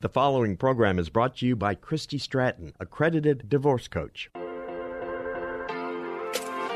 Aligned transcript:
The 0.00 0.08
following 0.08 0.56
program 0.56 1.00
is 1.00 1.08
brought 1.08 1.38
to 1.38 1.46
you 1.46 1.56
by 1.56 1.74
Christy 1.74 2.18
Stratton, 2.18 2.72
accredited 2.78 3.48
divorce 3.48 3.88
coach. 3.88 4.30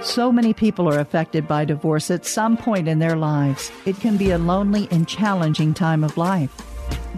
So 0.03 0.33
many 0.33 0.53
people 0.53 0.89
are 0.89 0.99
affected 0.99 1.47
by 1.47 1.65
divorce 1.65 2.11
at 2.11 2.27
some 2.27 2.57
point 2.57 2.89
in 2.89 2.99
their 2.99 3.15
lives. 3.15 3.71
It 3.87 4.01
can 4.01 4.17
be 4.17 4.33
a 4.33 4.39
lonely 4.39 4.89
and 4.91 5.07
challenging 5.07 5.73
time 5.73 6.03
of 6.03 6.17
life. 6.17 6.51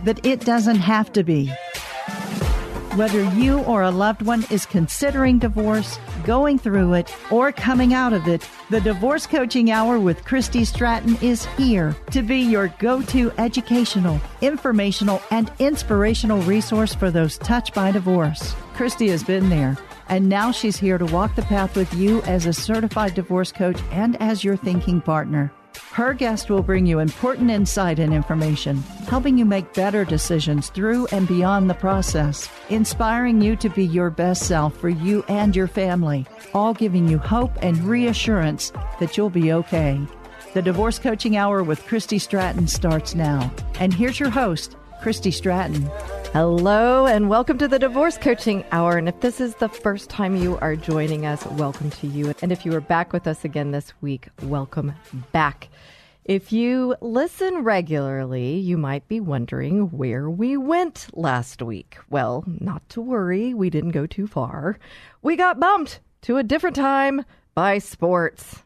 But 0.04 0.26
it 0.26 0.40
doesn't 0.40 0.76
have 0.76 1.10
to 1.14 1.24
be. 1.24 1.50
Whether 2.96 3.24
you 3.34 3.58
or 3.64 3.82
a 3.82 3.90
loved 3.90 4.22
one 4.22 4.44
is 4.52 4.66
considering 4.66 5.40
divorce, 5.40 5.98
going 6.22 6.60
through 6.60 6.94
it, 6.94 7.12
or 7.28 7.50
coming 7.50 7.92
out 7.92 8.12
of 8.12 8.28
it, 8.28 8.48
the 8.70 8.80
Divorce 8.80 9.26
Coaching 9.26 9.72
Hour 9.72 9.98
with 9.98 10.24
Christy 10.24 10.64
Stratton 10.64 11.16
is 11.20 11.44
here 11.56 11.96
to 12.12 12.22
be 12.22 12.38
your 12.38 12.68
go 12.78 13.02
to 13.02 13.32
educational, 13.36 14.20
informational, 14.42 15.20
and 15.32 15.50
inspirational 15.58 16.40
resource 16.42 16.94
for 16.94 17.10
those 17.10 17.36
touched 17.38 17.74
by 17.74 17.90
divorce. 17.90 18.54
Christy 18.74 19.08
has 19.08 19.24
been 19.24 19.48
there, 19.48 19.76
and 20.08 20.28
now 20.28 20.52
she's 20.52 20.76
here 20.76 20.96
to 20.96 21.06
walk 21.06 21.34
the 21.34 21.42
path 21.42 21.76
with 21.76 21.92
you 21.94 22.22
as 22.22 22.46
a 22.46 22.52
certified 22.52 23.14
divorce 23.14 23.50
coach 23.50 23.80
and 23.90 24.16
as 24.22 24.44
your 24.44 24.56
thinking 24.56 25.00
partner. 25.00 25.52
Her 25.92 26.14
guest 26.14 26.50
will 26.50 26.62
bring 26.62 26.86
you 26.86 26.98
important 26.98 27.50
insight 27.50 27.98
and 27.98 28.12
information, 28.12 28.78
helping 29.08 29.38
you 29.38 29.44
make 29.44 29.74
better 29.74 30.04
decisions 30.04 30.70
through 30.70 31.06
and 31.12 31.28
beyond 31.28 31.70
the 31.70 31.74
process, 31.74 32.48
inspiring 32.68 33.40
you 33.40 33.56
to 33.56 33.68
be 33.68 33.84
your 33.84 34.10
best 34.10 34.46
self 34.46 34.76
for 34.76 34.88
you 34.88 35.24
and 35.28 35.54
your 35.54 35.68
family, 35.68 36.26
all 36.52 36.74
giving 36.74 37.08
you 37.08 37.18
hope 37.18 37.52
and 37.62 37.78
reassurance 37.84 38.72
that 39.00 39.16
you'll 39.16 39.30
be 39.30 39.52
okay. 39.52 40.00
The 40.54 40.62
Divorce 40.62 40.98
Coaching 40.98 41.36
Hour 41.36 41.62
with 41.62 41.84
Christy 41.86 42.18
Stratton 42.18 42.68
starts 42.68 43.14
now. 43.14 43.52
And 43.80 43.92
here's 43.92 44.20
your 44.20 44.30
host, 44.30 44.76
Christy 45.02 45.30
Stratton. 45.30 45.90
Hello, 46.34 47.06
and 47.06 47.28
welcome 47.28 47.58
to 47.58 47.68
the 47.68 47.78
Divorce 47.78 48.18
Coaching 48.18 48.64
Hour. 48.72 48.96
And 48.96 49.08
if 49.08 49.20
this 49.20 49.40
is 49.40 49.54
the 49.54 49.68
first 49.68 50.10
time 50.10 50.34
you 50.34 50.58
are 50.58 50.74
joining 50.74 51.26
us, 51.26 51.46
welcome 51.46 51.90
to 51.90 52.08
you. 52.08 52.34
And 52.42 52.50
if 52.50 52.66
you 52.66 52.74
are 52.74 52.80
back 52.80 53.12
with 53.12 53.28
us 53.28 53.44
again 53.44 53.70
this 53.70 53.92
week, 54.00 54.26
welcome 54.42 54.94
back. 55.30 55.68
If 56.24 56.52
you 56.52 56.96
listen 57.00 57.58
regularly, 57.62 58.56
you 58.56 58.76
might 58.76 59.06
be 59.06 59.20
wondering 59.20 59.92
where 59.92 60.28
we 60.28 60.56
went 60.56 61.06
last 61.12 61.62
week. 61.62 61.98
Well, 62.10 62.42
not 62.48 62.88
to 62.88 63.00
worry, 63.00 63.54
we 63.54 63.70
didn't 63.70 63.92
go 63.92 64.04
too 64.04 64.26
far. 64.26 64.80
We 65.22 65.36
got 65.36 65.60
bumped 65.60 66.00
to 66.22 66.38
a 66.38 66.42
different 66.42 66.74
time 66.74 67.24
by 67.54 67.78
sports. 67.78 68.64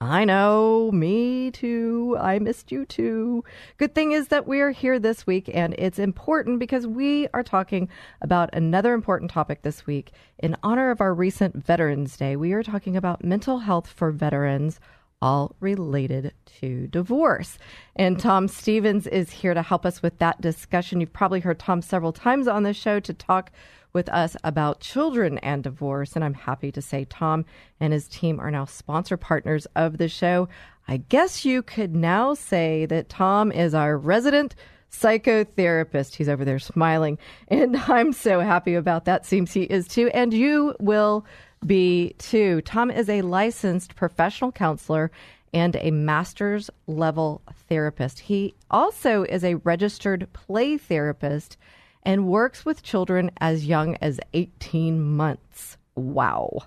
I 0.00 0.24
know, 0.24 0.92
me 0.92 1.50
too. 1.50 2.16
I 2.20 2.38
missed 2.38 2.70
you 2.70 2.86
too. 2.86 3.42
Good 3.78 3.96
thing 3.96 4.12
is 4.12 4.28
that 4.28 4.46
we're 4.46 4.70
here 4.70 5.00
this 5.00 5.26
week, 5.26 5.50
and 5.52 5.74
it's 5.76 5.98
important 5.98 6.60
because 6.60 6.86
we 6.86 7.26
are 7.34 7.42
talking 7.42 7.88
about 8.22 8.54
another 8.54 8.94
important 8.94 9.32
topic 9.32 9.62
this 9.62 9.88
week. 9.88 10.12
In 10.38 10.56
honor 10.62 10.92
of 10.92 11.00
our 11.00 11.12
recent 11.12 11.56
Veterans 11.56 12.16
Day, 12.16 12.36
we 12.36 12.52
are 12.52 12.62
talking 12.62 12.96
about 12.96 13.24
mental 13.24 13.58
health 13.58 13.88
for 13.88 14.12
veterans, 14.12 14.78
all 15.20 15.56
related 15.58 16.32
to 16.60 16.86
divorce. 16.86 17.58
And 17.96 18.20
Tom 18.20 18.46
Stevens 18.46 19.08
is 19.08 19.30
here 19.32 19.52
to 19.52 19.62
help 19.62 19.84
us 19.84 20.00
with 20.00 20.18
that 20.18 20.40
discussion. 20.40 21.00
You've 21.00 21.12
probably 21.12 21.40
heard 21.40 21.58
Tom 21.58 21.82
several 21.82 22.12
times 22.12 22.46
on 22.46 22.62
the 22.62 22.72
show 22.72 23.00
to 23.00 23.12
talk 23.12 23.50
with 23.92 24.08
us 24.08 24.36
about 24.44 24.80
children 24.80 25.38
and 25.38 25.62
divorce. 25.62 26.14
And 26.14 26.24
I'm 26.24 26.34
happy 26.34 26.70
to 26.72 26.82
say 26.82 27.04
Tom 27.04 27.44
and 27.80 27.92
his 27.92 28.08
team 28.08 28.40
are 28.40 28.50
now 28.50 28.64
sponsor 28.64 29.16
partners 29.16 29.66
of 29.76 29.98
the 29.98 30.08
show. 30.08 30.48
I 30.86 30.98
guess 30.98 31.44
you 31.44 31.62
could 31.62 31.94
now 31.94 32.34
say 32.34 32.86
that 32.86 33.08
Tom 33.08 33.52
is 33.52 33.74
our 33.74 33.96
resident 33.96 34.54
psychotherapist. 34.90 36.14
He's 36.14 36.28
over 36.28 36.44
there 36.44 36.58
smiling. 36.58 37.18
And 37.48 37.76
I'm 37.88 38.12
so 38.12 38.40
happy 38.40 38.74
about 38.74 39.04
that. 39.04 39.26
Seems 39.26 39.52
he 39.52 39.64
is 39.64 39.86
too. 39.86 40.08
And 40.08 40.32
you 40.32 40.74
will 40.80 41.26
be 41.66 42.14
too. 42.18 42.60
Tom 42.62 42.90
is 42.90 43.08
a 43.08 43.22
licensed 43.22 43.96
professional 43.96 44.52
counselor 44.52 45.10
and 45.52 45.76
a 45.76 45.90
master's 45.90 46.70
level 46.86 47.42
therapist. 47.68 48.20
He 48.20 48.54
also 48.70 49.24
is 49.24 49.44
a 49.44 49.54
registered 49.56 50.28
play 50.32 50.76
therapist 50.76 51.56
and 52.02 52.26
works 52.26 52.64
with 52.64 52.82
children 52.82 53.30
as 53.40 53.66
young 53.66 53.96
as 53.96 54.20
18 54.34 55.02
months. 55.02 55.76
Wow. 55.94 56.60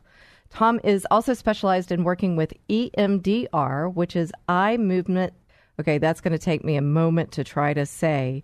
Tom 0.49 0.79
is 0.83 1.07
also 1.09 1.33
specialized 1.33 1.91
in 1.91 2.03
working 2.03 2.35
with 2.35 2.53
EMDR, 2.69 3.93
which 3.93 4.15
is 4.15 4.31
eye 4.47 4.77
movement. 4.77 5.33
Okay, 5.79 5.97
that's 5.97 6.21
going 6.21 6.33
to 6.33 6.37
take 6.37 6.63
me 6.63 6.75
a 6.75 6.81
moment 6.81 7.31
to 7.33 7.43
try 7.43 7.73
to 7.73 7.85
say 7.85 8.43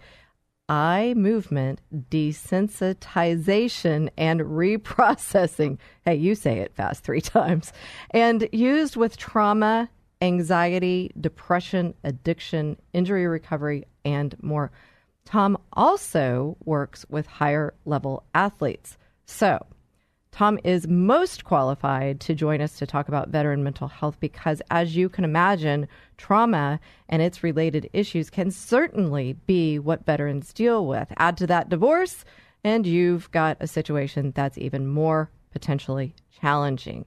eye 0.70 1.14
movement 1.16 1.80
desensitization 2.10 4.10
and 4.18 4.42
reprocessing. 4.42 5.78
Hey, 6.06 6.16
you 6.16 6.36
say 6.36 6.60
it 6.60 6.74
fast 6.74 7.04
three 7.04 7.22
times. 7.22 7.74
And 8.12 8.48
used 8.54 8.96
with 8.96 9.18
trauma, 9.18 9.90
anxiety, 10.22 11.12
depression, 11.20 11.96
addiction, 12.04 12.78
injury 12.94 13.28
recovery, 13.28 13.86
and 14.06 14.36
more. 14.42 14.72
Tom 15.28 15.58
also 15.74 16.56
works 16.64 17.06
with 17.10 17.28
higher 17.28 17.74
level 17.84 18.24
athletes. 18.34 18.98
So, 19.26 19.66
Tom 20.32 20.58
is 20.64 20.88
most 20.88 21.44
qualified 21.44 22.22
to 22.22 22.34
join 22.34 22.62
us 22.62 22.78
to 22.78 22.88
talk 22.88 23.10
about 23.10 23.28
veteran 23.28 23.62
mental 23.62 23.90
health 23.90 24.18
because, 24.22 24.62
as 24.72 24.96
you 24.96 25.10
can 25.10 25.26
imagine, 25.26 25.90
trauma 26.16 26.80
and 27.10 27.22
its 27.22 27.44
related 27.44 27.90
issues 27.92 28.30
can 28.30 28.52
certainly 28.52 29.34
be 29.48 29.78
what 29.80 30.06
veterans 30.06 30.54
deal 30.54 30.88
with. 30.88 31.12
Add 31.18 31.36
to 31.38 31.48
that 31.48 31.68
divorce, 31.68 32.24
and 32.64 32.88
you've 32.88 33.30
got 33.32 33.58
a 33.60 33.68
situation 33.68 34.32
that's 34.34 34.58
even 34.58 34.88
more 34.88 35.30
potentially 35.52 36.16
challenging. 36.40 37.04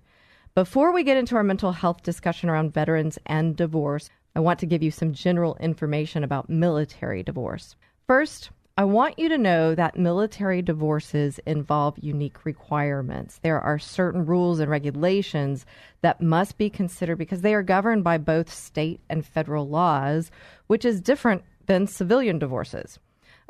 Before 0.54 0.92
we 0.92 1.04
get 1.04 1.16
into 1.16 1.36
our 1.36 1.42
mental 1.42 1.72
health 1.72 2.02
discussion 2.02 2.50
around 2.50 2.74
veterans 2.74 3.18
and 3.24 3.56
divorce, 3.56 4.10
I 4.36 4.40
want 4.40 4.58
to 4.58 4.66
give 4.66 4.82
you 4.82 4.90
some 4.90 5.14
general 5.14 5.56
information 5.58 6.22
about 6.22 6.50
military 6.50 7.22
divorce. 7.22 7.76
First, 8.10 8.50
I 8.76 8.82
want 8.82 9.20
you 9.20 9.28
to 9.28 9.38
know 9.38 9.76
that 9.76 9.96
military 9.96 10.62
divorces 10.62 11.38
involve 11.46 11.96
unique 12.00 12.44
requirements. 12.44 13.38
There 13.40 13.60
are 13.60 13.78
certain 13.78 14.26
rules 14.26 14.58
and 14.58 14.68
regulations 14.68 15.64
that 16.00 16.20
must 16.20 16.58
be 16.58 16.70
considered 16.70 17.18
because 17.18 17.42
they 17.42 17.54
are 17.54 17.62
governed 17.62 18.02
by 18.02 18.18
both 18.18 18.52
state 18.52 18.98
and 19.08 19.24
federal 19.24 19.68
laws, 19.68 20.32
which 20.66 20.84
is 20.84 21.00
different 21.00 21.44
than 21.66 21.86
civilian 21.86 22.40
divorces. 22.40 22.98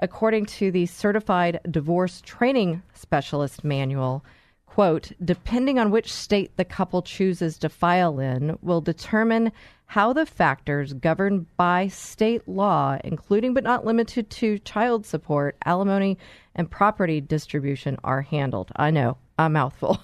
According 0.03 0.45
to 0.45 0.71
the 0.71 0.85
Certified 0.85 1.61
Divorce 1.71 2.21
Training 2.21 2.83
Specialist 2.93 3.65
Manual, 3.65 4.23
quote, 4.67 5.11
depending 5.25 5.79
on 5.79 5.91
which 5.91 6.13
state 6.13 6.55
the 6.59 6.67
couple 6.67 7.01
chooses 7.01 7.57
to 7.57 7.71
file 7.71 8.21
in, 8.21 8.59
will 8.61 8.83
determine 8.83 9.53
how 9.91 10.13
the 10.13 10.25
factors 10.25 10.93
governed 10.93 11.45
by 11.57 11.89
state 11.89 12.47
law, 12.47 12.97
including 13.03 13.53
but 13.53 13.65
not 13.65 13.85
limited 13.85 14.31
to 14.31 14.57
child 14.61 15.05
support, 15.05 15.57
alimony, 15.65 16.17
and 16.55 16.71
property 16.71 17.21
distribution, 17.21 17.97
are 18.05 18.23
handled. 18.23 18.71
I 18.77 18.93
know, 18.93 19.19
a 19.37 19.51
mouthful. 19.51 20.01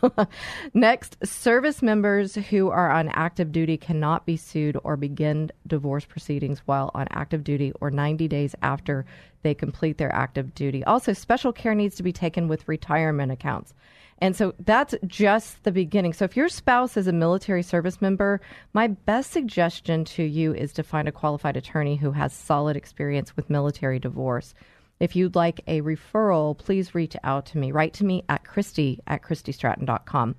Next, 0.74 1.24
service 1.24 1.82
members 1.82 2.34
who 2.34 2.68
are 2.68 2.90
on 2.90 3.10
active 3.10 3.52
duty 3.52 3.76
cannot 3.76 4.26
be 4.26 4.36
sued 4.36 4.76
or 4.82 4.96
begin 4.96 5.52
divorce 5.68 6.04
proceedings 6.04 6.62
while 6.64 6.90
on 6.92 7.06
active 7.12 7.44
duty 7.44 7.72
or 7.80 7.92
90 7.92 8.26
days 8.26 8.56
after 8.62 9.06
they 9.42 9.54
complete 9.54 9.98
their 9.98 10.12
active 10.12 10.52
duty. 10.56 10.82
Also, 10.82 11.12
special 11.12 11.52
care 11.52 11.76
needs 11.76 11.94
to 11.94 12.02
be 12.02 12.12
taken 12.12 12.48
with 12.48 12.66
retirement 12.66 13.30
accounts. 13.30 13.72
And 14.18 14.34
so 14.34 14.54
that's 14.58 14.94
just 15.06 15.62
the 15.64 15.72
beginning. 15.72 16.12
So 16.14 16.24
if 16.24 16.36
your 16.36 16.48
spouse 16.48 16.96
is 16.96 17.06
a 17.06 17.12
military 17.12 17.62
service 17.62 18.00
member, 18.00 18.40
my 18.72 18.86
best 18.86 19.30
suggestion 19.30 20.04
to 20.06 20.22
you 20.22 20.54
is 20.54 20.72
to 20.74 20.82
find 20.82 21.06
a 21.06 21.12
qualified 21.12 21.56
attorney 21.56 21.96
who 21.96 22.12
has 22.12 22.32
solid 22.32 22.76
experience 22.76 23.36
with 23.36 23.50
military 23.50 23.98
divorce. 23.98 24.54
If 25.00 25.14
you'd 25.14 25.34
like 25.34 25.60
a 25.66 25.82
referral, 25.82 26.56
please 26.56 26.94
reach 26.94 27.16
out 27.22 27.44
to 27.46 27.58
me. 27.58 27.72
Write 27.72 27.92
to 27.94 28.04
me 28.04 28.24
at 28.30 28.44
Christy 28.44 29.00
at 29.06 29.22
ChristyStratton.com. 29.22 30.36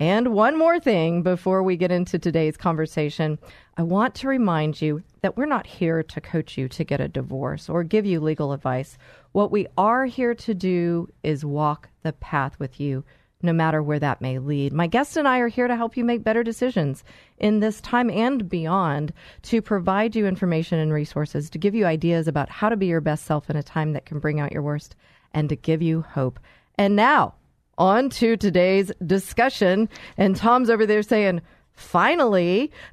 And 0.00 0.28
one 0.28 0.58
more 0.58 0.80
thing 0.80 1.22
before 1.22 1.62
we 1.62 1.76
get 1.76 1.92
into 1.92 2.18
today's 2.18 2.56
conversation, 2.56 3.38
I 3.76 3.82
want 3.82 4.14
to 4.16 4.28
remind 4.28 4.80
you 4.80 5.02
that 5.20 5.36
we're 5.36 5.44
not 5.44 5.66
here 5.66 6.02
to 6.02 6.20
coach 6.22 6.56
you 6.56 6.68
to 6.68 6.84
get 6.84 7.02
a 7.02 7.06
divorce 7.08 7.68
or 7.68 7.84
give 7.84 8.06
you 8.06 8.18
legal 8.18 8.54
advice. 8.54 8.96
What 9.32 9.52
we 9.52 9.66
are 9.76 10.06
here 10.06 10.34
to 10.34 10.54
do 10.54 11.08
is 11.22 11.44
walk 11.44 11.90
the 12.02 12.14
path 12.14 12.58
with 12.58 12.80
you, 12.80 13.04
no 13.42 13.52
matter 13.52 13.82
where 13.82 13.98
that 13.98 14.20
may 14.20 14.38
lead. 14.38 14.72
My 14.72 14.86
guest 14.86 15.16
and 15.16 15.26
I 15.26 15.38
are 15.38 15.48
here 15.48 15.68
to 15.68 15.76
help 15.76 15.96
you 15.96 16.04
make 16.04 16.24
better 16.24 16.42
decisions 16.42 17.04
in 17.38 17.60
this 17.60 17.80
time 17.80 18.10
and 18.10 18.48
beyond, 18.48 19.12
to 19.42 19.62
provide 19.62 20.14
you 20.14 20.26
information 20.26 20.78
and 20.78 20.92
resources, 20.92 21.50
to 21.50 21.58
give 21.58 21.74
you 21.74 21.86
ideas 21.86 22.28
about 22.28 22.50
how 22.50 22.68
to 22.68 22.76
be 22.76 22.86
your 22.86 23.00
best 23.00 23.24
self 23.24 23.48
in 23.50 23.56
a 23.56 23.62
time 23.62 23.92
that 23.92 24.06
can 24.06 24.18
bring 24.18 24.40
out 24.40 24.52
your 24.52 24.62
worst, 24.62 24.96
and 25.32 25.48
to 25.48 25.56
give 25.56 25.82
you 25.82 26.02
hope. 26.02 26.38
And 26.76 26.96
now, 26.96 27.34
on 27.78 28.10
to 28.10 28.36
today's 28.36 28.92
discussion. 29.04 29.88
And 30.16 30.36
Tom's 30.36 30.70
over 30.70 30.86
there 30.86 31.02
saying, 31.02 31.40
finally. 31.72 32.70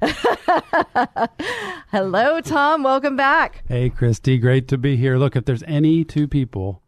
Hello, 1.90 2.40
Tom. 2.40 2.82
Welcome 2.82 3.16
back. 3.16 3.62
Hey, 3.68 3.90
Christy. 3.90 4.38
Great 4.38 4.66
to 4.68 4.78
be 4.78 4.96
here. 4.96 5.18
Look, 5.18 5.36
if 5.36 5.44
there's 5.44 5.62
any 5.64 6.04
two 6.04 6.26
people 6.26 6.82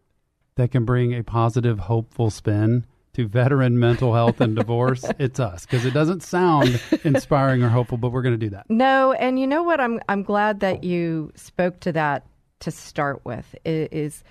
that 0.57 0.71
can 0.71 0.85
bring 0.85 1.15
a 1.15 1.23
positive, 1.23 1.81
hopeful 1.81 2.31
spin 2.31 2.87
to 3.21 3.29
veteran 3.29 3.79
mental 3.79 4.15
health 4.15 4.41
and 4.41 4.57
divorce, 4.57 5.05
it's 5.19 5.41
us 5.41 5.67
because 5.67 5.85
it 5.85 5.93
doesn't 5.93 6.23
sound 6.23 6.81
inspiring 7.05 7.63
or 7.63 7.69
hopeful, 7.69 7.99
but 7.99 8.11
we're 8.11 8.23
going 8.23 8.39
to 8.39 8.47
do 8.47 8.51
that. 8.51 8.69
No, 8.69 9.13
and 9.13 9.39
you 9.39 9.47
know 9.47 9.63
what? 9.63 9.81
I'm 9.81 10.01
I'm 10.09 10.23
glad 10.23 10.61
that 10.61 10.85
you 10.85 11.33
spoke 11.35 11.81
to 11.81 11.93
that 11.93 12.27
to 12.61 12.71
start 12.71 13.25
with. 13.25 13.55
Is 13.65 14.23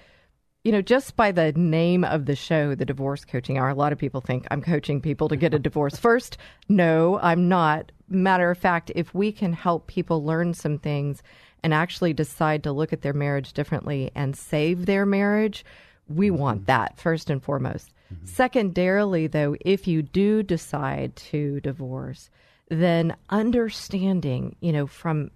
you 0.63 0.71
know, 0.73 0.81
just 0.81 1.15
by 1.15 1.31
the 1.31 1.53
name 1.53 2.03
of 2.03 2.25
the 2.25 2.35
show, 2.35 2.75
the 2.75 2.85
Divorce 2.85 3.23
Coaching 3.23 3.57
Hour, 3.57 3.69
a 3.69 3.75
lot 3.75 3.93
of 3.93 3.97
people 3.97 4.21
think 4.21 4.45
I'm 4.51 4.61
coaching 4.61 4.99
people 5.01 5.29
to 5.29 5.37
get 5.37 5.53
a 5.53 5.59
divorce 5.59 5.97
first. 5.99 6.37
No, 6.67 7.19
I'm 7.21 7.47
not. 7.47 7.91
Matter 8.09 8.51
of 8.51 8.57
fact, 8.57 8.91
if 8.95 9.13
we 9.13 9.31
can 9.31 9.53
help 9.53 9.87
people 9.87 10.25
learn 10.25 10.53
some 10.53 10.77
things 10.77 11.21
and 11.63 11.73
actually 11.73 12.13
decide 12.13 12.63
to 12.63 12.71
look 12.71 12.91
at 12.91 13.01
their 13.01 13.13
marriage 13.13 13.53
differently 13.53 14.11
and 14.15 14.35
save 14.35 14.85
their 14.85 15.05
marriage, 15.05 15.63
we 16.07 16.31
want 16.31 16.59
mm-hmm. 16.59 16.65
that 16.65 16.99
first 16.99 17.29
and 17.29 17.41
foremost. 17.41 17.93
Mm-hmm. 18.13 18.25
Secondarily, 18.25 19.27
though, 19.27 19.55
if 19.61 19.87
you 19.87 20.01
do 20.01 20.43
decide 20.43 21.15
to 21.15 21.59
divorce, 21.61 22.29
then 22.69 23.15
understanding, 23.29 24.55
you 24.61 24.71
know, 24.71 24.87
from 24.87 25.31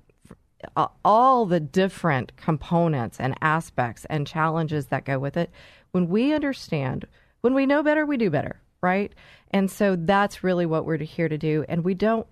all 1.03 1.45
the 1.45 1.59
different 1.59 2.35
components 2.37 3.19
and 3.19 3.35
aspects 3.41 4.05
and 4.09 4.25
challenges 4.25 4.87
that 4.87 5.05
go 5.05 5.19
with 5.19 5.35
it. 5.37 5.51
When 5.91 6.07
we 6.07 6.33
understand, 6.33 7.05
when 7.41 7.53
we 7.53 7.65
know 7.65 7.83
better, 7.83 8.05
we 8.05 8.17
do 8.17 8.29
better, 8.29 8.61
right? 8.81 9.13
And 9.51 9.69
so 9.69 9.95
that's 9.95 10.43
really 10.43 10.65
what 10.65 10.85
we're 10.85 10.97
here 10.97 11.29
to 11.29 11.37
do. 11.37 11.65
And 11.67 11.83
we 11.83 11.93
don't, 11.93 12.25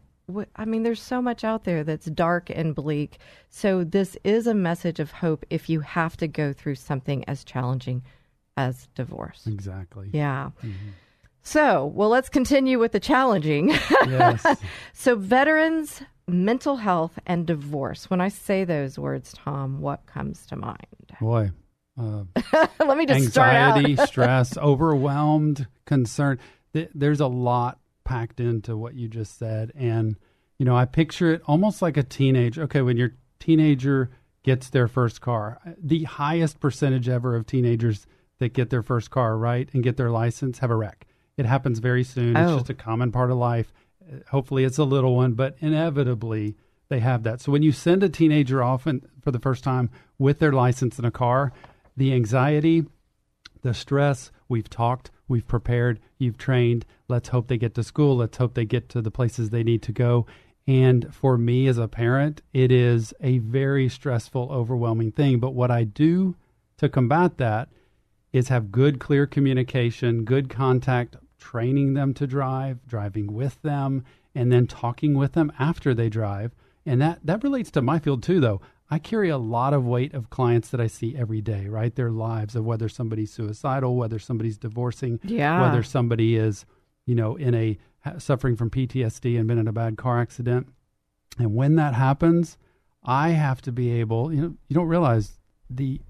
I 0.55 0.65
mean, 0.65 0.83
there's 0.83 1.01
so 1.01 1.21
much 1.21 1.43
out 1.43 1.65
there 1.65 1.83
that's 1.83 2.05
dark 2.05 2.49
and 2.49 2.73
bleak. 2.73 3.17
So 3.49 3.83
this 3.83 4.15
is 4.23 4.47
a 4.47 4.53
message 4.53 4.99
of 4.99 5.11
hope 5.11 5.45
if 5.49 5.69
you 5.69 5.81
have 5.81 6.15
to 6.17 6.27
go 6.27 6.53
through 6.53 6.75
something 6.75 7.25
as 7.25 7.43
challenging 7.43 8.01
as 8.57 8.87
divorce. 8.95 9.47
Exactly. 9.47 10.09
Yeah. 10.13 10.51
Mm-hmm. 10.63 10.89
So, 11.43 11.85
well, 11.85 12.09
let's 12.09 12.29
continue 12.29 12.77
with 12.77 12.91
the 12.91 12.99
challenging. 12.99 13.69
Yes. 14.07 14.45
so, 14.93 15.15
veterans 15.15 16.01
mental 16.27 16.77
health 16.77 17.19
and 17.25 17.45
divorce. 17.45 18.09
When 18.09 18.21
I 18.21 18.29
say 18.29 18.63
those 18.63 18.97
words, 18.97 19.33
Tom, 19.33 19.81
what 19.81 20.05
comes 20.05 20.45
to 20.47 20.55
mind? 20.55 20.77
Boy, 21.19 21.51
uh, 21.99 22.23
let 22.79 22.97
me 22.97 23.05
just 23.05 23.31
start 23.31 23.53
anxiety, 23.53 23.95
stress, 24.05 24.57
overwhelmed, 24.57 25.67
concern. 25.85 26.39
There's 26.73 27.19
a 27.19 27.27
lot 27.27 27.79
packed 28.03 28.39
into 28.39 28.77
what 28.77 28.95
you 28.95 29.07
just 29.07 29.37
said, 29.37 29.71
and 29.75 30.17
you 30.57 30.65
know, 30.65 30.75
I 30.75 30.85
picture 30.85 31.33
it 31.33 31.41
almost 31.45 31.81
like 31.81 31.97
a 31.97 32.03
teenager. 32.03 32.63
Okay, 32.63 32.81
when 32.81 32.97
your 32.97 33.11
teenager 33.39 34.09
gets 34.43 34.69
their 34.69 34.87
first 34.87 35.21
car, 35.21 35.59
the 35.77 36.03
highest 36.03 36.59
percentage 36.59 37.09
ever 37.09 37.35
of 37.35 37.45
teenagers 37.45 38.07
that 38.41 38.53
get 38.53 38.69
their 38.69 38.83
first 38.83 39.09
car 39.09 39.37
right 39.37 39.69
and 39.73 39.81
get 39.81 39.95
their 39.95 40.11
license 40.11 40.59
have 40.59 40.69
a 40.69 40.75
wreck. 40.75 41.07
It 41.37 41.45
happens 41.45 41.79
very 41.79 42.03
soon. 42.03 42.35
Oh. 42.35 42.43
It's 42.43 42.61
just 42.63 42.69
a 42.69 42.73
common 42.73 43.13
part 43.13 43.31
of 43.31 43.37
life 43.37 43.71
hopefully 44.29 44.63
it's 44.63 44.77
a 44.77 44.83
little 44.83 45.15
one, 45.15 45.33
but 45.33 45.55
inevitably 45.59 46.55
they 46.89 46.99
have 46.99 47.23
that. 47.23 47.41
So 47.41 47.51
when 47.51 47.63
you 47.63 47.71
send 47.71 48.03
a 48.03 48.09
teenager 48.09 48.61
off 48.63 48.85
and, 48.85 49.07
for 49.21 49.31
the 49.31 49.39
first 49.39 49.63
time 49.63 49.89
with 50.17 50.39
their 50.39 50.51
license 50.51 50.99
in 50.99 51.05
a 51.05 51.11
car, 51.11 51.53
the 51.95 52.13
anxiety, 52.13 52.85
the 53.61 53.73
stress, 53.73 54.31
we've 54.49 54.69
talked, 54.69 55.11
we've 55.27 55.47
prepared, 55.47 55.99
you've 56.17 56.37
trained. 56.37 56.85
Let's 57.07 57.29
hope 57.29 57.47
they 57.47 57.57
get 57.57 57.75
to 57.75 57.83
school. 57.83 58.17
Let's 58.17 58.37
hope 58.37 58.53
they 58.53 58.65
get 58.65 58.89
to 58.89 59.01
the 59.01 59.11
places 59.11 59.49
they 59.49 59.63
need 59.63 59.81
to 59.83 59.91
go. 59.91 60.25
And 60.67 61.13
for 61.13 61.37
me 61.37 61.67
as 61.67 61.77
a 61.77 61.87
parent, 61.87 62.41
it 62.53 62.71
is 62.71 63.13
a 63.19 63.39
very 63.39 63.89
stressful, 63.89 64.49
overwhelming 64.51 65.11
thing. 65.11 65.39
But 65.39 65.53
what 65.53 65.71
I 65.71 65.83
do 65.83 66.35
to 66.77 66.89
combat 66.89 67.37
that 67.37 67.69
is 68.33 68.47
have 68.47 68.71
good, 68.71 68.99
clear 68.99 69.25
communication, 69.25 70.23
good 70.23 70.49
contact 70.49 71.15
training 71.37 71.95
them 71.95 72.13
to 72.13 72.27
drive, 72.27 72.85
driving 72.87 73.33
with 73.33 73.61
them, 73.63 74.03
and 74.33 74.51
then 74.51 74.67
talking 74.67 75.17
with 75.17 75.33
them 75.33 75.51
after 75.59 75.93
they 75.93 76.07
drive. 76.07 76.55
And 76.85 77.01
that, 77.01 77.19
that 77.23 77.43
relates 77.43 77.71
to 77.71 77.81
my 77.81 77.99
field 77.99 78.23
too, 78.23 78.39
though. 78.39 78.61
I 78.89 78.99
carry 78.99 79.29
a 79.29 79.37
lot 79.37 79.73
of 79.73 79.85
weight 79.85 80.13
of 80.13 80.29
clients 80.29 80.69
that 80.69 80.81
I 80.81 80.87
see 80.87 81.15
every 81.15 81.41
day, 81.41 81.67
right? 81.67 81.95
Their 81.95 82.11
lives 82.11 82.55
of 82.55 82.65
whether 82.65 82.89
somebody's 82.89 83.31
suicidal, 83.31 83.95
whether 83.95 84.19
somebody's 84.19 84.57
divorcing, 84.57 85.19
yeah. 85.23 85.61
whether 85.61 85.81
somebody 85.81 86.35
is, 86.35 86.65
you 87.05 87.15
know, 87.15 87.37
in 87.37 87.55
a 87.55 87.77
suffering 88.17 88.55
from 88.55 88.69
PTSD 88.69 89.37
and 89.37 89.47
been 89.47 89.57
in 89.57 89.67
a 89.67 89.73
bad 89.73 89.97
car 89.97 90.19
accident. 90.19 90.67
And 91.37 91.55
when 91.55 91.75
that 91.75 91.93
happens, 91.93 92.57
I 93.03 93.29
have 93.29 93.61
to 93.63 93.71
be 93.71 93.91
able, 93.93 94.33
you 94.33 94.41
know, 94.41 94.55
you 94.67 94.73
don't 94.73 94.87
realize 94.87 95.39
the 95.69 96.01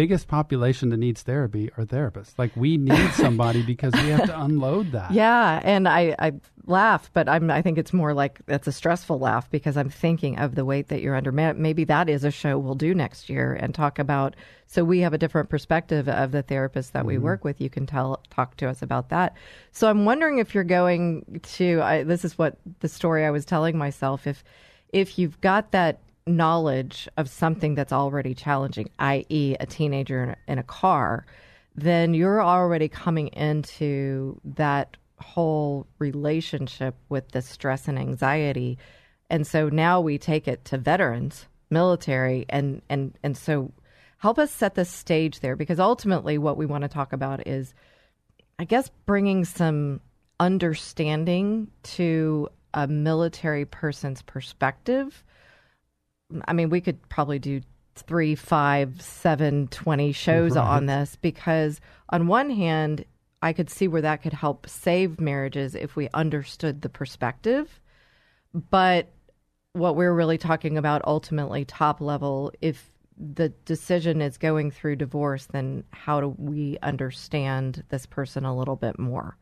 biggest 0.00 0.28
population 0.28 0.88
that 0.88 0.96
needs 0.96 1.20
therapy 1.20 1.70
are 1.76 1.84
therapists. 1.84 2.32
Like 2.38 2.56
we 2.56 2.78
need 2.78 3.10
somebody 3.12 3.62
because 3.62 3.92
we 3.92 4.08
have 4.08 4.24
to 4.24 4.40
unload 4.40 4.92
that. 4.92 5.10
Yeah, 5.10 5.60
and 5.62 5.86
I, 5.86 6.16
I 6.18 6.32
laugh, 6.64 7.10
but 7.12 7.28
I'm 7.28 7.50
I 7.50 7.60
think 7.60 7.76
it's 7.76 7.92
more 7.92 8.14
like 8.14 8.40
that's 8.46 8.66
a 8.66 8.72
stressful 8.72 9.18
laugh 9.18 9.50
because 9.50 9.76
I'm 9.76 9.90
thinking 9.90 10.38
of 10.38 10.54
the 10.54 10.64
weight 10.64 10.88
that 10.88 11.02
you're 11.02 11.14
under. 11.14 11.30
Maybe 11.32 11.84
that 11.84 12.08
is 12.08 12.24
a 12.24 12.30
show 12.30 12.58
we'll 12.58 12.76
do 12.76 12.94
next 12.94 13.28
year 13.28 13.52
and 13.52 13.74
talk 13.74 13.98
about. 13.98 14.36
So 14.66 14.84
we 14.84 15.00
have 15.00 15.12
a 15.12 15.18
different 15.18 15.50
perspective 15.50 16.08
of 16.08 16.32
the 16.32 16.42
therapists 16.42 16.92
that 16.92 17.00
mm-hmm. 17.00 17.08
we 17.08 17.18
work 17.18 17.44
with. 17.44 17.60
You 17.60 17.68
can 17.68 17.84
tell 17.84 18.22
talk 18.30 18.56
to 18.56 18.70
us 18.70 18.80
about 18.80 19.10
that. 19.10 19.36
So 19.72 19.90
I'm 19.90 20.06
wondering 20.06 20.38
if 20.38 20.54
you're 20.54 20.64
going 20.64 21.42
to. 21.58 21.82
I, 21.82 22.04
this 22.04 22.24
is 22.24 22.38
what 22.38 22.56
the 22.78 22.88
story 22.88 23.26
I 23.26 23.30
was 23.30 23.44
telling 23.44 23.76
myself. 23.76 24.26
If 24.26 24.44
if 24.94 25.18
you've 25.18 25.38
got 25.42 25.72
that 25.72 26.00
knowledge 26.26 27.08
of 27.16 27.28
something 27.28 27.74
that's 27.74 27.92
already 27.92 28.34
challenging, 28.34 28.90
i.e., 28.98 29.56
a 29.58 29.66
teenager 29.66 30.22
in 30.22 30.30
a, 30.30 30.36
in 30.48 30.58
a 30.58 30.62
car, 30.62 31.26
then 31.74 32.14
you're 32.14 32.42
already 32.42 32.88
coming 32.88 33.28
into 33.28 34.40
that 34.44 34.96
whole 35.18 35.86
relationship 35.98 36.94
with 37.08 37.28
the 37.30 37.42
stress 37.42 37.88
and 37.88 37.98
anxiety. 37.98 38.78
And 39.28 39.46
so 39.46 39.68
now 39.68 40.00
we 40.00 40.18
take 40.18 40.48
it 40.48 40.64
to 40.66 40.78
veterans, 40.78 41.46
military, 41.70 42.46
and, 42.48 42.82
and, 42.88 43.16
and 43.22 43.36
so 43.36 43.72
help 44.18 44.38
us 44.38 44.50
set 44.50 44.74
the 44.74 44.84
stage 44.84 45.40
there 45.40 45.56
because 45.56 45.80
ultimately 45.80 46.38
what 46.38 46.56
we 46.56 46.66
want 46.66 46.82
to 46.82 46.88
talk 46.88 47.12
about 47.12 47.46
is, 47.46 47.74
I 48.58 48.64
guess, 48.64 48.90
bringing 49.06 49.44
some 49.44 50.00
understanding 50.38 51.70
to 51.82 52.48
a 52.72 52.86
military 52.86 53.64
person's 53.64 54.22
perspective 54.22 55.24
I 56.46 56.52
mean, 56.52 56.70
we 56.70 56.80
could 56.80 57.08
probably 57.08 57.38
do 57.38 57.60
three, 57.96 58.34
five, 58.34 59.00
seven, 59.02 59.68
twenty 59.68 60.12
shows 60.12 60.56
right. 60.56 60.66
on 60.66 60.86
this 60.86 61.16
because, 61.16 61.80
on 62.10 62.26
one 62.26 62.50
hand, 62.50 63.04
I 63.42 63.52
could 63.52 63.70
see 63.70 63.88
where 63.88 64.02
that 64.02 64.22
could 64.22 64.32
help 64.32 64.68
save 64.68 65.20
marriages 65.20 65.74
if 65.74 65.96
we 65.96 66.08
understood 66.14 66.82
the 66.82 66.88
perspective. 66.88 67.80
But 68.52 69.10
what 69.72 69.96
we're 69.96 70.14
really 70.14 70.38
talking 70.38 70.76
about 70.76 71.02
ultimately, 71.06 71.64
top 71.64 72.00
level, 72.00 72.52
if 72.60 72.90
the 73.16 73.50
decision 73.64 74.22
is 74.22 74.38
going 74.38 74.70
through 74.70 74.96
divorce, 74.96 75.46
then 75.46 75.84
how 75.90 76.20
do 76.20 76.34
we 76.38 76.78
understand 76.82 77.84
this 77.90 78.06
person 78.06 78.44
a 78.44 78.56
little 78.56 78.76
bit 78.76 78.98
more? 78.98 79.36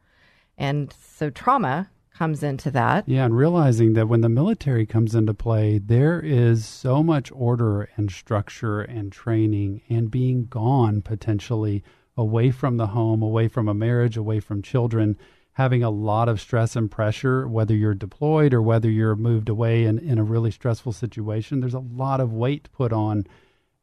And 0.56 0.94
so 1.00 1.30
trauma 1.30 1.88
comes 2.18 2.42
into 2.42 2.70
that. 2.72 3.08
Yeah, 3.08 3.24
and 3.24 3.36
realizing 3.36 3.92
that 3.92 4.08
when 4.08 4.22
the 4.22 4.28
military 4.28 4.84
comes 4.84 5.14
into 5.14 5.32
play, 5.32 5.78
there 5.78 6.20
is 6.20 6.66
so 6.66 7.02
much 7.02 7.30
order 7.32 7.88
and 7.96 8.10
structure 8.10 8.80
and 8.80 9.12
training 9.12 9.82
and 9.88 10.10
being 10.10 10.46
gone 10.46 11.00
potentially 11.00 11.84
away 12.16 12.50
from 12.50 12.76
the 12.76 12.88
home, 12.88 13.22
away 13.22 13.46
from 13.46 13.68
a 13.68 13.74
marriage, 13.74 14.16
away 14.16 14.40
from 14.40 14.62
children, 14.62 15.16
having 15.52 15.84
a 15.84 15.90
lot 15.90 16.28
of 16.28 16.40
stress 16.40 16.74
and 16.74 16.90
pressure, 16.90 17.46
whether 17.46 17.74
you're 17.74 17.94
deployed 17.94 18.52
or 18.52 18.60
whether 18.60 18.90
you're 18.90 19.14
moved 19.14 19.48
away 19.48 19.84
in, 19.84 20.00
in 20.00 20.18
a 20.18 20.24
really 20.24 20.50
stressful 20.50 20.92
situation. 20.92 21.60
There's 21.60 21.72
a 21.72 21.78
lot 21.78 22.20
of 22.20 22.32
weight 22.32 22.68
put 22.72 22.92
on 22.92 23.26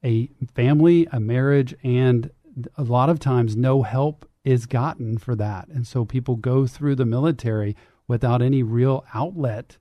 a 0.04 0.30
family, 0.54 1.08
a 1.12 1.22
marriage, 1.22 1.74
and 1.84 2.30
a 2.78 2.84
lot 2.84 3.10
of 3.10 3.20
times 3.20 3.56
no 3.56 3.84
help 3.84 4.30
is 4.44 4.66
gotten 4.66 5.18
for 5.18 5.36
that. 5.36 5.68
And 5.70 5.88
so 5.88 6.04
people 6.04 6.36
go 6.36 6.68
through 6.68 6.96
the 6.96 7.06
military 7.06 7.76
without 8.08 8.42
any 8.42 8.64
real 8.64 9.06
outlet 9.14 9.78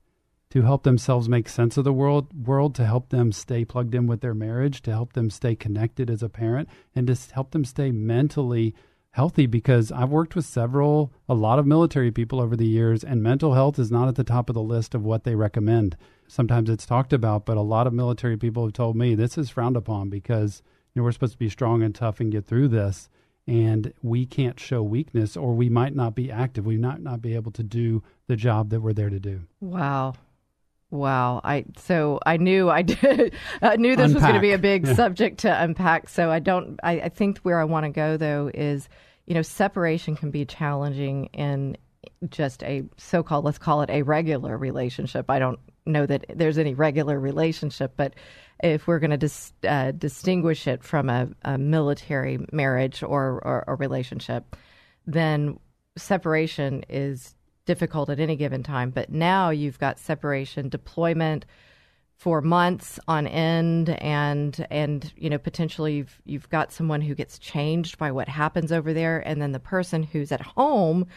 to 0.49 0.61
help 0.61 0.83
themselves 0.83 1.27
make 1.27 1.49
sense 1.49 1.75
of 1.77 1.83
the 1.83 1.93
world 1.93 2.47
world 2.47 2.73
to 2.75 2.85
help 2.85 3.09
them 3.09 3.31
stay 3.31 3.65
plugged 3.65 3.93
in 3.93 4.07
with 4.07 4.21
their 4.21 4.33
marriage 4.33 4.81
to 4.81 4.91
help 4.91 5.13
them 5.13 5.29
stay 5.29 5.55
connected 5.55 6.09
as 6.09 6.23
a 6.23 6.29
parent 6.29 6.69
and 6.95 7.07
to 7.07 7.17
help 7.33 7.51
them 7.51 7.65
stay 7.65 7.91
mentally 7.91 8.73
healthy 9.11 9.45
because 9.45 9.91
I've 9.91 10.09
worked 10.09 10.35
with 10.35 10.45
several 10.45 11.13
a 11.29 11.33
lot 11.33 11.57
of 11.57 11.65
military 11.65 12.11
people 12.11 12.41
over 12.41 12.55
the 12.55 12.67
years 12.67 13.03
and 13.03 13.23
mental 13.23 13.53
health 13.53 13.79
is 13.79 13.91
not 13.91 14.07
at 14.07 14.15
the 14.15 14.23
top 14.23 14.49
of 14.49 14.53
the 14.53 14.61
list 14.61 14.93
of 14.93 15.03
what 15.03 15.23
they 15.23 15.35
recommend. 15.35 15.95
Sometimes 16.27 16.69
it's 16.69 16.85
talked 16.85 17.13
about, 17.13 17.45
but 17.45 17.55
a 17.55 17.61
lot 17.61 17.87
of 17.87 17.93
military 17.93 18.35
people 18.35 18.65
have 18.65 18.73
told 18.73 18.95
me 18.95 19.15
this 19.15 19.37
is 19.37 19.49
frowned 19.49 19.77
upon 19.77 20.09
because 20.09 20.61
you 20.93 20.99
know 20.99 21.03
we're 21.03 21.13
supposed 21.13 21.33
to 21.33 21.39
be 21.39 21.49
strong 21.49 21.81
and 21.81 21.95
tough 21.95 22.19
and 22.19 22.31
get 22.31 22.45
through 22.45 22.67
this 22.67 23.09
and 23.47 23.93
we 24.01 24.25
can't 24.25 24.59
show 24.59 24.81
weakness 24.81 25.37
or 25.37 25.53
we 25.53 25.69
might 25.69 25.95
not 25.95 26.15
be 26.15 26.31
active. 26.31 26.65
We 26.65 26.77
might 26.77 27.01
not 27.01 27.21
be 27.21 27.35
able 27.35 27.51
to 27.53 27.63
do 27.63 28.03
the 28.27 28.35
job 28.35 28.69
that 28.69 28.81
we're 28.81 28.93
there 28.93 29.09
to 29.09 29.19
do. 29.19 29.41
Wow. 29.59 30.15
Wow. 30.89 31.41
I 31.43 31.65
so 31.77 32.19
I 32.25 32.37
knew 32.37 32.69
I 32.69 32.81
did 32.83 33.33
I 33.61 33.75
knew 33.75 33.95
this 33.95 34.07
unpack. 34.07 34.15
was 34.15 34.23
going 34.23 34.35
to 34.35 34.41
be 34.41 34.53
a 34.53 34.57
big 34.57 34.87
yeah. 34.87 34.95
subject 34.95 35.39
to 35.39 35.63
unpack. 35.63 36.09
So 36.09 36.31
I 36.31 36.39
don't 36.39 36.79
I, 36.83 37.01
I 37.01 37.09
think 37.09 37.39
where 37.39 37.59
I 37.59 37.65
want 37.65 37.85
to 37.85 37.91
go 37.91 38.17
though 38.17 38.49
is, 38.53 38.89
you 39.25 39.35
know, 39.35 39.41
separation 39.41 40.15
can 40.15 40.31
be 40.31 40.45
challenging 40.45 41.25
in 41.33 41.77
just 42.29 42.63
a 42.63 42.83
so 42.97 43.21
called 43.23 43.45
let's 43.45 43.57
call 43.57 43.81
it 43.81 43.89
a 43.89 44.01
regular 44.01 44.57
relationship. 44.57 45.29
I 45.29 45.39
don't 45.39 45.59
know 45.85 46.05
that 46.05 46.25
there's 46.33 46.57
any 46.57 46.73
regular 46.73 47.19
relationship, 47.19 47.93
but 47.95 48.13
if 48.63 48.87
we're 48.87 48.99
going 48.99 49.19
to 49.19 49.29
uh, 49.67 49.91
distinguish 49.91 50.67
it 50.67 50.83
from 50.83 51.09
a, 51.09 51.27
a 51.43 51.57
military 51.57 52.39
marriage 52.51 53.03
or, 53.03 53.41
or 53.43 53.63
a 53.67 53.75
relationship, 53.75 54.55
then 55.05 55.59
separation 55.97 56.83
is 56.89 57.35
difficult 57.65 58.09
at 58.09 58.19
any 58.19 58.35
given 58.35 58.63
time. 58.63 58.91
But 58.91 59.09
now 59.09 59.49
you've 59.49 59.79
got 59.79 59.99
separation, 59.99 60.69
deployment 60.69 61.45
for 62.15 62.41
months 62.41 62.97
on 63.07 63.27
end, 63.27 63.89
and 63.89 64.65
and 64.71 65.11
you 65.17 65.29
know 65.29 65.37
potentially 65.37 65.95
you've 65.97 66.21
you've 66.23 66.49
got 66.49 66.71
someone 66.71 67.01
who 67.01 67.13
gets 67.13 67.37
changed 67.37 67.97
by 67.97 68.11
what 68.11 68.29
happens 68.29 68.71
over 68.71 68.93
there, 68.93 69.19
and 69.19 69.41
then 69.41 69.51
the 69.51 69.59
person 69.59 70.03
who's 70.03 70.31
at 70.31 70.41
home 70.41 71.07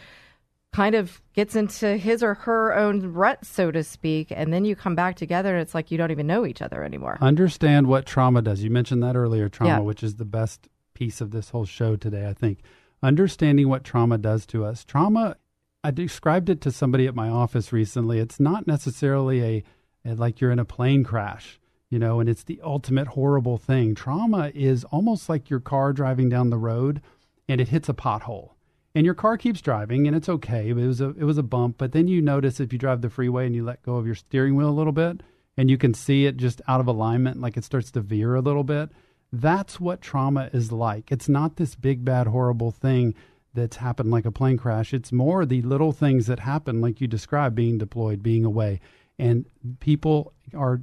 kind 0.71 0.95
of 0.95 1.21
gets 1.33 1.55
into 1.55 1.97
his 1.97 2.21
or 2.21 2.35
her 2.35 2.75
own 2.75 3.13
rut, 3.13 3.45
so 3.45 3.71
to 3.71 3.83
speak, 3.83 4.31
and 4.31 4.53
then 4.53 4.65
you 4.65 4.75
come 4.75 4.95
back 4.95 5.15
together 5.15 5.55
and 5.55 5.61
it's 5.61 5.73
like 5.73 5.91
you 5.91 5.97
don't 5.97 6.11
even 6.11 6.27
know 6.27 6.45
each 6.45 6.61
other 6.61 6.83
anymore. 6.83 7.17
Understand 7.21 7.87
what 7.87 8.05
trauma 8.05 8.41
does. 8.41 8.63
You 8.63 8.69
mentioned 8.69 9.01
that 9.03 9.15
earlier, 9.15 9.49
trauma, 9.49 9.71
yeah. 9.71 9.79
which 9.79 10.03
is 10.03 10.15
the 10.15 10.25
best 10.25 10.67
piece 10.93 11.21
of 11.21 11.31
this 11.31 11.49
whole 11.49 11.65
show 11.65 11.95
today, 11.95 12.27
I 12.27 12.33
think. 12.33 12.59
Understanding 13.01 13.69
what 13.69 13.83
trauma 13.83 14.17
does 14.17 14.45
to 14.47 14.65
us. 14.65 14.83
Trauma 14.83 15.37
I 15.83 15.91
described 15.91 16.49
it 16.49 16.59
to 16.61 16.71
somebody 16.71 17.07
at 17.07 17.15
my 17.15 17.29
office 17.29 17.71
recently. 17.71 18.19
It's 18.19 18.39
not 18.39 18.67
necessarily 18.67 19.43
a, 19.43 19.63
a 20.05 20.15
like 20.15 20.41
you're 20.41 20.51
in 20.51 20.59
a 20.59 20.65
plane 20.65 21.05
crash, 21.05 21.59
you 21.89 21.97
know, 21.97 22.19
and 22.19 22.29
it's 22.29 22.43
the 22.43 22.59
ultimate 22.63 23.07
horrible 23.07 23.57
thing. 23.57 23.95
Trauma 23.95 24.51
is 24.53 24.83
almost 24.85 25.29
like 25.29 25.49
your 25.49 25.61
car 25.61 25.93
driving 25.93 26.27
down 26.27 26.49
the 26.49 26.57
road 26.57 27.01
and 27.47 27.61
it 27.61 27.69
hits 27.69 27.87
a 27.87 27.93
pothole. 27.93 28.51
And 28.95 29.05
your 29.05 29.13
car 29.13 29.37
keeps 29.37 29.61
driving 29.61 30.07
and 30.07 30.15
it's 30.15 30.29
okay. 30.29 30.69
It 30.69 30.73
was 30.75 30.99
a 30.99 31.09
it 31.09 31.23
was 31.23 31.37
a 31.37 31.43
bump, 31.43 31.77
but 31.77 31.91
then 31.91 32.07
you 32.07 32.21
notice 32.21 32.59
if 32.59 32.73
you 32.73 32.79
drive 32.79 33.01
the 33.01 33.09
freeway 33.09 33.45
and 33.45 33.55
you 33.55 33.63
let 33.63 33.83
go 33.83 33.95
of 33.95 34.05
your 34.05 34.15
steering 34.15 34.55
wheel 34.55 34.69
a 34.69 34.71
little 34.71 34.93
bit 34.93 35.21
and 35.57 35.69
you 35.69 35.77
can 35.77 35.93
see 35.93 36.25
it 36.25 36.37
just 36.37 36.61
out 36.67 36.79
of 36.79 36.87
alignment 36.87 37.41
like 37.41 37.57
it 37.57 37.63
starts 37.63 37.91
to 37.91 38.01
veer 38.01 38.35
a 38.35 38.41
little 38.41 38.63
bit. 38.63 38.89
That's 39.31 39.79
what 39.79 40.01
trauma 40.01 40.49
is 40.53 40.71
like. 40.71 41.11
It's 41.11 41.29
not 41.29 41.57
this 41.57 41.75
big 41.75 42.03
bad 42.03 42.27
horrible 42.27 42.71
thing 42.71 43.13
that's 43.53 43.77
happened 43.77 44.09
like 44.09 44.25
a 44.25 44.31
plane 44.31 44.57
crash. 44.57 44.93
It's 44.93 45.11
more 45.11 45.45
the 45.45 45.61
little 45.61 45.91
things 45.91 46.27
that 46.27 46.39
happen, 46.39 46.81
like 46.81 47.01
you 47.01 47.07
described, 47.07 47.55
being 47.55 47.77
deployed, 47.77 48.23
being 48.23 48.45
away. 48.45 48.79
And 49.17 49.45
people 49.79 50.33
are 50.55 50.81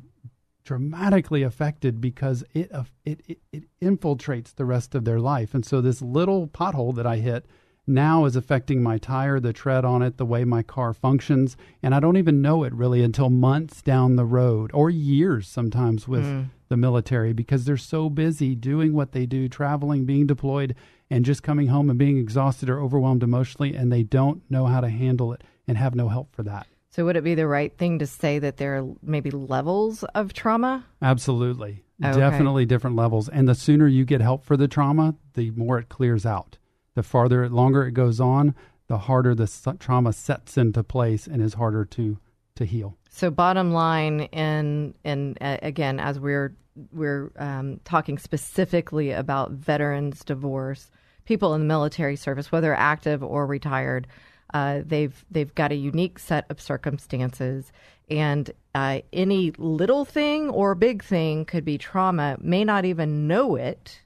dramatically 0.64 1.42
affected 1.42 2.00
because 2.00 2.44
it, 2.52 2.70
it, 3.04 3.20
it, 3.26 3.38
it 3.52 3.64
infiltrates 3.80 4.54
the 4.54 4.64
rest 4.64 4.94
of 4.94 5.04
their 5.04 5.20
life. 5.20 5.54
And 5.54 5.64
so 5.64 5.80
this 5.80 6.02
little 6.02 6.48
pothole 6.48 6.94
that 6.96 7.06
I 7.06 7.16
hit 7.16 7.46
now 7.86 8.24
is 8.24 8.36
affecting 8.36 8.82
my 8.82 8.98
tire, 8.98 9.38
the 9.38 9.52
tread 9.52 9.84
on 9.84 10.02
it, 10.02 10.16
the 10.16 10.26
way 10.26 10.44
my 10.44 10.62
car 10.62 10.92
functions. 10.92 11.56
And 11.82 11.94
I 11.94 12.00
don't 12.00 12.16
even 12.16 12.42
know 12.42 12.64
it 12.64 12.74
really 12.74 13.02
until 13.02 13.30
months 13.30 13.82
down 13.82 14.16
the 14.16 14.24
road 14.24 14.70
or 14.74 14.90
years 14.90 15.48
sometimes 15.48 16.08
with 16.08 16.24
mm. 16.24 16.50
the 16.68 16.76
military 16.76 17.32
because 17.32 17.64
they're 17.64 17.76
so 17.76 18.10
busy 18.10 18.54
doing 18.54 18.92
what 18.92 19.12
they 19.12 19.26
do, 19.26 19.48
traveling, 19.48 20.04
being 20.04 20.26
deployed 20.26 20.74
and 21.10 21.24
just 21.24 21.42
coming 21.42 21.68
home 21.68 21.88
and 21.88 21.98
being 21.98 22.18
exhausted 22.18 22.68
or 22.68 22.80
overwhelmed 22.80 23.22
emotionally, 23.22 23.74
and 23.74 23.92
they 23.92 24.02
don't 24.02 24.42
know 24.50 24.66
how 24.66 24.80
to 24.80 24.88
handle 24.88 25.32
it 25.32 25.44
and 25.68 25.78
have 25.78 25.94
no 25.94 26.08
help 26.08 26.34
for 26.34 26.42
that. 26.42 26.66
So, 26.90 27.04
would 27.04 27.16
it 27.16 27.24
be 27.24 27.34
the 27.34 27.46
right 27.46 27.76
thing 27.76 27.98
to 27.98 28.06
say 28.06 28.38
that 28.38 28.56
there 28.56 28.78
are 28.78 28.86
maybe 29.02 29.30
levels 29.30 30.02
of 30.14 30.32
trauma? 30.32 30.86
Absolutely. 31.02 31.84
Okay. 32.02 32.18
Definitely 32.18 32.66
different 32.66 32.96
levels. 32.96 33.28
And 33.28 33.48
the 33.48 33.54
sooner 33.54 33.86
you 33.86 34.04
get 34.04 34.20
help 34.20 34.44
for 34.44 34.56
the 34.56 34.68
trauma, 34.68 35.14
the 35.34 35.50
more 35.52 35.78
it 35.78 35.88
clears 35.88 36.26
out. 36.26 36.58
The 36.96 37.02
farther, 37.02 37.48
longer 37.50 37.86
it 37.86 37.92
goes 37.92 38.20
on, 38.20 38.54
the 38.88 38.96
harder 38.96 39.34
the 39.34 39.76
trauma 39.78 40.14
sets 40.14 40.56
into 40.56 40.82
place 40.82 41.26
and 41.26 41.42
is 41.42 41.54
harder 41.54 41.84
to, 41.84 42.18
to 42.54 42.64
heal. 42.64 42.96
So, 43.10 43.30
bottom 43.30 43.72
line, 43.72 44.22
and 44.32 44.94
and 45.04 45.36
uh, 45.40 45.58
again, 45.60 46.00
as 46.00 46.18
we're 46.18 46.56
we're 46.92 47.32
um, 47.36 47.80
talking 47.84 48.16
specifically 48.18 49.10
about 49.10 49.52
veterans 49.52 50.24
divorce, 50.24 50.90
people 51.26 51.54
in 51.54 51.60
the 51.60 51.66
military 51.66 52.16
service, 52.16 52.50
whether 52.50 52.74
active 52.74 53.22
or 53.22 53.46
retired. 53.46 54.06
Uh, 54.54 54.80
they've 54.86 55.24
they've 55.30 55.54
got 55.54 55.72
a 55.72 55.76
unique 55.76 56.18
set 56.18 56.46
of 56.48 56.60
circumstances, 56.60 57.72
and 58.08 58.52
uh, 58.74 59.00
any 59.12 59.52
little 59.58 60.06
thing 60.06 60.48
or 60.48 60.74
big 60.74 61.04
thing 61.04 61.44
could 61.44 61.64
be 61.64 61.76
trauma. 61.76 62.38
May 62.40 62.64
not 62.64 62.86
even 62.86 63.26
know 63.26 63.56
it. 63.56 64.00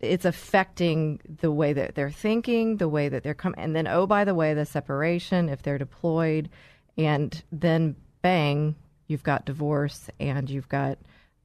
It's 0.00 0.24
affecting 0.24 1.20
the 1.40 1.50
way 1.50 1.72
that 1.72 1.94
they're 1.94 2.10
thinking, 2.10 2.76
the 2.76 2.88
way 2.88 3.08
that 3.08 3.22
they're 3.22 3.34
coming, 3.34 3.58
and 3.58 3.74
then 3.74 3.86
oh 3.88 4.06
by 4.06 4.24
the 4.24 4.34
way, 4.34 4.54
the 4.54 4.64
separation 4.64 5.48
if 5.48 5.62
they're 5.62 5.78
deployed, 5.78 6.48
and 6.96 7.42
then 7.50 7.96
bang, 8.22 8.76
you've 9.06 9.22
got 9.22 9.44
divorce 9.44 10.08
and 10.20 10.48
you've 10.48 10.68
got 10.68 10.98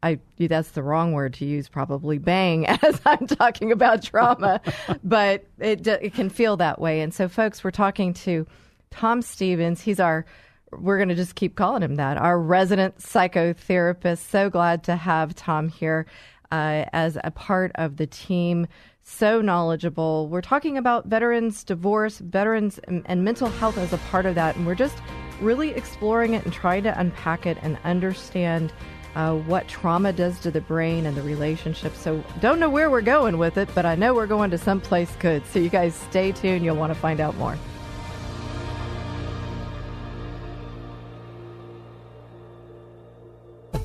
I 0.04 0.20
that's 0.38 0.72
the 0.72 0.84
wrong 0.84 1.14
word 1.14 1.34
to 1.36 1.46
use 1.46 1.70
probably 1.70 2.18
bang 2.18 2.68
as 2.84 3.02
I'm 3.06 3.26
talking 3.26 3.72
about 3.72 4.04
trauma, 4.04 4.62
but 5.04 5.46
it 5.60 5.88
it 5.88 6.14
can 6.14 6.30
feel 6.30 6.58
that 6.58 6.80
way. 6.80 7.02
And 7.02 7.14
so, 7.14 7.28
folks, 7.28 7.64
we're 7.64 7.72
talking 7.72 8.14
to 8.16 8.46
Tom 8.92 9.22
Stevens. 9.22 9.82
He's 9.82 10.00
our 10.00 10.26
we're 10.72 10.98
going 10.98 11.10
to 11.10 11.16
just 11.16 11.36
keep 11.36 11.56
calling 11.56 11.84
him 11.84 11.96
that 11.96 12.18
our 12.18 12.40
resident 12.40 12.98
psychotherapist. 12.98 14.30
So 14.30 14.50
glad 14.50 14.84
to 14.86 14.96
have 14.96 15.36
Tom 15.36 15.70
here 15.70 16.06
uh, 16.54 16.86
as 16.94 17.18
a 17.24 17.32
part 17.32 17.72
of 17.76 17.98
the 17.98 18.06
team. 18.06 18.68
So 19.02 19.42
knowledgeable. 19.42 20.30
We're 20.30 20.42
talking 20.42 20.78
about 20.78 21.08
veterans, 21.08 21.64
divorce, 21.64 22.20
veterans, 22.20 22.80
and, 22.88 23.04
and 23.08 23.24
mental 23.24 23.50
health 23.50 23.78
as 23.78 23.92
a 23.92 23.98
part 23.98 24.28
of 24.28 24.36
that, 24.36 24.56
and 24.56 24.66
we're 24.68 24.76
just 24.76 24.98
really 25.42 25.72
exploring 25.72 26.36
it 26.36 26.46
and 26.46 26.54
trying 26.54 26.84
to 26.84 26.98
unpack 26.98 27.48
it 27.48 27.58
and 27.64 27.78
understand 27.84 28.72
uh, 29.16 29.36
what 29.36 29.68
trauma 29.68 30.14
does 30.14 30.40
to 30.40 30.52
the 30.52 30.62
brain 30.62 31.08
and 31.08 31.18
the 31.18 31.24
relationship. 31.24 31.96
So, 31.96 32.24
don't 32.40 32.60
know 32.60 32.70
where 32.70 32.90
we're 32.90 33.02
going 33.02 33.40
with 33.40 33.58
it, 33.58 33.68
but 33.76 33.86
I 33.86 33.96
know 33.96 34.14
we're 34.14 34.28
going 34.28 34.52
to 34.52 34.58
someplace 34.58 35.14
good. 35.18 35.46
So, 35.48 35.60
you 35.60 35.70
guys 35.70 35.96
stay 35.96 36.32
tuned. 36.32 36.64
You'll 36.64 36.78
want 36.78 36.94
to 36.94 37.00
find 37.00 37.20
out 37.20 37.36
more. 37.38 37.58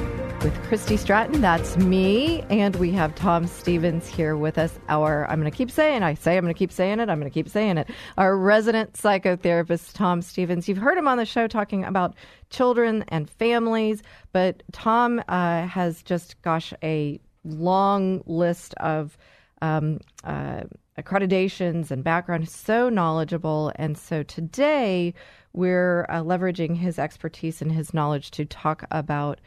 with 0.44 0.62
Christy 0.64 0.98
Stratton. 0.98 1.40
That's 1.40 1.78
me. 1.78 2.42
And 2.50 2.76
we 2.76 2.92
have 2.92 3.16
Tom 3.16 3.48
Stevens 3.48 4.08
here 4.10 4.36
with 4.36 4.58
us. 4.58 4.78
Our, 4.90 5.26
I'm 5.30 5.40
going 5.40 5.50
to 5.50 5.58
keep 5.58 5.72
saying, 5.72 6.04
I 6.04 6.16
say 6.16 6.36
I'm 6.36 6.44
going 6.44 6.54
to 6.54 6.58
keep 6.58 6.72
saying 6.72 7.00
it, 7.00 7.08
I'm 7.08 7.18
going 7.18 7.32
to 7.32 7.34
keep 7.34 7.48
saying 7.48 7.78
it. 7.78 7.90
Our 8.18 8.38
resident 8.38 8.92
psychotherapist, 8.94 9.94
Tom 9.94 10.22
Stevens. 10.22 10.68
You've 10.68 10.80
heard 10.80 10.98
him 10.98 11.08
on 11.08 11.18
the 11.18 11.26
show 11.26 11.48
talking 11.48 11.86
about 11.86 12.16
children 12.50 13.06
and 13.08 13.30
families, 13.30 14.04
but 14.34 14.64
Tom 14.74 15.24
uh, 15.30 15.66
has 15.66 16.04
just, 16.04 16.42
gosh, 16.42 16.74
a 16.84 17.22
long 17.46 18.22
list 18.26 18.74
of 18.76 19.18
um, 19.62 20.02
uh, 20.26 20.64
accreditations 21.00 21.90
and 21.90 22.04
background. 22.04 22.44
He's 22.44 22.52
so 22.52 22.90
knowledgeable. 22.90 23.72
And 23.78 23.98
so 23.98 24.24
today 24.24 25.14
we're 25.54 26.06
uh, 26.10 26.22
leveraging 26.22 26.76
his 26.76 27.00
expertise 27.00 27.62
and 27.62 27.72
his 27.72 27.94
knowledge 27.94 28.30
to 28.32 28.44
talk 28.44 28.84
about 28.92 29.40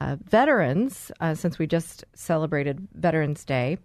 uh, 0.00 0.16
veterans, 0.24 1.12
uh, 1.20 1.34
since 1.34 1.58
we 1.58 1.66
just 1.66 2.04
celebrated 2.14 2.88
Veterans 2.94 3.44
Day, 3.44 3.78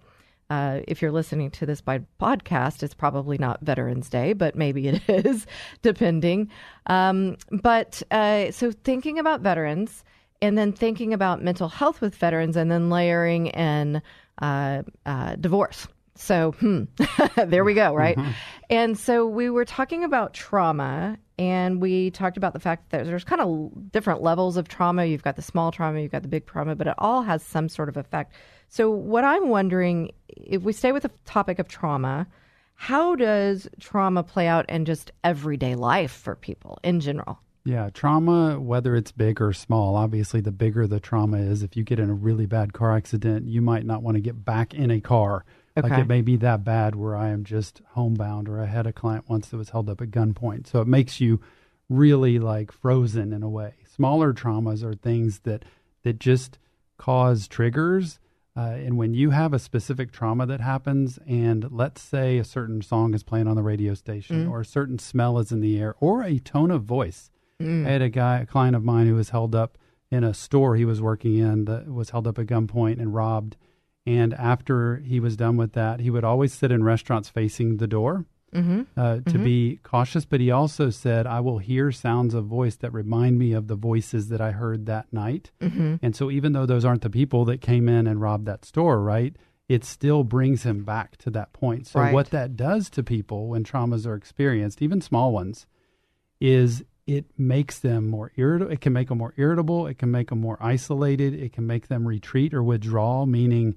uh, 0.49 0.81
if 0.87 1.01
you're 1.01 1.11
listening 1.11 1.49
to 1.51 1.65
this 1.65 1.81
by 1.81 1.99
podcast, 2.21 2.83
it's 2.83 2.93
probably 2.93 3.37
not 3.37 3.61
Veterans 3.61 4.09
Day, 4.09 4.33
but 4.33 4.55
maybe 4.55 4.87
it 4.87 5.01
is, 5.07 5.47
depending. 5.81 6.49
Um, 6.85 7.37
but 7.51 8.03
uh, 8.11 8.51
so 8.51 8.71
thinking 8.71 9.17
about 9.19 9.41
veterans 9.41 10.03
and 10.41 10.57
then 10.57 10.71
thinking 10.71 11.13
about 11.13 11.41
mental 11.41 11.69
health 11.69 12.01
with 12.01 12.15
veterans 12.15 12.55
and 12.55 12.71
then 12.71 12.89
layering 12.89 13.47
in 13.47 14.01
uh, 14.41 14.83
uh, 15.05 15.35
divorce. 15.37 15.87
So, 16.15 16.51
hmm, 16.51 16.83
there 17.47 17.63
we 17.65 17.73
go, 17.73 17.93
right? 17.93 18.15
Mm-hmm. 18.15 18.31
And 18.69 18.97
so 18.97 19.25
we 19.25 19.49
were 19.49 19.65
talking 19.65 20.03
about 20.03 20.33
trauma 20.33 21.17
and 21.37 21.81
we 21.81 22.11
talked 22.11 22.37
about 22.37 22.53
the 22.53 22.59
fact 22.59 22.91
that 22.91 23.05
there's 23.05 23.23
kind 23.23 23.41
of 23.41 23.91
different 23.91 24.21
levels 24.21 24.57
of 24.57 24.67
trauma. 24.67 25.05
You've 25.05 25.23
got 25.23 25.35
the 25.35 25.41
small 25.41 25.71
trauma, 25.71 25.99
you've 25.99 26.11
got 26.11 26.21
the 26.21 26.27
big 26.27 26.45
trauma, 26.45 26.75
but 26.75 26.87
it 26.87 26.95
all 26.97 27.23
has 27.23 27.43
some 27.43 27.67
sort 27.67 27.89
of 27.89 27.97
effect. 27.97 28.33
So, 28.69 28.89
what 28.89 29.23
I'm 29.23 29.49
wondering, 29.49 30.11
if 30.29 30.61
we 30.61 30.73
stay 30.73 30.91
with 30.91 31.03
the 31.03 31.11
topic 31.25 31.59
of 31.59 31.67
trauma, 31.67 32.27
how 32.75 33.15
does 33.15 33.67
trauma 33.79 34.23
play 34.23 34.47
out 34.47 34.69
in 34.69 34.85
just 34.85 35.11
everyday 35.23 35.75
life 35.75 36.11
for 36.11 36.35
people 36.35 36.79
in 36.83 36.99
general? 36.99 37.39
Yeah, 37.63 37.89
trauma, 37.89 38.59
whether 38.59 38.95
it's 38.95 39.11
big 39.11 39.41
or 39.41 39.51
small, 39.51 39.95
obviously, 39.95 40.39
the 40.39 40.51
bigger 40.51 40.85
the 40.85 40.99
trauma 40.99 41.37
is. 41.37 41.63
If 41.63 41.75
you 41.75 41.83
get 41.83 41.99
in 41.99 42.11
a 42.11 42.13
really 42.13 42.45
bad 42.45 42.73
car 42.73 42.95
accident, 42.95 43.47
you 43.47 43.61
might 43.61 43.85
not 43.85 44.03
want 44.03 44.15
to 44.15 44.21
get 44.21 44.45
back 44.45 44.73
in 44.73 44.91
a 44.91 45.01
car 45.01 45.45
Okay. 45.77 45.89
Like 45.89 45.99
it 45.99 46.07
may 46.07 46.21
be 46.21 46.37
that 46.37 46.63
bad 46.63 46.95
where 46.95 47.15
I 47.15 47.29
am 47.29 47.43
just 47.43 47.81
homebound, 47.89 48.47
or 48.47 48.61
I 48.61 48.65
had 48.65 48.87
a 48.87 48.93
client 48.93 49.25
once 49.27 49.49
that 49.49 49.57
was 49.57 49.71
held 49.71 49.89
up 49.89 50.01
at 50.01 50.11
gunpoint. 50.11 50.67
So 50.67 50.79
it 50.79 50.87
makes 50.87 51.19
you 51.19 51.41
really 51.89 52.39
like 52.39 52.71
frozen 52.71 53.33
in 53.33 53.43
a 53.43 53.49
way. 53.49 53.73
Smaller 53.93 54.33
traumas 54.33 54.83
are 54.83 54.95
things 54.95 55.39
that 55.39 55.63
that 56.03 56.19
just 56.19 56.57
cause 56.97 57.47
triggers. 57.47 58.19
Uh, 58.57 58.77
and 58.77 58.97
when 58.97 59.13
you 59.13 59.31
have 59.31 59.53
a 59.53 59.59
specific 59.59 60.13
trauma 60.13 60.45
that 60.45 60.61
happens, 60.61 61.19
and 61.27 61.69
let's 61.71 62.01
say 62.01 62.37
a 62.37 62.43
certain 62.45 62.81
song 62.81 63.13
is 63.13 63.21
playing 63.21 63.49
on 63.49 63.57
the 63.57 63.63
radio 63.63 63.93
station, 63.93 64.45
mm. 64.45 64.51
or 64.51 64.61
a 64.61 64.65
certain 64.65 64.97
smell 64.97 65.37
is 65.39 65.51
in 65.51 65.59
the 65.59 65.77
air, 65.77 65.93
or 65.99 66.23
a 66.23 66.39
tone 66.39 66.71
of 66.71 66.83
voice. 66.83 67.29
Mm. 67.59 67.85
I 67.85 67.89
had 67.89 68.01
a 68.01 68.09
guy, 68.09 68.39
a 68.39 68.45
client 68.45 68.77
of 68.77 68.83
mine, 68.83 69.07
who 69.07 69.15
was 69.15 69.31
held 69.31 69.53
up 69.53 69.77
in 70.09 70.23
a 70.23 70.33
store 70.33 70.77
he 70.77 70.85
was 70.85 71.01
working 71.01 71.35
in 71.35 71.65
that 71.65 71.91
was 71.91 72.11
held 72.11 72.27
up 72.27 72.39
at 72.39 72.45
gunpoint 72.45 72.99
and 72.99 73.13
robbed 73.13 73.57
and 74.05 74.33
after 74.33 74.97
he 74.97 75.19
was 75.19 75.35
done 75.35 75.57
with 75.57 75.73
that, 75.73 75.99
he 75.99 76.09
would 76.09 76.23
always 76.23 76.53
sit 76.53 76.71
in 76.71 76.83
restaurants 76.83 77.29
facing 77.29 77.77
the 77.77 77.87
door 77.87 78.25
mm-hmm. 78.53 78.81
Uh, 78.97 79.15
to 79.15 79.21
mm-hmm. 79.21 79.43
be 79.43 79.79
cautious. 79.83 80.25
But 80.25 80.39
he 80.39 80.51
also 80.51 80.89
said, 80.89 81.27
I 81.27 81.39
will 81.39 81.57
hear 81.57 81.91
sounds 81.91 82.33
of 82.33 82.45
voice 82.45 82.75
that 82.77 82.93
remind 82.93 83.37
me 83.37 83.53
of 83.53 83.67
the 83.67 83.75
voices 83.75 84.29
that 84.29 84.41
I 84.41 84.51
heard 84.51 84.85
that 84.85 85.11
night. 85.11 85.51
Mm-hmm. 85.61 85.95
And 86.01 86.15
so, 86.15 86.31
even 86.31 86.53
though 86.53 86.65
those 86.65 86.85
aren't 86.85 87.01
the 87.01 87.09
people 87.09 87.45
that 87.45 87.61
came 87.61 87.89
in 87.89 88.07
and 88.07 88.21
robbed 88.21 88.45
that 88.45 88.65
store, 88.65 89.01
right? 89.01 89.35
It 89.67 89.83
still 89.83 90.23
brings 90.23 90.61
him 90.61 90.83
back 90.83 91.17
to 91.17 91.31
that 91.31 91.51
point. 91.51 91.87
So, 91.87 91.99
right. 91.99 92.13
what 92.13 92.29
that 92.29 92.55
does 92.55 92.89
to 92.91 93.03
people 93.03 93.47
when 93.47 93.63
traumas 93.63 94.05
are 94.05 94.15
experienced, 94.15 94.81
even 94.81 95.01
small 95.01 95.31
ones, 95.31 95.65
is 96.39 96.83
it 97.07 97.25
makes 97.37 97.79
them 97.79 98.07
more 98.07 98.31
irritable. 98.35 98.71
It 98.71 98.81
can 98.81 98.93
make 98.93 99.09
them 99.09 99.19
more 99.19 99.33
irritable. 99.37 99.87
It 99.87 99.97
can 99.97 100.11
make 100.11 100.29
them 100.29 100.41
more 100.41 100.57
isolated. 100.59 101.33
It 101.33 101.53
can 101.53 101.67
make 101.67 101.87
them 101.87 102.07
retreat 102.07 102.53
or 102.53 102.63
withdraw, 102.63 103.25
meaning 103.25 103.75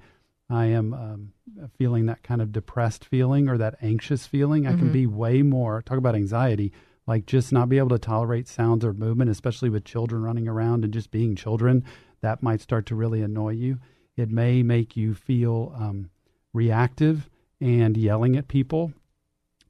I 0.51 0.67
am 0.67 0.95
um, 0.95 1.33
feeling 1.77 2.07
that 2.07 2.23
kind 2.23 2.41
of 2.41 2.53
depressed 2.53 3.05
feeling 3.05 3.49
or 3.49 3.59
that 3.59 3.77
anxious 3.83 4.27
feeling. 4.27 4.67
I 4.67 4.71
mm-hmm. 4.71 4.79
can 4.79 4.93
be 4.93 5.07
way 5.07 5.43
more, 5.43 5.83
talk 5.83 5.99
about 5.99 6.15
anxiety, 6.15 6.73
like 7.07 7.27
just 7.27 7.53
not 7.53 7.69
be 7.69 7.79
able 7.79 7.91
to 7.91 7.99
tolerate 7.99 8.49
sounds 8.49 8.85
or 8.85 8.93
movement, 8.95 9.31
especially 9.31 9.69
with 9.69 9.85
children 9.85 10.23
running 10.23 10.49
around 10.49 10.85
and 10.85 10.93
just 10.93 11.11
being 11.11 11.37
children. 11.37 11.85
That 12.23 12.43
might 12.43 12.61
start 12.61 12.87
to 12.87 12.95
really 12.95 13.23
annoy 13.23 13.53
you. 13.53 13.79
It 14.17 14.31
may 14.31 14.63
make 14.63 14.97
you 14.97 15.15
feel 15.15 15.75
um, 15.77 16.11
reactive 16.53 17.29
and 17.61 17.97
yelling 17.97 18.37
at 18.37 18.49
people. 18.49 18.93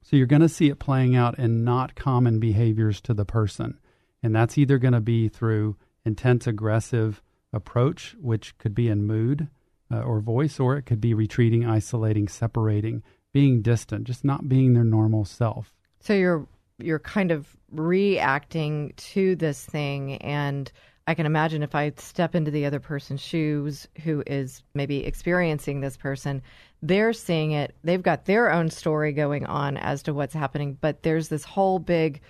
So 0.01 0.15
you're 0.15 0.27
going 0.27 0.41
to 0.41 0.49
see 0.49 0.69
it 0.69 0.79
playing 0.79 1.15
out 1.15 1.37
in 1.37 1.63
not 1.63 1.95
common 1.95 2.39
behaviors 2.39 3.01
to 3.01 3.13
the 3.13 3.25
person. 3.25 3.79
And 4.23 4.33
that's 4.33 4.57
either 4.57 4.77
going 4.77 4.93
to 4.93 5.01
be 5.01 5.27
through 5.27 5.75
intense 6.05 6.47
aggressive 6.47 7.21
approach, 7.51 8.15
which 8.19 8.57
could 8.57 8.73
be 8.73 8.87
in 8.87 9.05
mood 9.05 9.49
uh, 9.91 10.01
or 10.01 10.19
voice, 10.19 10.59
or 10.59 10.77
it 10.77 10.83
could 10.83 11.01
be 11.01 11.13
retreating, 11.13 11.65
isolating, 11.65 12.27
separating, 12.27 13.03
being 13.33 13.61
distant, 13.61 14.05
just 14.05 14.23
not 14.23 14.49
being 14.49 14.73
their 14.73 14.83
normal 14.83 15.25
self. 15.25 15.73
So 15.99 16.13
you're 16.13 16.47
you're 16.77 16.99
kind 16.99 17.31
of 17.31 17.57
reacting 17.71 18.93
to 18.95 19.35
this 19.35 19.65
thing 19.65 20.15
and 20.17 20.71
I 21.09 21.15
can 21.15 21.25
imagine 21.25 21.63
if 21.63 21.73
I 21.73 21.91
step 21.97 22.35
into 22.35 22.51
the 22.51 22.67
other 22.67 22.79
person's 22.79 23.19
shoes 23.19 23.87
who 24.03 24.21
is 24.27 24.61
maybe 24.75 25.03
experiencing 25.05 25.81
this 25.81 25.97
person, 25.97 26.43
they're 26.83 27.13
seeing 27.13 27.51
it. 27.51 27.73
They've 27.83 28.03
got 28.03 28.25
their 28.25 28.53
own 28.53 28.69
story 28.69 29.11
going 29.11 29.47
on 29.47 29.75
as 29.75 30.03
to 30.03 30.13
what's 30.13 30.35
happening, 30.35 30.77
but 30.79 31.01
there's 31.01 31.27
this 31.27 31.43
whole 31.43 31.79
big 31.79 32.21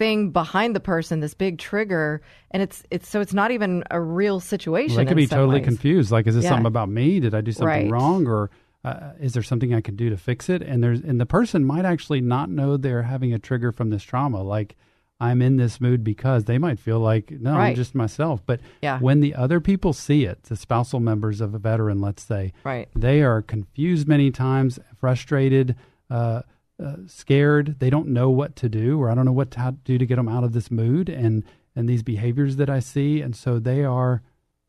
thing 0.00 0.30
behind 0.30 0.74
the 0.74 0.80
person, 0.80 1.20
this 1.20 1.34
big 1.34 1.58
trigger, 1.58 2.22
and 2.50 2.62
it's 2.62 2.82
it's 2.90 3.06
so 3.08 3.20
it's 3.20 3.34
not 3.34 3.50
even 3.52 3.84
a 3.90 4.00
real 4.00 4.40
situation. 4.40 4.96
Well, 4.96 5.04
they 5.04 5.08
could 5.08 5.16
be 5.16 5.26
totally 5.28 5.58
ways. 5.58 5.66
confused. 5.66 6.10
Like, 6.10 6.26
is 6.26 6.34
this 6.34 6.44
Yeah. 6.44 6.50
something 6.50 6.66
about 6.66 6.88
me? 6.88 7.20
Did 7.20 7.34
I 7.34 7.42
do 7.42 7.52
something 7.52 7.66
Right. 7.84 7.90
wrong, 7.90 8.26
or 8.26 8.50
uh, 8.82 9.10
is 9.20 9.34
there 9.34 9.42
something 9.42 9.74
I 9.74 9.82
can 9.82 9.94
do 9.96 10.08
to 10.08 10.16
fix 10.16 10.48
it? 10.48 10.62
And 10.62 10.82
there's 10.82 11.00
and 11.02 11.20
the 11.20 11.26
person 11.26 11.66
might 11.66 11.84
actually 11.84 12.22
not 12.22 12.48
know 12.48 12.76
they're 12.78 13.02
having 13.02 13.34
a 13.34 13.38
trigger 13.38 13.72
from 13.72 13.90
this 13.90 14.02
trauma. 14.02 14.42
Like, 14.42 14.74
I'm 15.20 15.42
in 15.42 15.58
this 15.58 15.82
mood 15.82 16.02
because 16.02 16.44
they 16.46 16.56
might 16.56 16.78
feel 16.80 16.98
like 16.98 17.30
no, 17.30 17.52
I'm 17.52 17.74
just 17.74 17.94
myself. 17.94 18.40
But 18.46 18.60
Yeah. 18.80 18.98
when 19.00 19.20
the 19.20 19.34
other 19.34 19.60
people 19.60 19.92
see 19.92 20.24
it, 20.24 20.44
the 20.44 20.56
spousal 20.56 20.98
members 20.98 21.42
of 21.42 21.54
a 21.54 21.58
veteran, 21.58 22.00
let's 22.00 22.22
say, 22.22 22.54
Right. 22.64 22.88
they 22.96 23.20
are 23.22 23.42
confused 23.42 24.08
many 24.08 24.30
times, 24.30 24.78
frustrated. 24.96 25.76
Uh, 26.08 26.40
uh, 26.82 26.96
scared. 27.06 27.76
They 27.78 27.90
don't 27.90 28.08
know 28.08 28.30
what 28.30 28.56
to 28.56 28.68
do, 28.68 29.00
or 29.00 29.10
I 29.10 29.14
don't 29.14 29.24
know 29.24 29.32
what 29.32 29.50
to 29.52 29.60
to 29.60 29.72
do 29.84 29.98
to 29.98 30.06
get 30.06 30.16
them 30.16 30.28
out 30.28 30.44
of 30.44 30.52
this 30.52 30.70
mood 30.70 31.08
and 31.08 31.44
and 31.76 31.88
these 31.88 32.02
behaviors 32.02 32.56
that 32.56 32.70
I 32.70 32.80
see, 32.80 33.20
and 33.20 33.34
so 33.34 33.58
they 33.58 33.84
are 33.84 34.22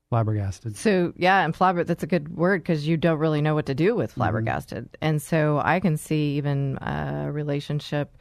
flabbergasted. 0.10 0.76
So 0.76 1.14
yeah, 1.16 1.44
and 1.44 1.54
flabber 1.54 1.86
that's 1.86 2.04
a 2.04 2.08
good 2.08 2.36
word 2.36 2.62
because 2.62 2.88
you 2.88 2.98
don't 2.98 3.20
really 3.20 3.42
know 3.42 3.56
what 3.56 3.66
to 3.68 3.76
do 3.76 3.96
with 3.96 4.14
flabbergasted, 4.14 4.90
and 5.02 5.22
so 5.22 5.62
I 5.64 5.80
can 5.80 5.98
see 5.98 6.38
even 6.38 6.78
a 6.78 7.30
relationship 7.32 8.18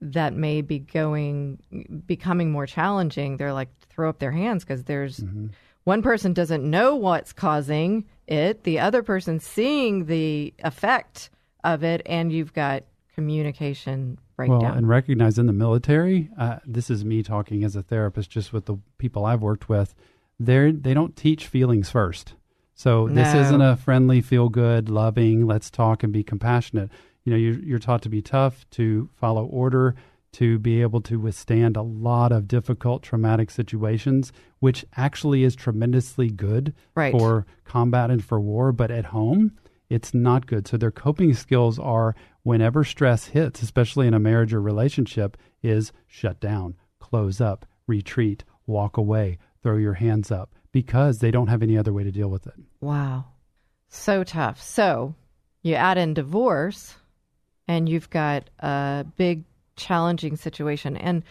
that 0.00 0.34
may 0.34 0.60
be 0.60 0.78
going 0.78 2.02
becoming 2.06 2.52
more 2.52 2.66
challenging. 2.66 3.36
They're 3.36 3.52
like 3.52 3.70
throw 3.88 4.08
up 4.08 4.18
their 4.18 4.32
hands 4.32 4.64
because 4.64 4.84
there's 4.84 5.24
one 5.84 6.02
person 6.02 6.32
doesn't 6.32 6.68
know 6.68 6.96
what's 6.96 7.32
causing 7.32 8.04
it, 8.26 8.64
the 8.64 8.78
other 8.78 9.02
person 9.02 9.38
seeing 9.38 10.06
the 10.06 10.54
effect 10.60 11.30
of 11.62 11.84
it, 11.84 12.02
and 12.06 12.32
you've 12.32 12.52
got 12.52 12.84
communication 13.14 14.18
breakdown. 14.36 14.60
Well, 14.60 14.72
and 14.72 14.88
recognize 14.88 15.38
in 15.38 15.46
the 15.46 15.52
military, 15.52 16.30
uh, 16.38 16.58
this 16.66 16.90
is 16.90 17.04
me 17.04 17.22
talking 17.22 17.64
as 17.64 17.76
a 17.76 17.82
therapist, 17.82 18.30
just 18.30 18.52
with 18.52 18.66
the 18.66 18.76
people 18.98 19.24
I've 19.24 19.42
worked 19.42 19.68
with. 19.68 19.94
They 20.40 20.72
they 20.72 20.94
don't 20.94 21.16
teach 21.16 21.46
feelings 21.46 21.90
first. 21.90 22.34
So 22.74 23.06
this 23.08 23.32
isn't 23.34 23.60
a 23.60 23.76
friendly, 23.76 24.20
feel 24.20 24.48
good, 24.48 24.88
loving. 24.88 25.46
Let's 25.46 25.70
talk 25.70 26.02
and 26.02 26.12
be 26.12 26.24
compassionate. 26.24 26.90
You 27.24 27.30
know, 27.32 27.36
you're, 27.38 27.60
you're 27.60 27.78
taught 27.78 28.02
to 28.02 28.08
be 28.08 28.20
tough, 28.20 28.68
to 28.70 29.08
follow 29.14 29.44
order, 29.46 29.94
to 30.32 30.58
be 30.58 30.82
able 30.82 31.00
to 31.02 31.20
withstand 31.20 31.76
a 31.76 31.82
lot 31.82 32.32
of 32.32 32.48
difficult, 32.48 33.04
traumatic 33.04 33.52
situations, 33.52 34.32
which 34.58 34.84
actually 34.96 35.44
is 35.44 35.54
tremendously 35.54 36.28
good 36.30 36.74
Right. 36.96 37.12
for 37.12 37.46
combat 37.64 38.10
and 38.10 38.24
for 38.24 38.40
war. 38.40 38.72
But 38.72 38.90
at 38.90 39.04
home, 39.06 39.52
it's 39.88 40.14
not 40.14 40.46
good. 40.46 40.66
So 40.66 40.76
their 40.76 40.90
coping 40.90 41.34
skills 41.34 41.78
are 41.78 42.14
whenever 42.42 42.84
stress 42.84 43.26
hits, 43.26 43.62
especially 43.62 44.06
in 44.06 44.14
a 44.14 44.18
marriage 44.18 44.52
or 44.52 44.60
relationship, 44.60 45.36
is 45.62 45.92
shut 46.06 46.40
down, 46.40 46.76
close 46.98 47.40
up, 47.40 47.66
retreat, 47.86 48.44
walk 48.66 48.96
away, 48.96 49.38
throw 49.62 49.76
your 49.76 49.94
hands 49.94 50.30
up 50.30 50.54
because 50.72 51.18
they 51.18 51.30
don't 51.30 51.48
have 51.48 51.62
any 51.62 51.78
other 51.78 51.92
way 51.92 52.04
to 52.04 52.10
deal 52.10 52.28
with 52.28 52.46
it. 52.46 52.54
Wow. 52.80 53.26
So 53.88 54.24
tough. 54.24 54.60
So 54.60 55.14
you 55.62 55.74
add 55.74 55.98
in 55.98 56.14
divorce 56.14 56.94
and 57.68 57.88
you've 57.88 58.10
got 58.10 58.50
a 58.58 59.06
big 59.16 59.44
challenging 59.76 60.36
situation. 60.36 60.96
And 60.96 61.22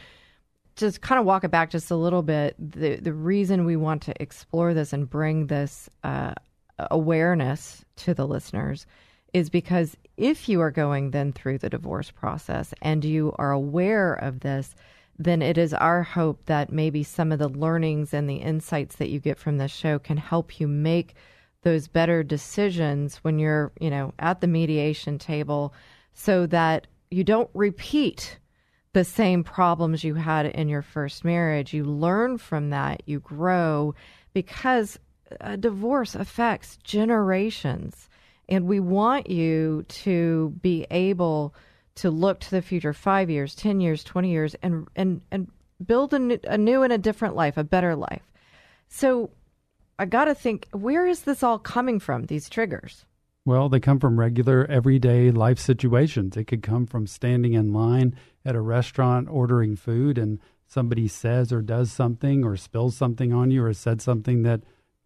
just 0.76 1.02
kind 1.02 1.20
of 1.20 1.26
walk 1.26 1.44
it 1.44 1.52
back 1.52 1.70
just 1.70 1.92
a 1.92 1.96
little 1.96 2.24
bit. 2.24 2.56
The 2.58 2.96
the 2.96 3.14
reason 3.14 3.66
we 3.66 3.76
want 3.76 4.02
to 4.04 4.22
explore 4.22 4.74
this 4.74 4.94
and 4.94 5.10
bring 5.10 5.48
this 5.48 5.90
uh, 6.04 6.34
Uh, 6.80 6.88
awareness 6.90 7.86
to 7.96 8.16
the 8.16 8.26
listeners 8.26 8.88
is 9.32 9.50
because 9.50 9.96
if 10.18 10.50
you 10.50 10.60
are 10.60 10.72
going 10.72 11.12
then 11.12 11.32
through 11.32 11.60
the 11.60 11.70
divorce 11.70 12.10
process 12.10 12.74
and 12.82 13.06
you 13.06 13.32
are 13.38 13.52
aware 13.52 14.14
of 14.14 14.40
this, 14.40 14.74
then 15.20 15.44
it 15.44 15.58
is 15.58 15.74
our 15.76 16.02
hope 16.02 16.44
that 16.48 16.72
maybe 16.72 17.04
some 17.04 17.32
of 17.32 17.38
the 17.38 17.48
learnings 17.48 18.12
and 18.12 18.28
the 18.28 18.38
insights 18.38 18.96
that 18.96 19.10
you 19.10 19.20
get 19.20 19.38
from 19.38 19.58
this 19.58 19.72
show 19.72 20.00
can 20.00 20.18
help 20.18 20.60
you 20.60 20.68
make 20.68 21.14
those 21.62 21.88
better 21.88 22.24
decisions 22.24 23.18
when 23.18 23.38
you're, 23.38 23.72
you 23.80 23.92
know, 23.92 24.12
at 24.18 24.42
the 24.42 24.48
mediation 24.48 25.20
table 25.20 25.74
so 26.14 26.48
that 26.48 26.88
you 27.12 27.24
don't 27.24 27.50
repeat 27.54 28.40
the 28.94 29.04
same 29.04 29.44
problems 29.44 30.04
you 30.04 30.16
had 30.16 30.48
in 30.48 30.70
your 30.70 30.82
first 30.82 31.24
marriage. 31.24 31.74
You 31.74 31.84
learn 31.84 32.38
from 32.38 32.72
that, 32.72 33.04
you 33.06 33.20
grow 33.20 33.94
because 34.34 35.00
a 35.42 35.58
divorce 35.58 36.16
affects 36.16 36.78
generations. 36.84 38.10
And 38.50 38.68
we 38.68 38.80
want 38.80 39.30
you 39.30 39.86
to 39.88 40.54
be 40.62 40.86
able 40.92 41.56
to 41.96 42.10
look 42.10 42.40
to 42.42 42.52
the 42.52 42.62
future 42.62 42.94
5 42.94 43.30
years, 43.30 43.56
10 43.56 43.80
years, 43.80 44.04
20 44.04 44.30
years 44.30 44.56
and 44.62 44.88
and 44.96 45.22
and 45.32 45.50
build 45.86 46.14
a 46.14 46.20
new, 46.20 46.40
a 46.46 46.58
new 46.58 46.84
and 46.84 46.94
a 46.94 46.98
different 46.98 47.36
life, 47.36 47.58
a 47.58 47.64
better 47.64 47.96
life. 47.96 48.24
So 48.88 49.32
I 50.00 50.06
got 50.06 50.26
to 50.26 50.36
think 50.36 50.68
where 50.72 51.06
is 51.06 51.22
this 51.22 51.44
all 51.44 51.60
coming 51.60 52.00
from 52.00 52.26
these 52.26 52.50
triggers? 52.50 53.06
Well, 53.46 53.68
they 53.68 53.82
come 53.82 54.00
from 54.00 54.20
regular, 54.20 54.66
everyday 54.68 55.30
life 55.30 55.60
situations. 55.60 56.38
It 56.38 56.46
could 56.46 56.64
come 56.64 56.86
from 56.86 57.08
standing 57.08 57.54
in 57.54 57.74
line 57.74 58.16
at 58.46 58.56
a 58.56 58.62
restaurant 58.62 59.28
ordering 59.30 59.76
food 59.76 60.18
and 60.18 60.40
somebody 60.66 61.08
says 61.08 61.52
or 61.52 61.62
does 61.62 61.92
something 61.92 62.44
or 62.44 62.56
spills 62.56 62.96
something 62.96 63.34
on 63.34 63.52
you 63.52 63.64
or 63.64 63.74
said 63.74 64.02
something 64.02 64.44
that 64.44 64.62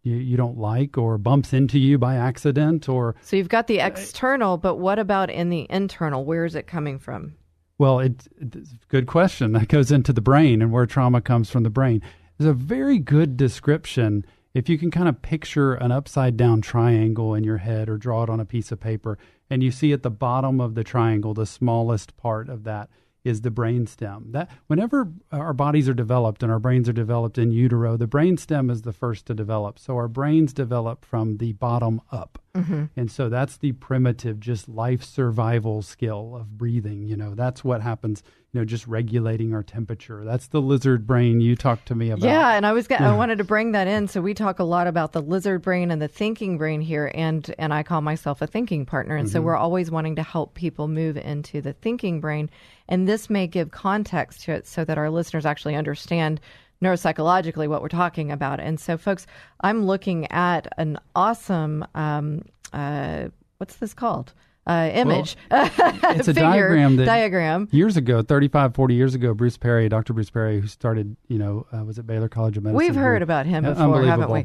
you, 0.08 0.16
you 0.16 0.36
don't 0.36 0.58
like 0.58 0.98
or 0.98 1.18
bumps 1.18 1.52
into 1.52 1.78
you 1.78 1.98
by 1.98 2.16
accident 2.16 2.88
or 2.88 3.14
So 3.22 3.36
you've 3.36 3.48
got 3.48 3.66
the 3.66 3.80
external, 3.80 4.56
but 4.56 4.76
what 4.76 4.98
about 4.98 5.30
in 5.30 5.50
the 5.50 5.66
internal? 5.70 6.24
Where 6.24 6.44
is 6.44 6.54
it 6.54 6.66
coming 6.66 6.98
from? 6.98 7.34
Well, 7.78 8.00
it, 8.00 8.26
it's 8.40 8.72
a 8.72 8.86
good 8.88 9.06
question. 9.06 9.52
That 9.52 9.68
goes 9.68 9.92
into 9.92 10.12
the 10.12 10.20
brain 10.20 10.62
and 10.62 10.72
where 10.72 10.86
trauma 10.86 11.20
comes 11.20 11.50
from 11.50 11.62
the 11.62 11.70
brain. 11.70 12.02
There's 12.36 12.50
a 12.50 12.54
very 12.54 12.98
good 12.98 13.36
description. 13.36 14.24
If 14.54 14.68
you 14.68 14.78
can 14.78 14.90
kind 14.90 15.08
of 15.08 15.22
picture 15.22 15.74
an 15.74 15.92
upside 15.92 16.36
down 16.36 16.60
triangle 16.60 17.34
in 17.34 17.44
your 17.44 17.58
head 17.58 17.88
or 17.88 17.96
draw 17.96 18.24
it 18.24 18.30
on 18.30 18.40
a 18.40 18.44
piece 18.44 18.72
of 18.72 18.80
paper, 18.80 19.18
and 19.50 19.62
you 19.62 19.70
see 19.70 19.92
at 19.92 20.02
the 20.02 20.10
bottom 20.10 20.60
of 20.60 20.74
the 20.74 20.84
triangle, 20.84 21.34
the 21.34 21.46
smallest 21.46 22.16
part 22.16 22.48
of 22.48 22.64
that 22.64 22.88
is 23.28 23.42
the 23.42 23.50
brainstem. 23.50 24.32
That 24.32 24.50
whenever 24.66 25.12
our 25.30 25.52
bodies 25.52 25.88
are 25.88 25.94
developed 25.94 26.42
and 26.42 26.50
our 26.50 26.58
brains 26.58 26.88
are 26.88 26.92
developed 26.94 27.38
in 27.38 27.50
utero, 27.52 27.96
the 27.96 28.08
brainstem 28.08 28.70
is 28.70 28.82
the 28.82 28.92
first 28.92 29.26
to 29.26 29.34
develop. 29.34 29.78
So 29.78 29.94
our 29.96 30.08
brains 30.08 30.52
develop 30.52 31.04
from 31.04 31.36
the 31.36 31.52
bottom 31.52 32.00
up. 32.10 32.38
Mm-hmm. 32.54 32.84
And 32.96 33.10
so 33.10 33.28
that's 33.28 33.56
the 33.58 33.72
primitive, 33.72 34.40
just 34.40 34.68
life 34.68 35.04
survival 35.04 35.82
skill 35.82 36.34
of 36.34 36.58
breathing. 36.58 37.04
You 37.04 37.16
know, 37.16 37.34
that's 37.34 37.62
what 37.62 37.82
happens, 37.82 38.22
you 38.52 38.60
know, 38.60 38.64
just 38.64 38.86
regulating 38.88 39.54
our 39.54 39.62
temperature. 39.62 40.24
That's 40.24 40.48
the 40.48 40.60
lizard 40.60 41.06
brain 41.06 41.40
you 41.40 41.54
talked 41.54 41.86
to 41.88 41.94
me 41.94 42.10
about. 42.10 42.24
Yeah, 42.24 42.54
and 42.54 42.66
I 42.66 42.72
was 42.72 42.88
gonna, 42.88 43.08
I 43.08 43.14
wanted 43.14 43.38
to 43.38 43.44
bring 43.44 43.72
that 43.72 43.86
in. 43.86 44.08
So 44.08 44.20
we 44.20 44.34
talk 44.34 44.58
a 44.58 44.64
lot 44.64 44.86
about 44.86 45.12
the 45.12 45.22
lizard 45.22 45.62
brain 45.62 45.90
and 45.90 46.02
the 46.02 46.08
thinking 46.08 46.58
brain 46.58 46.80
here, 46.80 47.12
and 47.14 47.54
and 47.58 47.72
I 47.72 47.82
call 47.82 48.00
myself 48.00 48.42
a 48.42 48.46
thinking 48.46 48.86
partner, 48.86 49.14
and 49.14 49.28
so 49.28 49.38
mm-hmm. 49.38 49.46
we're 49.46 49.56
always 49.56 49.90
wanting 49.90 50.16
to 50.16 50.22
help 50.22 50.54
people 50.54 50.88
move 50.88 51.16
into 51.16 51.60
the 51.60 51.74
thinking 51.74 52.20
brain, 52.20 52.50
and 52.88 53.08
this 53.08 53.28
may 53.30 53.46
give 53.46 53.70
context 53.70 54.42
to 54.42 54.52
it 54.52 54.66
so 54.66 54.84
that 54.84 54.98
our 54.98 55.10
listeners 55.10 55.44
actually 55.46 55.74
understand 55.76 56.40
neuropsychologically 56.82 57.68
what 57.68 57.82
we're 57.82 57.88
talking 57.88 58.30
about. 58.30 58.60
And 58.60 58.78
so, 58.80 58.96
folks, 58.96 59.26
I'm 59.60 59.84
looking 59.84 60.26
at 60.30 60.66
an 60.78 60.98
awesome 61.14 61.84
um, 61.94 62.42
uh, 62.72 63.28
what's 63.58 63.76
this 63.76 63.94
called? 63.94 64.32
Uh, 64.66 64.90
image. 64.92 65.36
It's 65.50 66.28
a 66.28 66.34
Figure, 66.34 66.42
diagram 66.42 66.96
that 66.96 67.06
diagram. 67.06 67.68
years 67.72 67.96
ago, 67.96 68.20
35, 68.22 68.74
40 68.74 68.94
years 68.94 69.14
ago, 69.14 69.32
Bruce 69.34 69.56
Perry, 69.56 69.88
Dr. 69.88 70.12
Bruce 70.12 70.28
Perry, 70.30 70.60
who 70.60 70.66
started, 70.66 71.16
you 71.28 71.38
know, 71.38 71.66
uh, 71.72 71.84
was 71.84 71.98
at 71.98 72.06
Baylor 72.06 72.28
College 72.28 72.56
of 72.58 72.64
Medicine. 72.64 72.76
We've 72.86 72.94
who- 72.94 73.00
heard 73.00 73.22
about 73.22 73.46
him 73.46 73.64
Uh, 73.64 73.70
before, 73.74 74.04
haven't 74.04 74.30
we? 74.30 74.44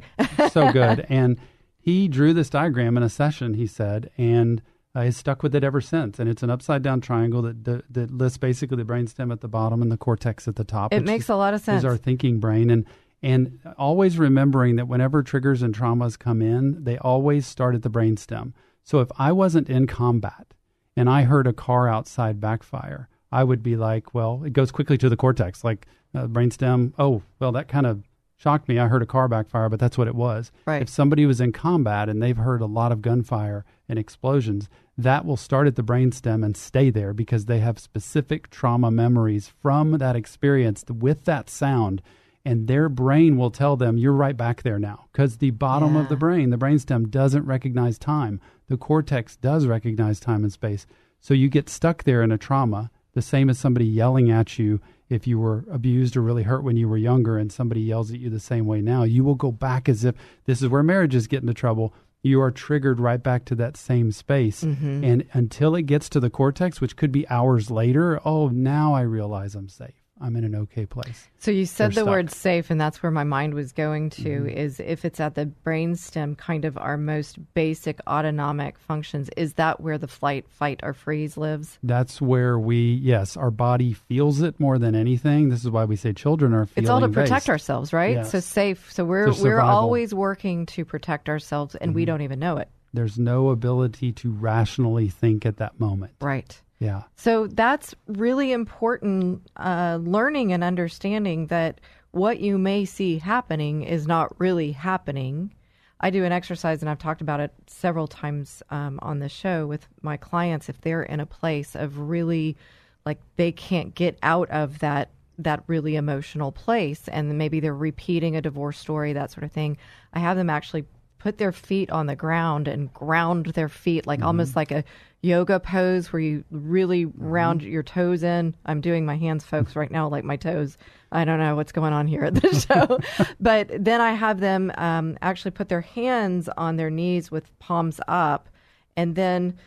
So 0.50 0.72
good. 0.72 1.06
And 1.10 1.38
he 1.80 2.08
drew 2.08 2.34
this 2.34 2.50
diagram 2.50 2.96
in 2.96 3.04
a 3.04 3.10
session, 3.10 3.54
he 3.56 3.68
said, 3.68 4.10
and 4.18 4.62
uh, 4.96 5.02
has 5.02 5.18
stuck 5.18 5.44
with 5.44 5.56
it 5.56 5.64
ever 5.64 5.82
since. 5.82 6.20
And 6.20 6.30
it's 6.30 6.44
an 6.44 6.50
upside 6.50 6.82
down 6.82 7.02
triangle 7.02 7.42
that, 7.44 7.64
that, 7.66 7.94
that 7.94 8.12
lists 8.12 8.38
basically 8.38 8.78
the 8.78 8.84
brainstem 8.84 9.32
at 9.32 9.42
the 9.42 9.48
bottom 9.48 9.82
and 9.82 9.92
the 9.92 9.98
cortex 9.98 10.48
at 10.48 10.56
the 10.56 10.64
top. 10.64 10.94
It 10.94 11.04
makes 11.04 11.30
a 11.30 11.36
lot 11.36 11.54
of 11.54 11.62
sense. 11.62 11.80
Is 11.80 11.86
our 11.86 11.98
thinking 11.98 12.40
brain. 12.40 12.70
And 12.70 12.86
and 13.24 13.60
always 13.78 14.20
remembering 14.20 14.76
that 14.76 14.90
whenever 14.90 15.24
triggers 15.24 15.62
and 15.62 15.74
traumas 15.74 16.20
come 16.20 16.42
in, 16.42 16.84
they 16.84 16.98
always 16.98 17.48
start 17.48 17.74
at 17.74 17.82
the 17.82 17.90
brainstem. 17.90 18.52
So 18.84 19.00
if 19.00 19.08
I 19.18 19.32
wasn't 19.32 19.70
in 19.70 19.88
combat 19.88 20.54
and 20.98 21.10
I 21.10 21.24
heard 21.24 21.48
a 21.48 21.54
car 21.54 21.88
outside 21.88 22.42
backfire, 22.42 23.08
I 23.32 23.46
would 23.46 23.64
be 23.64 23.78
like, 23.78 24.14
well, 24.14 24.44
it 24.44 24.52
goes 24.52 24.72
quickly 24.72 24.98
to 24.98 25.08
the 25.08 25.16
cortex, 25.16 25.64
like 25.64 25.88
uh, 26.14 26.28
brainstem. 26.28 26.92
Oh, 27.00 27.24
well, 27.40 27.54
that 27.54 27.70
kind 27.70 27.88
of 27.88 28.04
shocked 28.36 28.68
me. 28.68 28.78
I 28.78 28.88
heard 28.88 29.02
a 29.02 29.08
car 29.08 29.30
backfire, 29.30 29.70
but 29.70 29.80
that's 29.80 29.98
what 29.98 30.10
it 30.10 30.16
was. 30.16 30.52
Right. 30.68 30.82
If 30.82 30.90
somebody 30.90 31.26
was 31.26 31.40
in 31.40 31.54
combat 31.54 32.10
and 32.10 32.22
they've 32.22 32.36
heard 32.36 32.60
a 32.60 32.66
lot 32.66 32.92
of 32.92 33.02
gunfire 33.02 33.64
and 33.88 33.98
explosions, 33.98 34.68
that 34.98 35.26
will 35.26 35.38
start 35.38 35.68
at 35.68 35.76
the 35.76 35.84
brainstem 35.84 36.46
and 36.46 36.56
stay 36.56 36.90
there 36.90 37.14
because 37.14 37.46
they 37.46 37.60
have 37.60 37.80
specific 37.80 38.50
trauma 38.50 38.92
memories 38.92 39.52
from 39.62 39.98
that 39.98 40.16
experience 40.16 40.84
with 40.88 41.26
that 41.26 41.50
sound. 41.50 42.02
And 42.46 42.68
their 42.68 42.90
brain 42.90 43.38
will 43.38 43.52
tell 43.52 43.78
them, 43.78 43.98
you're 43.98 44.12
right 44.12 44.36
back 44.36 44.64
there 44.64 44.78
now. 44.78 45.06
Because 45.12 45.38
the 45.38 45.52
bottom 45.52 45.96
of 45.96 46.10
the 46.10 46.18
brain, 46.18 46.50
the 46.50 46.58
brainstem, 46.58 47.10
doesn't 47.10 47.46
recognize 47.46 47.98
time. 47.98 48.42
The 48.68 48.78
cortex 48.78 49.38
does 49.38 49.66
recognize 49.66 50.20
time 50.20 50.44
and 50.44 50.52
space. 50.52 50.86
So 51.22 51.34
you 51.34 51.48
get 51.48 51.70
stuck 51.70 52.04
there 52.04 52.22
in 52.22 52.34
a 52.34 52.38
trauma, 52.38 52.92
the 53.14 53.22
same 53.22 53.50
as 53.50 53.58
somebody 53.58 53.86
yelling 53.86 54.30
at 54.30 54.60
you 54.60 54.82
if 55.10 55.26
you 55.26 55.40
were 55.40 55.64
abused 55.72 56.18
or 56.18 56.22
really 56.22 56.44
hurt 56.44 56.64
when 56.64 56.76
you 56.76 56.90
were 56.90 56.98
younger 56.98 57.38
and 57.38 57.52
somebody 57.52 57.82
yells 57.82 58.12
at 58.12 58.20
you 58.20 58.30
the 58.30 58.40
same 58.40 58.66
way 58.66 58.82
now. 58.82 59.04
You 59.04 59.24
will 59.24 59.36
go 59.36 59.52
back 59.52 59.88
as 59.88 60.04
if 60.04 60.16
this 60.46 60.62
is 60.62 60.68
where 60.68 60.84
marriages 60.84 61.28
get 61.28 61.42
into 61.42 61.54
trouble. 61.54 61.94
You 62.24 62.42
are 62.42 62.52
triggered 62.52 63.02
right 63.02 63.22
back 63.22 63.44
to 63.46 63.56
that 63.56 63.78
same 63.78 64.12
space. 64.12 64.64
Mm-hmm. 64.64 65.04
And 65.04 65.26
until 65.34 65.76
it 65.76 65.84
gets 65.84 66.08
to 66.10 66.22
the 66.22 66.30
cortex, 66.30 66.80
which 66.80 66.96
could 66.96 67.12
be 67.12 67.28
hours 67.30 67.70
later, 67.70 68.20
oh, 68.26 68.48
now 68.48 68.94
I 68.94 69.02
realize 69.02 69.56
I'm 69.56 69.70
safe. 69.70 70.03
I'm 70.22 70.36
in 70.36 70.44
an 70.44 70.56
okay 70.56 70.86
place. 70.86 71.28
So 71.40 71.52
you 71.52 71.66
said 71.66 71.94
They're 71.94 72.04
the 72.04 72.10
word 72.10 72.32
safe, 72.32 72.70
and 72.70 72.80
that's 72.80 73.02
where 73.02 73.12
my 73.12 73.24
mind 73.24 73.56
was 73.56 73.72
going 73.72 74.12
to. 74.12 74.24
Mm-hmm. 74.24 74.48
Is 74.50 74.80
if 74.80 75.06
it's 75.06 75.20
at 75.20 75.36
the 75.36 75.52
brainstem, 75.66 76.38
kind 76.38 76.66
of 76.66 76.78
our 76.78 76.98
most 76.98 77.38
basic 77.54 78.00
autonomic 78.08 78.78
functions. 78.78 79.30
Is 79.36 79.54
that 79.54 79.82
where 79.82 79.98
the 79.98 80.08
flight, 80.08 80.46
fight, 80.50 80.82
or 80.84 80.94
freeze 80.94 81.36
lives? 81.36 81.80
That's 81.84 82.22
where 82.22 82.60
we, 82.60 82.94
yes, 83.02 83.36
our 83.36 83.52
body 83.52 83.94
feels 83.94 84.42
it 84.42 84.60
more 84.60 84.78
than 84.78 84.96
anything. 84.96 85.50
This 85.50 85.66
is 85.66 85.72
why 85.72 85.86
we 85.86 85.96
say 85.96 86.14
children 86.14 86.54
are 86.54 86.66
feeling 86.68 86.84
It's 86.84 86.90
all 86.90 87.02
to 87.02 87.10
protect 87.10 87.46
based. 87.46 87.50
ourselves, 87.50 87.92
right? 87.92 88.18
Yes. 88.18 88.32
So 88.32 88.40
safe. 88.40 88.92
So 88.92 89.06
we're 89.06 89.28
we're. 89.28 89.58
Mm-hmm. 89.58 89.70
always 89.70 90.14
working 90.14 90.66
to 90.68 90.86
protect 90.86 91.30
ourselves, 91.30 91.76
and 91.76 91.96
we 91.96 92.06
don't 92.06 92.22
even 92.22 92.40
know 92.40 92.58
it. 92.58 92.70
There's 92.94 93.18
no 93.18 93.50
ability 93.50 94.12
to 94.14 94.32
rationally 94.32 95.10
think 95.10 95.46
at 95.46 95.58
that 95.58 95.80
moment. 95.80 96.14
Right. 96.22 96.62
Yeah. 96.84 97.04
So 97.16 97.48
that's 97.48 97.96
really 98.08 98.52
important 98.52 99.42
uh, 99.56 100.00
learning 100.02 100.52
and 100.52 100.64
understanding 100.64 101.48
that 101.48 101.80
what 102.12 102.42
you 102.42 102.58
may 102.58 102.84
see 102.84 103.20
happening 103.20 103.84
is 103.84 104.06
not 104.06 104.38
really 104.38 104.74
happening. 104.74 105.54
I 106.02 106.10
do 106.10 106.26
an 106.26 106.34
exercise, 106.34 106.82
and 106.82 106.90
I've 106.90 107.00
talked 107.00 107.22
about 107.22 107.40
it 107.40 107.54
several 107.68 108.08
times 108.08 108.62
um, 108.70 109.00
on 109.02 109.20
the 109.20 109.30
show 109.30 109.66
with 109.66 109.88
my 110.02 110.18
clients. 110.18 110.68
If 110.68 110.82
they're 110.82 111.04
in 111.04 111.22
a 111.22 111.26
place 111.26 111.74
of 111.74 111.98
really, 111.98 112.58
like, 113.06 113.20
they 113.38 113.54
can't 113.54 113.96
get 113.96 114.20
out 114.22 114.50
of 114.50 114.80
that 114.80 115.10
that 115.40 115.64
really 115.66 115.96
emotional 115.96 116.52
place, 116.52 117.08
and 117.08 117.38
maybe 117.38 117.60
they're 117.60 117.74
repeating 117.74 118.36
a 118.36 118.42
divorce 118.42 118.78
story, 118.78 119.14
that 119.14 119.32
sort 119.32 119.44
of 119.44 119.52
thing, 119.52 119.78
I 120.14 120.20
have 120.20 120.38
them 120.38 120.50
actually 120.50 120.86
put 121.18 121.38
their 121.38 121.54
feet 121.54 121.90
on 121.90 122.06
the 122.06 122.16
ground 122.16 122.68
and 122.68 122.94
ground 122.94 123.46
their 123.48 123.70
feet 123.70 124.06
like 124.06 124.22
almost 124.22 124.58
like 124.58 124.72
a 124.72 124.84
yoga 125.24 125.60
pose 125.60 126.12
where 126.12 126.20
you 126.20 126.44
really 126.52 127.06
round 127.06 127.64
your 127.64 127.82
toes 127.82 128.24
in. 128.24 128.54
I'm 128.66 128.82
doing 128.82 129.06
my 129.06 129.16
hands, 129.16 129.46
folks, 129.46 129.76
right 129.76 129.90
now, 129.90 130.08
like 130.10 130.26
my 130.26 130.36
toes. 130.36 130.78
I 131.14 131.24
don't 131.24 131.40
know 131.40 131.56
what's 131.56 131.72
going 131.72 131.94
on 131.94 132.08
here 132.08 132.26
at 132.26 132.36
the 132.36 132.54
show. 132.68 133.00
but 133.40 133.72
then 133.74 134.02
I 134.02 134.12
have 134.14 134.42
them 134.42 134.72
um, 134.78 135.18
actually 135.22 135.52
put 135.52 135.70
their 135.70 135.82
hands 135.82 136.50
on 136.58 136.76
their 136.76 136.90
knees 136.90 137.32
with 137.32 137.58
palms 137.60 138.02
up 138.08 138.50
and 138.98 139.16
then 139.16 139.58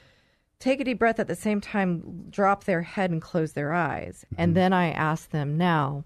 take 0.59 0.81
a 0.81 0.85
deep 0.85 0.99
breath 0.99 1.19
at 1.19 1.27
the 1.27 1.35
same 1.35 1.61
time, 1.61 2.27
drop 2.29 2.65
their 2.65 2.83
head 2.83 3.11
and 3.11 3.23
close 3.23 3.53
their 3.53 3.73
eyes. 3.73 4.27
And 4.37 4.55
then 4.55 4.75
I 4.75 4.91
ask 4.91 5.31
them 5.31 5.57
now, 5.57 6.05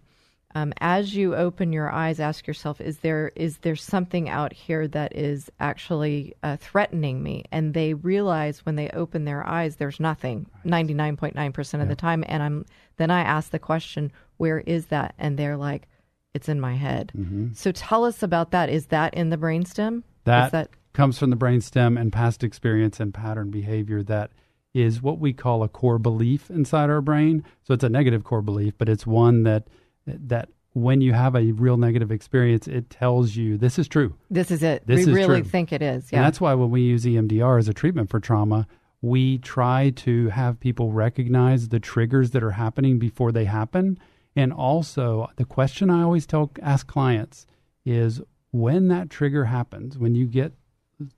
um, 0.55 0.73
as 0.81 1.15
you 1.15 1.37
open 1.37 1.73
your 1.73 1.91
eyes, 1.91 2.19
ask 2.19 2.47
yourself: 2.47 2.81
Is 2.81 2.99
there 2.99 3.31
is 3.37 3.59
there 3.59 3.77
something 3.77 4.29
out 4.29 4.53
here 4.53 4.89
that 4.89 5.17
is 5.17 5.51
actually 5.61 6.35
uh, 6.43 6.57
threatening 6.57 7.23
me? 7.23 7.45
And 7.53 7.73
they 7.73 7.95
realize 7.95 8.67
when 8.67 8.77
they 8.77 8.89
open 8.91 9.25
their 9.25 9.47
eyes, 9.47 9.77
there's 9.77 10.01
nothing. 10.01 10.47
Ninety 10.65 10.95
nine 10.95 11.17
point 11.17 11.37
nine 11.37 11.53
percent 11.53 11.83
of 11.83 11.89
the 11.89 11.95
time. 11.95 12.25
And 12.27 12.43
I'm 12.43 12.67
then 12.97 13.11
I 13.11 13.21
ask 13.21 13.51
the 13.51 13.61
question, 13.61 14.11
"Where 14.39 14.59
is 14.61 14.87
that?" 14.87 15.15
And 15.19 15.39
they're 15.39 15.57
like, 15.57 15.87
"It's 16.35 16.49
in 16.49 16.61
my 16.61 16.75
head." 16.75 17.13
So 17.55 17.71
tell 17.71 18.05
us 18.05 18.23
about 18.23 18.51
that. 18.51 18.69
Is 18.69 18.87
that 18.87 19.15
in 19.15 19.31
the 19.31 19.39
brainstem? 19.39 19.99
Is 19.99 20.05
That, 20.25 20.53
that 20.53 20.71
comes 20.93 21.17
from 21.17 21.31
the 21.31 21.37
brainstem 21.37 22.01
and 22.01 22.13
past 22.13 22.43
experience 22.43 22.99
and 22.99 23.15
pattern 23.15 23.51
behavior 23.51 24.03
that 24.03 24.33
is 24.75 25.03
what 25.03 25.19
we 25.19 25.33
call 25.33 25.63
a 25.63 25.69
core 25.69 25.99
belief 25.99 26.51
inside 26.51 26.91
our 26.91 27.01
brain. 27.01 27.45
So 27.63 27.75
it's 27.75 27.85
a 27.85 27.89
negative 27.89 28.25
core 28.25 28.43
belief, 28.43 28.75
but 28.79 28.89
it's 28.89 29.07
one 29.07 29.43
that 29.45 29.69
that 30.07 30.49
when 30.73 31.01
you 31.01 31.13
have 31.13 31.35
a 31.35 31.53
real 31.53 31.77
negative 31.77 32.13
experience, 32.13 32.69
it 32.69 32.91
tells 32.91 33.35
you 33.37 33.57
this 33.59 33.79
is 33.79 33.89
true. 33.89 34.15
this 34.31 34.51
is 34.51 34.63
it? 34.63 34.87
This 34.87 35.07
we 35.07 35.13
is 35.13 35.17
really 35.19 35.41
true. 35.43 35.51
think 35.51 35.73
it 35.73 35.83
is. 35.83 36.05
And 36.05 36.13
Yeah. 36.13 36.23
that's 36.23 36.41
why 36.41 36.55
when 36.55 36.71
we 36.71 36.83
use 36.83 37.05
EMDR 37.05 37.59
as 37.59 37.69
a 37.69 37.75
treatment 37.75 38.09
for 38.09 38.21
trauma, 38.21 38.67
we 39.03 39.39
try 39.39 39.91
to 39.91 40.29
have 40.29 40.61
people 40.61 40.93
recognize 40.93 41.69
the 41.69 41.81
triggers 41.81 42.31
that 42.31 42.43
are 42.43 42.53
happening 42.53 42.99
before 42.99 43.33
they 43.33 43.47
happen. 43.47 43.99
And 44.37 44.53
also, 44.53 45.29
the 45.37 45.45
question 45.45 45.91
I 45.91 46.03
always 46.03 46.27
tell 46.27 46.53
ask 46.63 46.87
clients 46.87 47.47
is 47.85 48.21
when 48.53 48.89
that 48.89 49.11
trigger 49.11 49.47
happens, 49.47 49.99
when 49.99 50.15
you 50.15 50.27
get, 50.27 50.53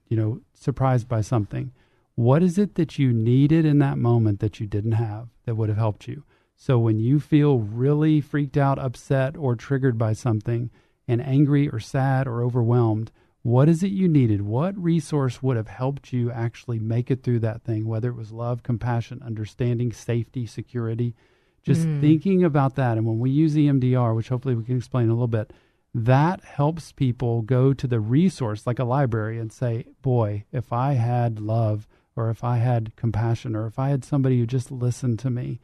you 0.07 0.17
know, 0.17 0.41
surprised 0.53 1.07
by 1.07 1.21
something, 1.21 1.71
what 2.15 2.41
is 2.41 2.57
it 2.57 2.75
that 2.75 2.97
you 2.97 3.11
needed 3.11 3.65
in 3.65 3.79
that 3.79 3.97
moment 3.97 4.39
that 4.39 4.59
you 4.59 4.65
didn't 4.65 4.93
have 4.93 5.27
that 5.45 5.55
would 5.55 5.69
have 5.69 5.77
helped 5.77 6.07
you? 6.07 6.23
So 6.65 6.79
when 6.79 6.97
you 6.97 7.19
feel 7.19 7.59
really 7.59 8.21
freaked 8.21 8.55
out, 8.55 8.79
upset, 8.79 9.35
or 9.35 9.53
triggered 9.53 9.97
by 9.97 10.13
something, 10.13 10.69
and 11.09 11.21
angry 11.21 11.67
or 11.67 11.81
sad 11.81 12.25
or 12.25 12.41
overwhelmed, 12.41 13.11
what 13.41 13.67
is 13.67 13.83
it 13.83 13.91
you 13.91 14.07
needed? 14.07 14.43
What 14.43 14.81
resource 14.81 15.43
would 15.43 15.57
have 15.57 15.67
helped 15.67 16.13
you 16.13 16.31
actually 16.31 16.79
make 16.79 17.11
it 17.11 17.21
through 17.21 17.39
that 17.39 17.63
thing, 17.63 17.85
whether 17.85 18.07
it 18.07 18.15
was 18.15 18.31
love, 18.31 18.63
compassion, 18.63 19.21
understanding, 19.25 19.91
safety, 19.91 20.45
security? 20.45 21.15
Just 21.63 21.83
hmm. 21.83 21.99
thinking 21.99 22.45
about 22.45 22.75
that. 22.75 22.97
And 22.97 23.05
when 23.05 23.19
we 23.19 23.29
use 23.29 23.55
EMDR, 23.55 24.15
which 24.15 24.29
hopefully 24.29 24.55
we 24.55 24.63
can 24.63 24.77
explain 24.77 25.09
a 25.09 25.13
little 25.13 25.27
bit, 25.27 25.51
that 25.93 26.45
helps 26.45 26.93
people 26.93 27.41
go 27.41 27.73
to 27.73 27.87
the 27.87 27.99
resource 27.99 28.65
like 28.65 28.79
a 28.79 28.85
library 28.85 29.37
and 29.37 29.51
say, 29.51 29.87
boy, 30.01 30.45
if 30.53 30.71
I 30.71 30.93
had 30.93 31.41
love 31.41 31.89
or 32.15 32.29
if 32.29 32.41
I 32.41 32.59
had 32.59 32.95
compassion 32.95 33.53
or 33.53 33.67
if 33.67 33.77
I 33.77 33.89
had 33.89 34.05
somebody 34.05 34.39
who 34.39 34.45
just 34.45 34.71
listened 34.71 35.19
to 35.19 35.29
me, 35.29 35.59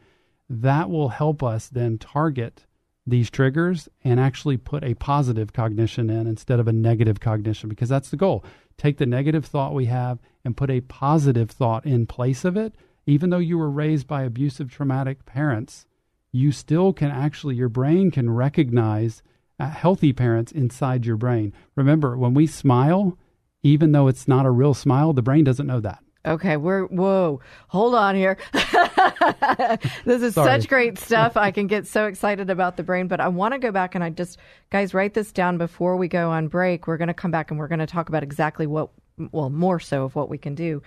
that 0.49 0.89
will 0.89 1.09
help 1.09 1.43
us 1.43 1.67
then 1.67 1.97
target 1.97 2.65
these 3.05 3.29
triggers 3.29 3.89
and 4.03 4.19
actually 4.19 4.57
put 4.57 4.83
a 4.83 4.93
positive 4.95 5.53
cognition 5.53 6.09
in 6.09 6.27
instead 6.27 6.59
of 6.59 6.67
a 6.67 6.73
negative 6.73 7.19
cognition 7.19 7.69
because 7.69 7.89
that's 7.89 8.09
the 8.09 8.17
goal. 8.17 8.43
Take 8.77 8.97
the 8.97 9.05
negative 9.05 9.45
thought 9.45 9.73
we 9.73 9.85
have 9.85 10.19
and 10.45 10.57
put 10.57 10.69
a 10.69 10.81
positive 10.81 11.51
thought 11.51 11.85
in 11.85 12.05
place 12.05 12.45
of 12.45 12.55
it. 12.55 12.75
Even 13.05 13.29
though 13.29 13.37
you 13.37 13.57
were 13.57 13.69
raised 13.69 14.07
by 14.07 14.23
abusive, 14.23 14.71
traumatic 14.71 15.25
parents, 15.25 15.85
you 16.31 16.51
still 16.51 16.93
can 16.93 17.09
actually, 17.09 17.55
your 17.55 17.69
brain 17.69 18.11
can 18.11 18.29
recognize 18.29 19.23
uh, 19.59 19.69
healthy 19.69 20.13
parents 20.13 20.51
inside 20.51 21.05
your 21.05 21.17
brain. 21.17 21.53
Remember, 21.75 22.17
when 22.17 22.33
we 22.33 22.45
smile, 22.47 23.17
even 23.63 23.91
though 23.91 24.07
it's 24.07 24.27
not 24.27 24.45
a 24.45 24.51
real 24.51 24.73
smile, 24.73 25.13
the 25.13 25.21
brain 25.21 25.43
doesn't 25.43 25.67
know 25.67 25.79
that. 25.79 25.99
Okay, 26.25 26.57
we're 26.57 26.85
whoa. 26.85 27.39
Hold 27.69 27.95
on 27.95 28.15
here. 28.15 28.37
this 30.05 30.21
is 30.21 30.33
Sorry. 30.33 30.61
such 30.61 30.67
great 30.67 30.97
stuff. 30.97 31.37
I 31.37 31.51
can 31.51 31.67
get 31.67 31.87
so 31.87 32.05
excited 32.05 32.49
about 32.49 32.77
the 32.77 32.83
brain, 32.83 33.07
but 33.07 33.19
I 33.19 33.27
want 33.27 33.53
to 33.53 33.59
go 33.59 33.71
back 33.71 33.95
and 33.95 34.03
I 34.03 34.09
just 34.09 34.37
guys 34.69 34.93
write 34.93 35.13
this 35.13 35.31
down 35.31 35.57
before 35.57 35.95
we 35.95 36.07
go 36.07 36.29
on 36.29 36.47
break. 36.47 36.87
We're 36.87 36.97
going 36.97 37.07
to 37.07 37.13
come 37.13 37.31
back 37.31 37.51
and 37.51 37.59
we're 37.59 37.67
going 37.67 37.79
to 37.79 37.87
talk 37.87 38.09
about 38.09 38.23
exactly 38.23 38.67
what 38.67 38.89
well, 39.31 39.49
more 39.49 39.79
so 39.79 40.05
of 40.05 40.15
what 40.15 40.29
we 40.29 40.37
can 40.37 40.55
do. 40.55 40.81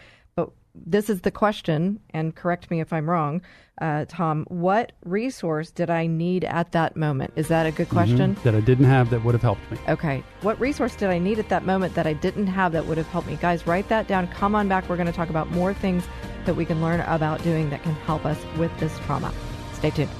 This 0.74 1.10
is 1.10 1.20
the 1.20 1.30
question, 1.30 2.00
and 2.10 2.34
correct 2.34 2.70
me 2.70 2.80
if 2.80 2.92
I'm 2.92 3.08
wrong, 3.08 3.42
uh, 3.80 4.06
Tom. 4.08 4.46
What 4.48 4.92
resource 5.04 5.70
did 5.70 5.90
I 5.90 6.06
need 6.06 6.44
at 6.44 6.72
that 6.72 6.96
moment? 6.96 7.32
Is 7.36 7.48
that 7.48 7.66
a 7.66 7.70
good 7.70 7.90
question? 7.90 8.36
That 8.42 8.54
I 8.54 8.60
didn't 8.60 8.86
have 8.86 9.10
that 9.10 9.22
would 9.22 9.34
have 9.34 9.42
helped 9.42 9.70
me. 9.70 9.78
Okay. 9.88 10.24
What 10.40 10.58
resource 10.58 10.96
did 10.96 11.10
I 11.10 11.18
need 11.18 11.38
at 11.38 11.50
that 11.50 11.66
moment 11.66 11.94
that 11.94 12.06
I 12.06 12.14
didn't 12.14 12.46
have 12.46 12.72
that 12.72 12.86
would 12.86 12.96
have 12.96 13.08
helped 13.08 13.28
me? 13.28 13.36
Guys, 13.36 13.66
write 13.66 13.88
that 13.88 14.08
down. 14.08 14.28
Come 14.28 14.54
on 14.54 14.66
back. 14.66 14.88
We're 14.88 14.96
going 14.96 15.06
to 15.06 15.12
talk 15.12 15.28
about 15.28 15.50
more 15.50 15.74
things 15.74 16.04
that 16.46 16.54
we 16.54 16.64
can 16.64 16.80
learn 16.80 17.00
about 17.00 17.42
doing 17.42 17.68
that 17.70 17.82
can 17.82 17.94
help 17.94 18.24
us 18.24 18.38
with 18.56 18.76
this 18.78 18.98
trauma. 19.00 19.32
Stay 19.74 19.90
tuned. 19.90 20.10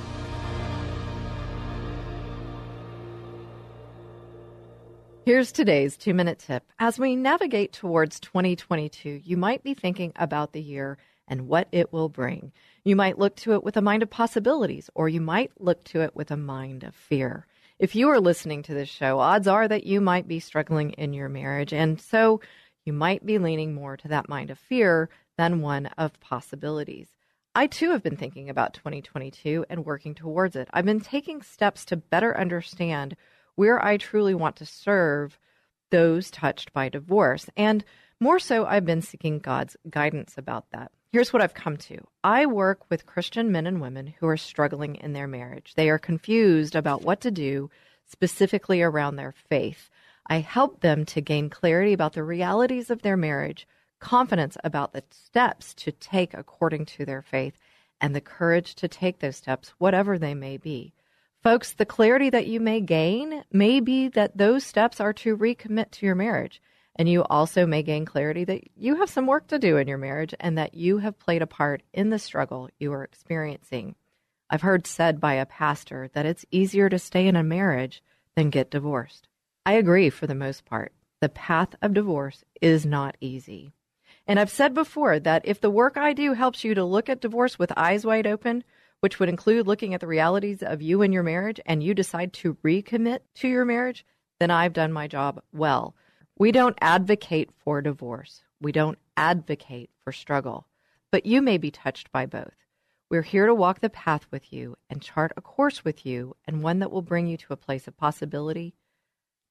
Here's 5.24 5.52
today's 5.52 5.96
two 5.96 6.14
minute 6.14 6.40
tip. 6.40 6.64
As 6.80 6.98
we 6.98 7.14
navigate 7.14 7.72
towards 7.72 8.18
2022, 8.18 9.20
you 9.22 9.36
might 9.36 9.62
be 9.62 9.72
thinking 9.72 10.12
about 10.16 10.52
the 10.52 10.60
year 10.60 10.98
and 11.28 11.46
what 11.46 11.68
it 11.70 11.92
will 11.92 12.08
bring. 12.08 12.50
You 12.82 12.96
might 12.96 13.20
look 13.20 13.36
to 13.36 13.52
it 13.52 13.62
with 13.62 13.76
a 13.76 13.82
mind 13.82 14.02
of 14.02 14.10
possibilities, 14.10 14.90
or 14.96 15.08
you 15.08 15.20
might 15.20 15.52
look 15.60 15.84
to 15.84 16.00
it 16.00 16.16
with 16.16 16.32
a 16.32 16.36
mind 16.36 16.82
of 16.82 16.96
fear. 16.96 17.46
If 17.78 17.94
you 17.94 18.08
are 18.08 18.18
listening 18.18 18.64
to 18.64 18.74
this 18.74 18.88
show, 18.88 19.20
odds 19.20 19.46
are 19.46 19.68
that 19.68 19.84
you 19.84 20.00
might 20.00 20.26
be 20.26 20.40
struggling 20.40 20.90
in 20.94 21.12
your 21.12 21.28
marriage, 21.28 21.72
and 21.72 22.00
so 22.00 22.40
you 22.84 22.92
might 22.92 23.24
be 23.24 23.38
leaning 23.38 23.74
more 23.74 23.96
to 23.98 24.08
that 24.08 24.28
mind 24.28 24.50
of 24.50 24.58
fear 24.58 25.08
than 25.38 25.62
one 25.62 25.86
of 25.98 26.18
possibilities. 26.18 27.06
I 27.54 27.68
too 27.68 27.92
have 27.92 28.02
been 28.02 28.16
thinking 28.16 28.50
about 28.50 28.74
2022 28.74 29.66
and 29.70 29.86
working 29.86 30.16
towards 30.16 30.56
it. 30.56 30.66
I've 30.72 30.84
been 30.84 31.00
taking 31.00 31.42
steps 31.42 31.84
to 31.86 31.96
better 31.96 32.36
understand 32.36 33.14
where 33.54 33.84
I 33.84 33.96
truly 33.96 34.34
want 34.34 34.56
to 34.56 34.66
serve 34.66 35.38
those 35.90 36.30
touched 36.30 36.72
by 36.72 36.88
divorce. 36.88 37.48
And 37.56 37.84
more 38.18 38.38
so, 38.38 38.64
I've 38.64 38.86
been 38.86 39.02
seeking 39.02 39.38
God's 39.38 39.76
guidance 39.88 40.38
about 40.38 40.70
that. 40.70 40.92
Here's 41.12 41.32
what 41.32 41.42
I've 41.42 41.54
come 41.54 41.76
to 41.76 41.98
I 42.24 42.46
work 42.46 42.88
with 42.90 43.04
Christian 43.04 43.52
men 43.52 43.66
and 43.66 43.80
women 43.80 44.14
who 44.18 44.26
are 44.26 44.36
struggling 44.36 44.96
in 44.96 45.12
their 45.12 45.28
marriage. 45.28 45.74
They 45.76 45.90
are 45.90 45.98
confused 45.98 46.74
about 46.74 47.02
what 47.02 47.20
to 47.20 47.30
do 47.30 47.70
specifically 48.06 48.80
around 48.80 49.16
their 49.16 49.32
faith. 49.32 49.90
I 50.26 50.38
help 50.38 50.80
them 50.80 51.04
to 51.06 51.20
gain 51.20 51.50
clarity 51.50 51.92
about 51.92 52.14
the 52.14 52.22
realities 52.22 52.90
of 52.90 53.02
their 53.02 53.16
marriage, 53.16 53.66
confidence 53.98 54.56
about 54.64 54.92
the 54.92 55.04
steps 55.10 55.74
to 55.74 55.92
take 55.92 56.32
according 56.32 56.86
to 56.86 57.04
their 57.04 57.22
faith, 57.22 57.58
and 58.00 58.14
the 58.14 58.20
courage 58.20 58.74
to 58.76 58.88
take 58.88 59.18
those 59.18 59.36
steps, 59.36 59.74
whatever 59.78 60.18
they 60.18 60.34
may 60.34 60.56
be. 60.56 60.94
Folks, 61.42 61.72
the 61.72 61.84
clarity 61.84 62.30
that 62.30 62.46
you 62.46 62.60
may 62.60 62.80
gain 62.80 63.42
may 63.50 63.80
be 63.80 64.06
that 64.08 64.36
those 64.38 64.64
steps 64.64 65.00
are 65.00 65.12
to 65.14 65.36
recommit 65.36 65.90
to 65.90 66.06
your 66.06 66.14
marriage. 66.14 66.62
And 66.94 67.08
you 67.08 67.24
also 67.24 67.66
may 67.66 67.82
gain 67.82 68.04
clarity 68.04 68.44
that 68.44 68.62
you 68.76 68.96
have 68.96 69.10
some 69.10 69.26
work 69.26 69.48
to 69.48 69.58
do 69.58 69.76
in 69.76 69.88
your 69.88 69.98
marriage 69.98 70.34
and 70.38 70.56
that 70.56 70.74
you 70.74 70.98
have 70.98 71.18
played 71.18 71.42
a 71.42 71.46
part 71.46 71.82
in 71.92 72.10
the 72.10 72.18
struggle 72.18 72.68
you 72.78 72.92
are 72.92 73.02
experiencing. 73.02 73.96
I've 74.50 74.62
heard 74.62 74.86
said 74.86 75.18
by 75.18 75.34
a 75.34 75.46
pastor 75.46 76.10
that 76.12 76.26
it's 76.26 76.46
easier 76.52 76.88
to 76.88 76.98
stay 76.98 77.26
in 77.26 77.34
a 77.34 77.42
marriage 77.42 78.04
than 78.36 78.50
get 78.50 78.70
divorced. 78.70 79.26
I 79.66 79.72
agree 79.72 80.10
for 80.10 80.28
the 80.28 80.34
most 80.36 80.64
part. 80.64 80.92
The 81.20 81.28
path 81.28 81.74
of 81.82 81.94
divorce 81.94 82.44
is 82.60 82.86
not 82.86 83.16
easy. 83.20 83.72
And 84.28 84.38
I've 84.38 84.50
said 84.50 84.74
before 84.74 85.18
that 85.18 85.42
if 85.44 85.60
the 85.60 85.70
work 85.70 85.96
I 85.96 86.12
do 86.12 86.34
helps 86.34 86.62
you 86.62 86.74
to 86.74 86.84
look 86.84 87.08
at 87.08 87.20
divorce 87.20 87.58
with 87.58 87.72
eyes 87.76 88.04
wide 88.04 88.26
open, 88.26 88.62
which 89.02 89.18
would 89.18 89.28
include 89.28 89.66
looking 89.66 89.94
at 89.94 90.00
the 90.00 90.06
realities 90.06 90.62
of 90.62 90.80
you 90.80 91.02
and 91.02 91.12
your 91.12 91.24
marriage, 91.24 91.58
and 91.66 91.82
you 91.82 91.92
decide 91.92 92.32
to 92.32 92.54
recommit 92.64 93.18
to 93.34 93.48
your 93.48 93.64
marriage, 93.64 94.06
then 94.38 94.48
I've 94.48 94.72
done 94.72 94.92
my 94.92 95.08
job 95.08 95.42
well. 95.52 95.96
We 96.38 96.52
don't 96.52 96.78
advocate 96.80 97.50
for 97.64 97.82
divorce. 97.82 98.44
We 98.60 98.70
don't 98.70 98.98
advocate 99.16 99.90
for 100.04 100.12
struggle. 100.12 100.68
But 101.10 101.26
you 101.26 101.42
may 101.42 101.58
be 101.58 101.72
touched 101.72 102.12
by 102.12 102.26
both. 102.26 102.54
We're 103.10 103.22
here 103.22 103.46
to 103.46 103.54
walk 103.56 103.80
the 103.80 103.90
path 103.90 104.28
with 104.30 104.52
you 104.52 104.76
and 104.88 105.02
chart 105.02 105.32
a 105.36 105.40
course 105.40 105.84
with 105.84 106.06
you, 106.06 106.36
and 106.46 106.62
one 106.62 106.78
that 106.78 106.92
will 106.92 107.02
bring 107.02 107.26
you 107.26 107.36
to 107.38 107.52
a 107.52 107.56
place 107.56 107.88
of 107.88 107.96
possibility, 107.96 108.72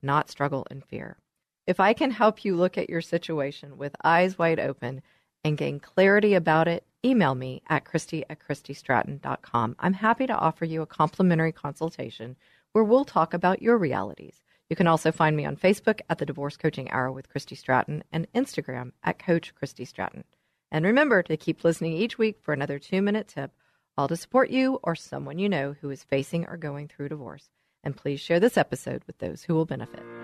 not 0.01 0.29
struggle 0.29 0.65
and 0.71 0.81
fear. 0.85 1.17
If 1.67 1.81
I 1.81 1.91
can 1.91 2.11
help 2.11 2.45
you 2.45 2.55
look 2.55 2.77
at 2.77 2.89
your 2.89 3.01
situation 3.01 3.77
with 3.77 3.97
eyes 4.01 4.39
wide 4.39 4.61
open 4.61 5.01
and 5.43 5.57
gain 5.57 5.81
clarity 5.81 6.35
about 6.35 6.69
it, 6.69 6.85
email 7.05 7.35
me 7.35 7.61
at 7.67 7.85
Christy 7.85 8.23
at 8.29 8.39
ChristyStratton.com. 8.39 9.75
I'm 9.79 9.93
happy 9.93 10.27
to 10.27 10.37
offer 10.37 10.65
you 10.65 10.81
a 10.81 10.87
complimentary 10.87 11.51
consultation 11.51 12.35
where 12.71 12.83
we'll 12.83 13.05
talk 13.05 13.33
about 13.33 13.61
your 13.61 13.77
realities. 13.77 14.43
You 14.69 14.75
can 14.75 14.87
also 14.87 15.11
find 15.11 15.35
me 15.35 15.45
on 15.45 15.57
Facebook 15.57 15.99
at 16.09 16.17
the 16.17 16.25
Divorce 16.25 16.55
Coaching 16.55 16.89
Hour 16.91 17.11
with 17.11 17.29
Christy 17.29 17.55
Stratton 17.55 18.03
and 18.11 18.31
Instagram 18.33 18.93
at 19.03 19.19
Coach 19.19 19.53
Christy 19.53 19.83
Stratton. 19.83 20.23
And 20.71 20.85
remember 20.85 21.21
to 21.23 21.35
keep 21.35 21.63
listening 21.63 21.93
each 21.93 22.17
week 22.17 22.37
for 22.41 22.53
another 22.53 22.79
two 22.79 23.01
minute 23.01 23.27
tip, 23.27 23.51
all 23.97 24.07
to 24.07 24.15
support 24.15 24.49
you 24.49 24.79
or 24.81 24.95
someone 24.95 25.39
you 25.39 25.49
know 25.49 25.75
who 25.81 25.89
is 25.89 26.03
facing 26.03 26.45
or 26.45 26.55
going 26.55 26.87
through 26.87 27.09
divorce. 27.09 27.49
And 27.83 27.97
please 27.97 28.21
share 28.21 28.39
this 28.39 28.57
episode 28.57 29.03
with 29.07 29.17
those 29.17 29.43
who 29.43 29.55
will 29.55 29.65
benefit. 29.65 30.20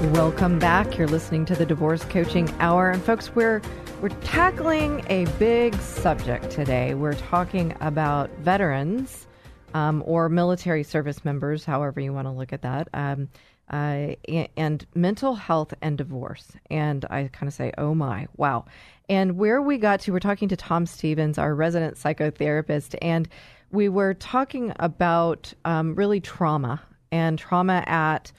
Welcome 0.00 0.60
back. 0.60 0.96
You're 0.96 1.08
listening 1.08 1.44
to 1.46 1.56
the 1.56 1.66
Divorce 1.66 2.04
Coaching 2.04 2.48
Hour. 2.60 2.90
And 2.92 3.02
folks, 3.02 3.34
we're 3.34 3.60
we're 4.00 4.10
tackling 4.10 5.04
a 5.08 5.24
big 5.40 5.74
subject 5.74 6.52
today. 6.52 6.94
We're 6.94 7.14
talking 7.16 7.76
about 7.80 8.30
veterans 8.38 9.26
um, 9.74 10.04
or 10.06 10.28
military 10.28 10.84
service 10.84 11.24
members, 11.24 11.64
however 11.64 12.00
you 12.00 12.12
want 12.12 12.28
to 12.28 12.30
look 12.30 12.52
at 12.52 12.62
that, 12.62 12.86
um, 12.94 13.28
uh, 13.72 14.14
and 14.56 14.86
mental 14.94 15.34
health 15.34 15.74
and 15.82 15.98
divorce. 15.98 16.52
And 16.70 17.04
I 17.10 17.28
kind 17.32 17.48
of 17.48 17.54
say, 17.54 17.72
oh 17.76 17.92
my, 17.92 18.28
wow. 18.36 18.66
And 19.08 19.36
where 19.36 19.60
we 19.60 19.78
got 19.78 19.98
to, 20.02 20.12
we're 20.12 20.20
talking 20.20 20.48
to 20.50 20.56
Tom 20.56 20.86
Stevens, 20.86 21.38
our 21.38 21.56
resident 21.56 21.96
psychotherapist, 21.96 22.94
and 23.02 23.28
we 23.72 23.88
were 23.88 24.14
talking 24.14 24.72
about 24.78 25.52
um, 25.64 25.96
really 25.96 26.20
trauma 26.20 26.80
and 27.10 27.36
trauma 27.36 27.82
at 27.88 28.30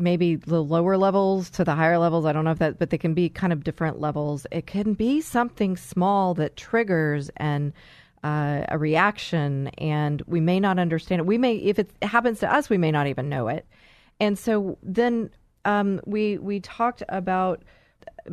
maybe 0.00 0.36
the 0.36 0.62
lower 0.62 0.96
levels 0.96 1.50
to 1.50 1.64
the 1.64 1.74
higher 1.74 1.98
levels. 1.98 2.24
I 2.26 2.32
don't 2.32 2.44
know 2.44 2.52
if 2.52 2.58
that, 2.58 2.78
but 2.78 2.90
they 2.90 2.98
can 2.98 3.14
be 3.14 3.28
kind 3.28 3.52
of 3.52 3.64
different 3.64 4.00
levels. 4.00 4.46
It 4.50 4.66
can 4.66 4.94
be 4.94 5.20
something 5.20 5.76
small 5.76 6.34
that 6.34 6.56
triggers 6.56 7.30
and 7.36 7.72
uh, 8.22 8.64
a 8.68 8.78
reaction 8.78 9.68
and 9.78 10.22
we 10.26 10.40
may 10.40 10.60
not 10.60 10.78
understand 10.78 11.20
it. 11.20 11.26
We 11.26 11.38
may, 11.38 11.56
if 11.56 11.78
it 11.78 11.90
happens 12.02 12.40
to 12.40 12.52
us, 12.52 12.68
we 12.68 12.78
may 12.78 12.90
not 12.90 13.06
even 13.06 13.28
know 13.28 13.48
it. 13.48 13.66
And 14.18 14.38
so 14.38 14.78
then 14.82 15.30
um, 15.64 16.00
we 16.04 16.38
we 16.38 16.60
talked 16.60 17.02
about 17.08 17.62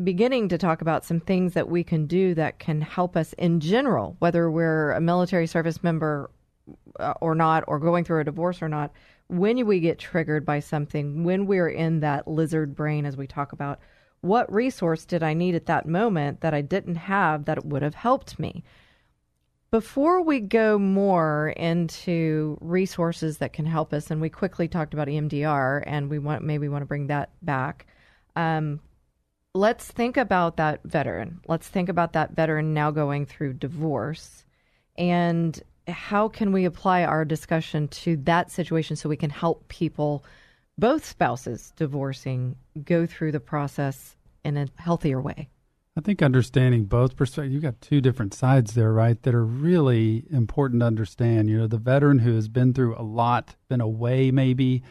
beginning 0.04 0.50
to 0.50 0.58
talk 0.58 0.82
about 0.82 1.06
some 1.06 1.20
things 1.20 1.54
that 1.54 1.70
we 1.70 1.84
can 1.84 2.06
do 2.06 2.34
that 2.36 2.60
can 2.60 2.82
help 2.82 3.16
us 3.16 3.34
in 3.34 3.60
general, 3.60 4.16
whether 4.20 4.50
we're 4.52 4.92
a 4.92 5.02
military 5.02 5.48
service 5.48 5.84
member 5.84 6.30
uh, 7.00 7.14
or 7.22 7.36
not, 7.36 7.64
or 7.68 7.80
going 7.80 8.04
through 8.04 8.20
a 8.20 8.24
divorce 8.24 8.62
or 8.62 8.70
not. 8.70 8.92
When 9.30 9.66
we 9.66 9.80
get 9.80 10.00
triggered 10.00 10.46
by 10.46 10.60
something, 10.60 11.24
when 11.24 11.48
we're 11.48 11.70
in 11.70 12.00
that 12.00 12.28
lizard 12.28 12.76
brain, 12.76 13.06
as 13.06 13.18
we 13.18 13.28
talk 13.28 13.52
about, 13.52 13.80
what 14.22 14.52
resource 14.52 15.06
did 15.06 15.22
I 15.24 15.34
need 15.34 15.56
at 15.56 15.68
that 15.68 15.88
moment 15.88 16.42
that 16.42 16.54
I 16.54 16.62
didn't 16.62 16.96
have 16.96 17.46
that 17.46 17.66
would 17.66 17.82
have 17.82 17.96
helped 17.96 18.40
me? 18.40 18.64
Before 19.70 20.22
we 20.22 20.40
go 20.40 20.80
more 20.80 21.50
into 21.58 22.58
resources 22.62 23.40
that 23.40 23.52
can 23.52 23.66
help 23.66 23.94
us, 23.94 24.10
and 24.10 24.22
we 24.22 24.30
quickly 24.30 24.68
talked 24.68 24.94
about 24.94 25.10
EMDR, 25.10 25.84
and 25.86 26.10
we 26.10 26.20
want 26.20 26.44
maybe 26.44 26.70
want 26.70 26.84
to 26.84 26.88
bring 26.88 27.08
that 27.08 27.32
back. 27.42 27.86
Um, 28.38 28.80
let's 29.54 29.92
think 29.92 30.16
about 30.16 30.56
that 30.58 30.84
veteran. 30.84 31.42
Let's 31.48 31.68
think 31.68 31.90
about 31.90 32.14
that 32.14 32.32
veteran 32.32 32.74
now 32.74 32.92
going 32.92 33.26
through 33.26 33.54
divorce, 33.54 34.46
and 34.98 35.62
how 35.88 36.28
can 36.28 36.52
we 36.52 36.66
apply 36.66 37.04
our 37.04 37.26
discussion 37.26 37.88
to 37.90 38.18
that 38.18 38.52
situation 38.52 38.96
so 38.96 39.10
we 39.10 39.18
can 39.18 39.30
help 39.30 39.68
people, 39.68 40.24
both 40.78 41.06
spouses 41.06 41.74
divorcing, 41.76 42.56
go 42.84 43.06
through 43.06 43.32
the 43.32 43.40
process 43.40 44.16
in 44.44 44.58
a 44.58 44.68
healthier 44.76 45.22
way. 45.22 45.50
I 45.98 46.02
think 46.02 46.22
understanding 46.22 46.86
both 46.86 47.16
perspectives, 47.16 47.54
you've 47.54 47.64
got 47.64 47.82
two 47.82 48.02
different 48.02 48.34
sides 48.34 48.76
there, 48.76 48.94
right, 48.94 49.22
that 49.24 49.34
are 49.34 49.46
really 49.46 50.26
important 50.30 50.82
to 50.82 50.86
understand. 50.86 51.50
You 51.50 51.58
know, 51.58 51.68
the 51.68 51.78
veteran 51.78 52.20
who 52.20 52.36
has 52.36 52.48
been 52.48 52.74
through 52.74 52.96
a 52.98 53.02
lot, 53.02 53.56
been 53.68 53.82
away 53.82 54.30
maybe, 54.30 54.84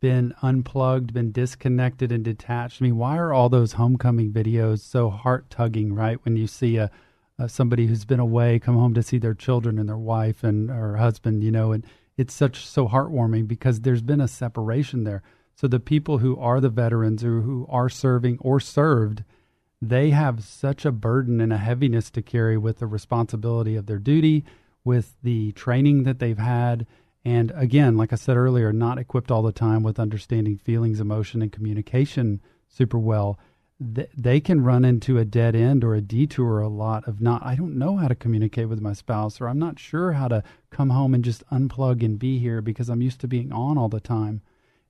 been 0.00 0.34
unplugged, 0.40 1.12
been 1.12 1.30
disconnected 1.30 2.10
and 2.10 2.24
detached. 2.24 2.80
I 2.80 2.84
mean, 2.84 2.96
why 2.96 3.18
are 3.18 3.34
all 3.34 3.50
those 3.50 3.72
homecoming 3.72 4.32
videos 4.32 4.80
so 4.80 5.10
heart 5.10 5.50
tugging, 5.50 5.92
right? 5.92 6.18
When 6.24 6.36
you 6.36 6.46
see 6.46 6.78
a, 6.78 6.90
a, 7.38 7.48
somebody 7.48 7.86
who's 7.86 8.04
been 8.04 8.20
away 8.20 8.58
come 8.58 8.76
home 8.76 8.94
to 8.94 9.02
see 9.02 9.18
their 9.18 9.34
children 9.34 9.78
and 9.78 9.88
their 9.88 9.98
wife 9.98 10.42
and 10.42 10.70
her 10.70 10.96
husband, 10.96 11.42
you 11.42 11.50
know, 11.50 11.72
and 11.72 11.84
it's 12.16 12.34
such 12.34 12.66
so 12.66 12.88
heartwarming 12.88 13.46
because 13.46 13.80
there's 13.80 14.02
been 14.02 14.20
a 14.20 14.28
separation 14.28 15.04
there. 15.04 15.22
So 15.54 15.66
the 15.66 15.80
people 15.80 16.18
who 16.18 16.38
are 16.38 16.60
the 16.60 16.68
veterans 16.68 17.24
or 17.24 17.40
who 17.40 17.66
are 17.68 17.88
serving 17.88 18.38
or 18.40 18.60
served– 18.60 19.24
they 19.82 20.10
have 20.10 20.44
such 20.44 20.84
a 20.84 20.92
burden 20.92 21.40
and 21.40 21.52
a 21.52 21.58
heaviness 21.58 22.10
to 22.10 22.22
carry 22.22 22.56
with 22.56 22.78
the 22.78 22.86
responsibility 22.86 23.76
of 23.76 23.86
their 23.86 23.98
duty, 23.98 24.44
with 24.84 25.16
the 25.22 25.52
training 25.52 26.04
that 26.04 26.18
they've 26.18 26.38
had. 26.38 26.86
And 27.24 27.52
again, 27.54 27.96
like 27.96 28.12
I 28.12 28.16
said 28.16 28.36
earlier, 28.36 28.72
not 28.72 28.98
equipped 28.98 29.30
all 29.30 29.42
the 29.42 29.52
time 29.52 29.82
with 29.82 29.98
understanding 29.98 30.56
feelings, 30.56 31.00
emotion, 31.00 31.42
and 31.42 31.52
communication 31.52 32.40
super 32.68 32.98
well. 32.98 33.38
They 33.78 34.40
can 34.40 34.64
run 34.64 34.84
into 34.84 35.18
a 35.18 35.24
dead 35.24 35.54
end 35.54 35.84
or 35.84 35.94
a 35.94 36.00
detour 36.00 36.60
a 36.60 36.68
lot 36.68 37.06
of 37.06 37.20
not, 37.20 37.44
I 37.44 37.54
don't 37.54 37.78
know 37.78 37.96
how 37.96 38.08
to 38.08 38.14
communicate 38.14 38.68
with 38.68 38.80
my 38.80 38.94
spouse, 38.94 39.40
or 39.40 39.48
I'm 39.48 39.58
not 39.58 39.78
sure 39.78 40.12
how 40.12 40.28
to 40.28 40.42
come 40.70 40.90
home 40.90 41.12
and 41.12 41.22
just 41.22 41.46
unplug 41.50 42.02
and 42.02 42.18
be 42.18 42.38
here 42.38 42.62
because 42.62 42.88
I'm 42.88 43.02
used 43.02 43.20
to 43.20 43.28
being 43.28 43.52
on 43.52 43.76
all 43.76 43.88
the 43.88 44.00
time. 44.00 44.40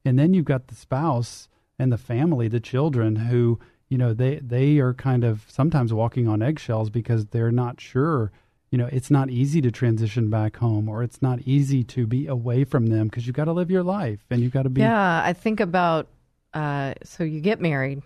And 0.04 0.16
then 0.16 0.34
you've 0.34 0.44
got 0.44 0.68
the 0.68 0.76
spouse 0.76 1.48
and 1.78 1.92
the 1.92 1.98
family, 1.98 2.46
the 2.46 2.60
children 2.60 3.16
who 3.16 3.58
you 3.88 3.98
know 3.98 4.12
they 4.12 4.36
they 4.36 4.78
are 4.78 4.94
kind 4.94 5.24
of 5.24 5.44
sometimes 5.48 5.92
walking 5.92 6.28
on 6.28 6.42
eggshells 6.42 6.90
because 6.90 7.26
they're 7.26 7.52
not 7.52 7.80
sure 7.80 8.32
you 8.70 8.78
know 8.78 8.88
it's 8.90 9.10
not 9.10 9.30
easy 9.30 9.60
to 9.60 9.70
transition 9.70 10.28
back 10.28 10.56
home 10.56 10.88
or 10.88 11.02
it's 11.02 11.22
not 11.22 11.40
easy 11.42 11.84
to 11.84 12.06
be 12.06 12.26
away 12.26 12.64
from 12.64 12.86
them 12.86 13.06
because 13.06 13.26
you've 13.26 13.36
got 13.36 13.44
to 13.44 13.52
live 13.52 13.70
your 13.70 13.82
life 13.82 14.20
and 14.30 14.40
you've 14.40 14.52
got 14.52 14.64
to 14.64 14.70
be 14.70 14.80
yeah 14.80 15.22
i 15.24 15.32
think 15.32 15.60
about 15.60 16.08
uh, 16.54 16.94
so 17.04 17.22
you 17.22 17.40
get 17.40 17.60
married 17.60 18.02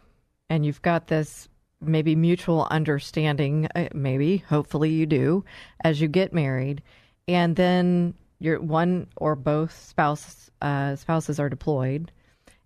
and 0.50 0.66
you've 0.66 0.82
got 0.82 1.06
this 1.06 1.48
maybe 1.80 2.14
mutual 2.14 2.66
understanding 2.70 3.66
uh, 3.74 3.88
maybe 3.94 4.38
hopefully 4.38 4.90
you 4.90 5.06
do 5.06 5.42
as 5.82 6.00
you 6.00 6.08
get 6.08 6.34
married 6.34 6.82
and 7.26 7.56
then 7.56 8.12
your 8.38 8.60
one 8.60 9.06
or 9.16 9.34
both 9.34 9.72
spouse 9.72 10.50
uh, 10.60 10.94
spouses 10.96 11.40
are 11.40 11.48
deployed 11.48 12.12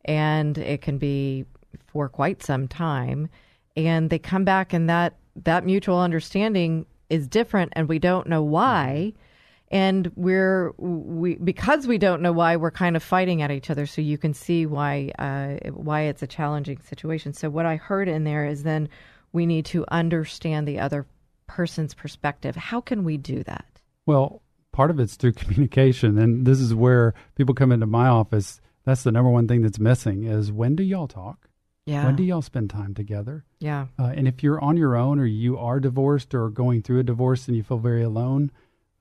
and 0.06 0.58
it 0.58 0.82
can 0.82 0.98
be 0.98 1.44
for 1.86 2.08
quite 2.08 2.42
some 2.42 2.66
time 2.66 3.28
and 3.76 4.10
they 4.10 4.18
come 4.18 4.44
back 4.44 4.72
and 4.72 4.88
that 4.88 5.14
that 5.36 5.64
mutual 5.64 6.00
understanding 6.00 6.86
is 7.10 7.28
different 7.28 7.72
and 7.76 7.88
we 7.88 7.98
don't 7.98 8.26
know 8.26 8.42
why 8.42 9.12
and 9.74 10.12
we're 10.14 10.70
we 10.78 11.34
because 11.34 11.88
we 11.88 11.98
don't 11.98 12.22
know 12.22 12.30
why 12.30 12.54
we're 12.54 12.70
kind 12.70 12.94
of 12.94 13.02
fighting 13.02 13.42
at 13.42 13.50
each 13.50 13.70
other. 13.70 13.86
So 13.86 14.00
you 14.00 14.16
can 14.16 14.32
see 14.32 14.66
why 14.66 15.10
uh, 15.18 15.68
why 15.70 16.02
it's 16.02 16.22
a 16.22 16.28
challenging 16.28 16.80
situation. 16.80 17.34
So 17.34 17.50
what 17.50 17.66
I 17.66 17.74
heard 17.74 18.08
in 18.08 18.22
there 18.22 18.46
is 18.46 18.62
then 18.62 18.88
we 19.32 19.46
need 19.46 19.66
to 19.66 19.84
understand 19.88 20.68
the 20.68 20.78
other 20.78 21.06
person's 21.48 21.92
perspective. 21.92 22.54
How 22.54 22.80
can 22.80 23.02
we 23.02 23.16
do 23.16 23.42
that? 23.42 23.66
Well, 24.06 24.42
part 24.70 24.90
of 24.90 25.00
it's 25.00 25.16
through 25.16 25.32
communication, 25.42 26.18
and 26.18 26.46
this 26.46 26.60
is 26.60 26.72
where 26.72 27.12
people 27.34 27.54
come 27.54 27.72
into 27.72 27.86
my 27.86 28.06
office. 28.06 28.60
That's 28.84 29.02
the 29.02 29.10
number 29.10 29.30
one 29.30 29.48
thing 29.48 29.62
that's 29.62 29.80
missing 29.80 30.22
is 30.22 30.52
when 30.52 30.76
do 30.76 30.84
y'all 30.84 31.08
talk? 31.08 31.48
Yeah. 31.84 32.06
When 32.06 32.16
do 32.16 32.22
y'all 32.22 32.42
spend 32.42 32.70
time 32.70 32.94
together? 32.94 33.44
Yeah. 33.58 33.86
Uh, 33.98 34.12
and 34.14 34.28
if 34.28 34.42
you're 34.42 34.62
on 34.62 34.76
your 34.76 34.96
own 34.96 35.18
or 35.18 35.26
you 35.26 35.58
are 35.58 35.80
divorced 35.80 36.32
or 36.32 36.48
going 36.48 36.80
through 36.80 37.00
a 37.00 37.02
divorce 37.02 37.48
and 37.48 37.56
you 37.56 37.62
feel 37.62 37.78
very 37.78 38.02
alone 38.02 38.52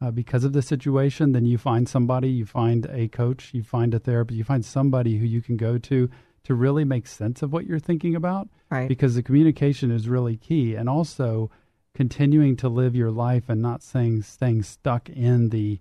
uh, 0.04 0.12
because 0.12 0.44
of 0.44 0.52
the 0.52 0.62
situation, 0.62 1.32
then 1.32 1.46
you 1.46 1.58
find 1.58 1.88
somebody, 1.88 2.28
you 2.28 2.46
find 2.46 2.86
a 2.92 3.08
coach, 3.08 3.52
you 3.54 3.64
find 3.64 3.94
a 3.94 4.00
therapist, 4.00 4.38
you 4.38 4.44
find 4.44 4.66
somebody 4.66 5.18
who 5.18 5.26
you 5.26 5.42
can 5.42 5.56
go 5.56 5.78
to 5.78 6.10
to 6.44 6.54
really 6.54 6.84
make 6.84 7.08
sense 7.08 7.42
of 7.42 7.54
what 7.54 7.66
you're 7.66 7.80
thinking 7.80 8.14
about. 8.14 8.50
Right. 8.70 8.90
Because 8.90 9.16
the 9.16 9.24
communication 9.24 9.92
is 9.92 10.10
really 10.10 10.36
key. 10.36 10.76
And 10.76 10.90
also 10.90 11.50
continuing 11.96 12.58
to 12.58 12.68
live 12.68 12.98
your 12.98 13.12
life 13.12 13.48
and 13.48 13.62
not 13.62 13.82
saying 13.82 14.24
staying 14.24 14.64
stuck 14.64 15.10
in 15.10 15.50
the 15.50 15.80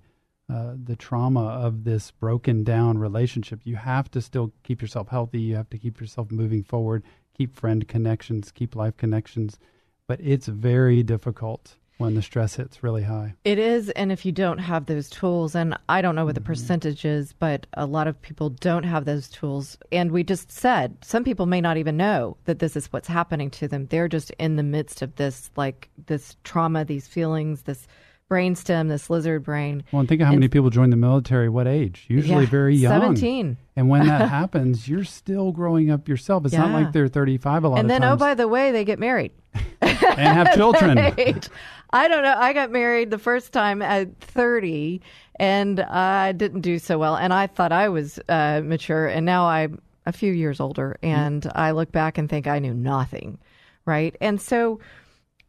uh, 0.52 0.74
the 0.84 0.96
trauma 0.96 1.44
of 1.44 1.84
this 1.84 2.10
broken 2.10 2.62
down 2.62 2.98
relationship. 2.98 3.60
You 3.64 3.76
have 3.76 4.10
to 4.10 4.20
still 4.20 4.52
keep 4.62 4.82
yourself 4.82 5.08
healthy. 5.08 5.40
You 5.40 5.56
have 5.56 5.70
to 5.70 5.78
keep 5.78 5.98
yourself 5.98 6.30
moving 6.30 6.62
forward, 6.62 7.02
keep 7.36 7.56
friend 7.56 7.88
connections, 7.88 8.52
keep 8.52 8.76
life 8.76 8.96
connections. 8.96 9.58
But 10.06 10.20
it's 10.20 10.46
very 10.46 11.02
difficult 11.02 11.76
when 12.02 12.14
the 12.14 12.22
stress 12.22 12.56
hits 12.56 12.82
really 12.82 13.02
high. 13.04 13.34
It 13.44 13.58
is, 13.58 13.88
and 13.90 14.12
if 14.12 14.24
you 14.26 14.32
don't 14.32 14.58
have 14.58 14.86
those 14.86 15.08
tools, 15.08 15.54
and 15.54 15.76
I 15.88 16.02
don't 16.02 16.14
know 16.14 16.24
what 16.24 16.34
the 16.34 16.40
Mm-hmm. 16.40 16.46
percentage 16.52 17.04
is, 17.04 17.32
but 17.32 17.66
a 17.74 17.86
lot 17.86 18.06
of 18.08 18.20
people 18.20 18.50
don't 18.50 18.84
have 18.84 19.04
those 19.04 19.28
tools. 19.28 19.78
And 19.90 20.10
we 20.10 20.24
just 20.24 20.50
said 20.50 20.96
some 21.02 21.24
people 21.24 21.46
may 21.46 21.60
not 21.60 21.76
even 21.76 21.96
know 21.96 22.36
that 22.44 22.58
this 22.58 22.76
is 22.76 22.92
what's 22.92 23.08
happening 23.08 23.50
to 23.52 23.68
them. 23.68 23.86
They're 23.86 24.08
just 24.08 24.30
in 24.32 24.56
the 24.56 24.62
midst 24.62 25.02
of 25.02 25.16
this, 25.16 25.50
like 25.56 25.88
this 26.06 26.36
trauma, 26.44 26.84
these 26.84 27.06
feelings, 27.06 27.62
this 27.62 27.86
brainstem, 28.32 28.88
this 28.88 29.10
lizard 29.10 29.42
brain. 29.44 29.84
Well, 29.92 30.00
and 30.00 30.08
think 30.08 30.20
of 30.20 30.26
how 30.26 30.32
And- 30.32 30.40
many 30.40 30.48
people 30.48 30.70
join 30.70 30.90
the 30.90 30.96
military. 30.96 31.48
What 31.48 31.66
age? 31.66 32.06
Usually 32.08 32.44
Yeah, 32.44 32.50
very 32.50 32.74
young. 32.76 33.00
17. 33.00 33.56
And 33.76 33.88
when 33.88 34.06
that 34.06 34.28
happens, 34.40 34.88
you're 34.88 35.04
still 35.04 35.52
growing 35.52 35.90
up 35.90 36.08
yourself. 36.08 36.44
It's 36.46 36.54
not 36.54 36.70
like 36.70 36.92
they're 36.92 37.08
35 37.08 37.64
a 37.64 37.68
lot 37.68 37.78
And 37.78 37.90
then, 37.90 38.04
oh, 38.04 38.16
by 38.16 38.34
the 38.34 38.48
way, 38.48 38.70
they 38.72 38.84
get 38.84 38.98
married. 38.98 39.32
and 39.82 40.18
have 40.18 40.54
children. 40.54 40.98
I 41.94 42.08
don't 42.08 42.22
know. 42.22 42.34
I 42.38 42.54
got 42.54 42.70
married 42.70 43.10
the 43.10 43.18
first 43.18 43.52
time 43.52 43.82
at 43.82 44.18
30 44.20 45.02
and 45.36 45.80
I 45.80 46.32
didn't 46.32 46.62
do 46.62 46.78
so 46.78 46.98
well. 46.98 47.16
And 47.16 47.34
I 47.34 47.46
thought 47.48 47.72
I 47.72 47.90
was 47.90 48.18
uh, 48.28 48.62
mature. 48.64 49.06
And 49.08 49.26
now 49.26 49.44
I'm 49.46 49.80
a 50.06 50.12
few 50.12 50.32
years 50.32 50.58
older. 50.60 50.96
And 51.02 51.50
I 51.54 51.72
look 51.72 51.92
back 51.92 52.16
and 52.16 52.30
think 52.30 52.46
I 52.46 52.58
knew 52.60 52.72
nothing. 52.74 53.38
Right. 53.84 54.16
And 54.20 54.40
so, 54.40 54.80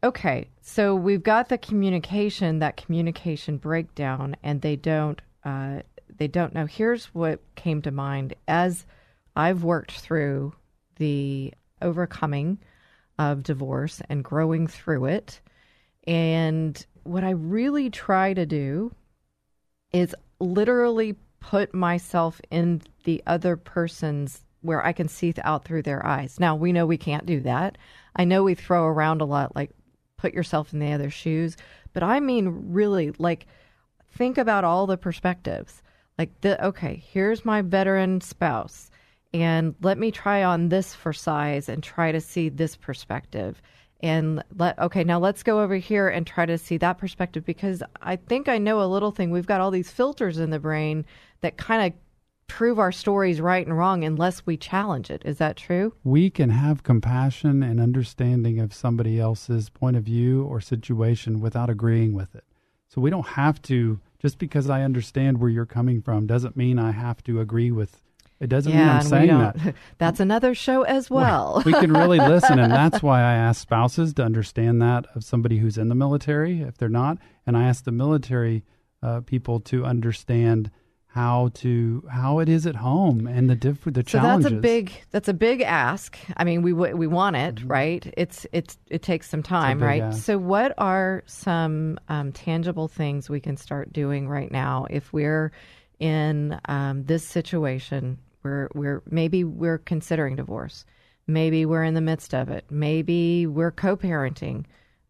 okay. 0.04 0.48
So 0.60 0.94
we've 0.94 1.22
got 1.22 1.48
the 1.48 1.58
communication, 1.58 2.60
that 2.60 2.76
communication 2.76 3.56
breakdown, 3.56 4.36
and 4.42 4.60
they 4.60 4.76
don't. 4.76 5.20
Uh, 5.44 5.80
they 6.16 6.28
don't 6.28 6.54
know. 6.54 6.66
Here's 6.66 7.06
what 7.06 7.40
came 7.56 7.82
to 7.82 7.90
mind 7.90 8.34
as 8.46 8.86
I've 9.34 9.64
worked 9.64 9.92
through 9.92 10.54
the 10.96 11.52
overcoming 11.82 12.58
of 13.18 13.42
divorce 13.42 14.00
and 14.08 14.22
growing 14.22 14.66
through 14.66 15.06
it. 15.06 15.40
And 16.06 16.84
what 17.02 17.24
I 17.24 17.30
really 17.30 17.90
try 17.90 18.32
to 18.32 18.46
do 18.46 18.94
is 19.92 20.14
literally 20.38 21.16
put 21.40 21.74
myself 21.74 22.40
in 22.50 22.82
the 23.04 23.22
other 23.26 23.56
person's 23.56 24.44
where 24.62 24.84
I 24.84 24.92
can 24.92 25.08
see 25.08 25.34
out 25.42 25.64
through 25.64 25.82
their 25.82 26.04
eyes. 26.06 26.40
Now, 26.40 26.56
we 26.56 26.72
know 26.72 26.86
we 26.86 26.96
can't 26.96 27.26
do 27.26 27.40
that. 27.40 27.76
I 28.16 28.24
know 28.24 28.42
we 28.42 28.54
throw 28.54 28.84
around 28.84 29.20
a 29.20 29.26
lot 29.26 29.54
like 29.54 29.70
put 30.24 30.32
yourself 30.32 30.72
in 30.72 30.78
the 30.78 30.90
other 30.90 31.10
shoes, 31.10 31.54
but 31.92 32.02
I 32.02 32.18
mean 32.18 32.72
really 32.72 33.12
like 33.18 33.46
think 34.16 34.38
about 34.38 34.64
all 34.64 34.86
the 34.86 34.96
perspectives. 34.96 35.82
Like 36.18 36.40
the 36.40 36.64
okay, 36.68 37.02
here's 37.12 37.44
my 37.44 37.60
veteran 37.60 38.22
spouse 38.22 38.90
and 39.34 39.74
let 39.82 39.98
me 39.98 40.10
try 40.10 40.42
on 40.42 40.70
this 40.70 40.94
for 40.94 41.12
size 41.12 41.68
and 41.68 41.82
try 41.82 42.10
to 42.10 42.22
see 42.22 42.48
this 42.48 42.74
perspective. 42.74 43.60
And 44.00 44.42
let 44.56 44.78
okay 44.78 45.04
now 45.04 45.18
let's 45.18 45.42
go 45.42 45.60
over 45.60 45.76
here 45.76 46.08
and 46.08 46.26
try 46.26 46.46
to 46.46 46.56
see 46.56 46.78
that 46.78 46.98
perspective 46.98 47.44
because 47.44 47.82
i 48.00 48.16
think 48.16 48.48
i 48.48 48.56
know 48.56 48.80
a 48.80 48.88
little 48.88 49.10
thing. 49.10 49.30
We've 49.30 49.46
got 49.46 49.60
all 49.60 49.70
these 49.70 49.90
filters 49.90 50.38
in 50.38 50.48
the 50.48 50.58
brain 50.58 51.04
that 51.42 51.58
kind 51.58 51.92
of 51.92 51.98
prove 52.54 52.78
our 52.78 52.92
stories 52.92 53.40
right 53.40 53.66
and 53.66 53.76
wrong 53.76 54.04
unless 54.04 54.46
we 54.46 54.56
challenge 54.56 55.10
it. 55.10 55.20
Is 55.24 55.38
that 55.38 55.56
true? 55.56 55.92
We 56.04 56.30
can 56.30 56.50
have 56.50 56.84
compassion 56.84 57.64
and 57.64 57.80
understanding 57.80 58.60
of 58.60 58.72
somebody 58.72 59.18
else's 59.18 59.70
point 59.70 59.96
of 59.96 60.04
view 60.04 60.44
or 60.44 60.60
situation 60.60 61.40
without 61.40 61.68
agreeing 61.68 62.12
with 62.12 62.32
it. 62.36 62.44
So 62.86 63.00
we 63.00 63.10
don't 63.10 63.26
have 63.26 63.60
to 63.62 63.98
just 64.20 64.38
because 64.38 64.70
I 64.70 64.82
understand 64.82 65.38
where 65.38 65.50
you're 65.50 65.66
coming 65.66 66.00
from 66.00 66.28
doesn't 66.28 66.56
mean 66.56 66.78
I 66.78 66.92
have 66.92 67.24
to 67.24 67.40
agree 67.40 67.72
with 67.72 68.00
it 68.38 68.46
doesn't 68.48 68.72
mean 68.72 68.88
I'm 68.88 69.02
saying 69.02 69.28
that. 69.30 69.74
that's 69.98 70.20
another 70.20 70.54
show 70.54 70.82
as 70.82 71.10
well. 71.10 71.60
We 71.66 71.72
can 71.72 71.92
really 71.92 72.18
listen 72.34 72.60
and 72.60 72.72
that's 72.72 73.02
why 73.02 73.18
I 73.18 73.34
ask 73.34 73.62
spouses 73.62 74.14
to 74.14 74.22
understand 74.22 74.80
that 74.80 75.06
of 75.16 75.24
somebody 75.24 75.58
who's 75.58 75.76
in 75.76 75.88
the 75.88 75.96
military 75.96 76.60
if 76.60 76.78
they're 76.78 76.88
not 76.88 77.18
and 77.48 77.56
I 77.56 77.64
ask 77.64 77.82
the 77.82 77.90
military 77.90 78.62
uh, 79.02 79.22
people 79.22 79.58
to 79.60 79.84
understand 79.84 80.70
how 81.14 81.48
to 81.54 82.02
how 82.10 82.40
it 82.40 82.48
is 82.48 82.66
at 82.66 82.74
home 82.74 83.28
and 83.28 83.48
the 83.48 83.54
diff- 83.54 83.84
the 83.84 84.00
so 84.00 84.18
challenges. 84.18 84.50
that's 84.50 84.58
a 84.58 84.60
big 84.60 84.90
that's 85.12 85.28
a 85.28 85.32
big 85.32 85.60
ask 85.60 86.18
i 86.38 86.42
mean 86.42 86.60
we 86.60 86.72
w- 86.72 86.96
we 86.96 87.06
want 87.06 87.36
it 87.36 87.62
right 87.64 88.12
it's 88.16 88.48
it's 88.50 88.76
it 88.88 89.00
takes 89.00 89.30
some 89.30 89.40
time 89.40 89.80
right 89.80 90.02
ask. 90.02 90.24
so 90.24 90.36
what 90.36 90.74
are 90.76 91.22
some 91.26 92.00
um, 92.08 92.32
tangible 92.32 92.88
things 92.88 93.30
we 93.30 93.38
can 93.38 93.56
start 93.56 93.92
doing 93.92 94.28
right 94.28 94.50
now 94.50 94.88
if 94.90 95.12
we're 95.12 95.52
in 96.00 96.58
um, 96.64 97.04
this 97.04 97.24
situation 97.24 98.18
where 98.42 98.68
we're 98.74 99.00
maybe 99.08 99.44
we're 99.44 99.78
considering 99.78 100.34
divorce 100.34 100.84
maybe 101.28 101.64
we're 101.64 101.84
in 101.84 101.94
the 101.94 102.00
midst 102.00 102.34
of 102.34 102.48
it 102.48 102.64
maybe 102.70 103.46
we're 103.46 103.70
co-parenting 103.70 104.64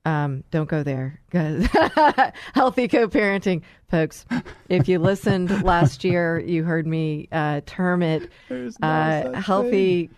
um, 0.05 0.45
don't 0.51 0.69
go 0.69 0.83
there 0.83 1.21
'cause 1.31 1.67
healthy 2.55 2.89
co-parenting 2.89 3.63
folks. 3.91 4.27
If 4.69 4.89
you 4.89 4.99
listened 4.99 5.63
last 5.65 6.05
year 6.05 6.39
you 6.39 6.65
heard 6.65 6.87
me 6.87 7.29
uh, 7.33 7.61
term 7.67 8.03
it 8.03 8.31
uh, 8.83 9.23
healthy 9.41 10.11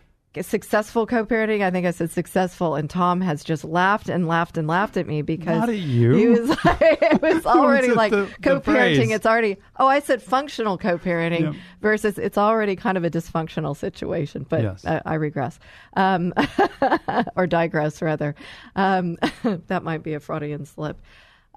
successful 0.43 1.07
co-parenting 1.07 1.63
i 1.63 1.71
think 1.71 1.87
i 1.87 1.91
said 1.91 2.11
successful 2.11 2.75
and 2.75 2.89
tom 2.91 3.21
has 3.21 3.43
just 3.45 3.65
laughed 3.65 4.09
and 4.09 4.27
laughed 4.27 4.57
and 4.59 4.67
laughed 4.69 4.97
at 4.97 5.07
me 5.07 5.23
because 5.23 5.61
Not 5.61 5.69
at 5.71 5.77
you. 5.79 6.13
he 6.15 6.27
was 6.29 6.49
like, 6.65 6.79
it 6.81 7.23
was 7.37 7.47
already 7.47 7.93
like 7.93 8.11
the- 8.13 8.27
the 8.27 8.35
co-parenting 8.43 8.97
phrase? 9.07 9.11
it's 9.13 9.27
already 9.27 9.57
oh 9.79 9.87
i 9.87 10.01
said 10.01 10.23
functional 10.23 10.79
co-parenting 10.79 11.41
Yep. 11.41 11.55
versus 11.81 12.19
it's 12.19 12.39
already 12.39 12.77
kind 12.77 12.97
of 12.99 13.05
a 13.05 13.11
dysfunctional 13.11 13.77
situation 13.77 14.47
but 14.49 14.63
Yes. 14.63 14.85
I, 14.85 15.01
I 15.05 15.15
regress 15.15 15.59
um, 15.97 16.33
or 17.37 17.47
digress 17.47 18.03
rather 18.03 18.35
um, 18.75 19.17
that 19.69 19.83
might 19.83 20.03
be 20.03 20.15
a 20.15 20.21
freudian 20.21 20.65
slip 20.65 21.01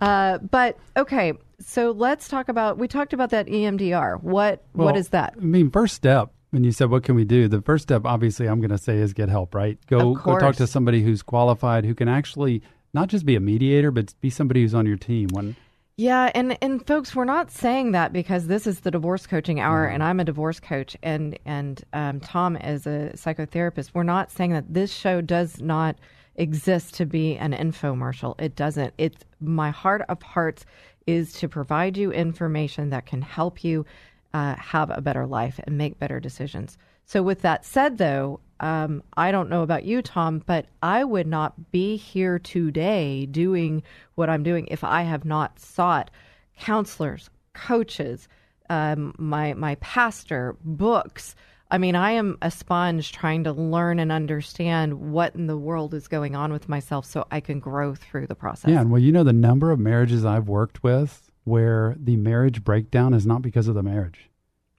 uh, 0.02 0.38
but 0.38 0.78
okay 0.96 1.34
so 1.60 1.92
let's 1.92 2.28
talk 2.30 2.48
about 2.50 2.78
we 2.78 2.88
talked 2.88 3.12
about 3.14 3.32
that 3.32 3.48
emdr 3.48 4.22
what 4.24 4.64
what 4.74 4.86
Well, 4.86 4.96
is 4.96 5.10
that 5.10 5.34
I 5.38 5.42
mean, 5.44 5.70
first 5.72 5.96
step 5.96 6.32
when 6.52 6.64
you 6.64 6.72
said 6.72 6.90
what 6.90 7.04
can 7.04 7.16
we 7.16 7.26
do, 7.26 7.48
the 7.48 7.62
first 7.62 7.84
step 7.84 8.06
obviously 8.06 8.48
I'm 8.48 8.60
going 8.60 8.72
to 8.72 8.78
say 8.78 8.98
is 8.98 9.14
get 9.14 9.30
help. 9.30 9.54
Right? 9.54 9.78
Go 9.88 10.16
go 10.16 10.38
talk 10.40 10.56
to 10.56 10.68
somebody 10.68 11.04
who's 11.04 11.22
qualified 11.22 11.86
who 11.86 11.96
can 11.96 12.08
actually 12.08 12.62
not 12.94 13.08
just 13.08 13.26
be 13.26 13.36
a 13.36 13.40
mediator, 13.40 13.92
but 13.92 14.14
be 14.22 14.30
somebody 14.30 14.62
who's 14.62 14.74
on 14.74 14.86
your 14.86 14.98
team. 14.98 15.30
When 15.32 15.56
Yeah, 15.98 16.32
and 16.34 16.58
and 16.62 16.86
folks, 16.86 17.16
we're 17.16 17.26
not 17.26 17.52
saying 17.52 17.92
that 17.92 18.14
because 18.14 18.48
this 18.48 18.66
is 18.66 18.82
the 18.82 18.92
divorce 18.92 19.28
coaching 19.28 19.60
hour, 19.60 19.86
and 19.86 20.04
I'm 20.04 20.20
a 20.20 20.26
divorce 20.26 20.60
coach, 20.60 20.98
and 21.04 21.38
and 21.46 21.84
um, 21.94 22.20
Tom 22.20 22.56
is 22.58 22.88
a 22.88 23.12
psychotherapist. 23.16 23.92
We're 23.94 24.04
not 24.04 24.32
saying 24.32 24.52
that 24.52 24.74
this 24.74 24.92
show 24.92 25.22
does 25.22 25.62
not 25.62 25.98
exist 26.36 26.94
to 26.96 27.06
be 27.06 27.38
an 27.38 27.52
infomercial. 27.54 28.40
It 28.40 28.56
doesn't. 28.56 28.94
It's 28.98 29.24
my 29.40 29.70
heart 29.70 30.04
of 30.10 30.22
hearts 30.22 30.66
is 31.06 31.34
to 31.34 31.50
provide 31.50 31.98
you 31.98 32.12
information 32.12 32.90
that 32.92 33.06
can 33.06 33.22
help 33.22 33.64
you 33.64 33.86
uh, 34.34 34.56
have 34.56 34.90
a 34.90 35.02
better 35.02 35.26
life 35.26 35.60
and 35.64 35.78
make 35.78 36.00
better 36.00 36.20
decisions. 36.20 36.78
So, 37.06 37.24
with 37.24 37.42
that 37.42 37.66
said, 37.66 37.98
though, 37.98 38.40
um, 38.60 39.02
I 39.16 39.32
don't 39.32 39.50
know 39.50 39.64
about 39.64 39.86
you, 39.86 40.02
Tom, 40.02 40.44
but 40.46 40.68
I 40.84 41.04
would 41.04 41.28
not 41.28 41.72
be 41.72 41.96
here 41.96 42.38
today 42.40 43.26
doing 43.26 43.84
what 44.16 44.30
I'm 44.30 44.44
doing 44.44 44.68
if 44.70 44.84
I 44.84 45.04
have 45.04 45.26
not 45.26 45.60
sought 45.60 46.12
counselors, 46.60 47.30
coaches, 47.54 48.28
um, 48.70 49.16
my 49.18 49.54
my 49.54 49.76
pastor, 49.76 50.56
books. 50.64 51.36
I 51.72 51.78
mean, 51.78 51.96
I 51.96 52.12
am 52.12 52.38
a 52.42 52.50
sponge 52.50 53.12
trying 53.12 53.44
to 53.44 53.54
learn 53.54 54.00
and 54.00 54.12
understand 54.12 55.12
what 55.12 55.36
in 55.36 55.46
the 55.48 55.58
world 55.58 55.94
is 55.94 56.08
going 56.08 56.36
on 56.36 56.52
with 56.52 56.68
myself 56.68 57.06
so 57.06 57.28
I 57.30 57.42
can 57.42 57.60
grow 57.60 57.94
through 57.94 58.26
the 58.28 58.36
process. 58.36 58.72
yeah, 58.72 58.82
and 58.82 58.92
well, 58.92 59.02
you 59.02 59.12
know 59.12 59.24
the 59.24 59.34
number 59.34 59.72
of 59.72 59.80
marriages 59.80 60.26
I've 60.26 60.48
worked 60.48 60.84
with 60.84 61.29
where 61.44 61.96
the 62.00 62.16
marriage 62.16 62.64
breakdown 62.64 63.14
is 63.14 63.26
not 63.26 63.42
because 63.42 63.68
of 63.68 63.76
the 63.76 63.84
marriage. 63.84 64.30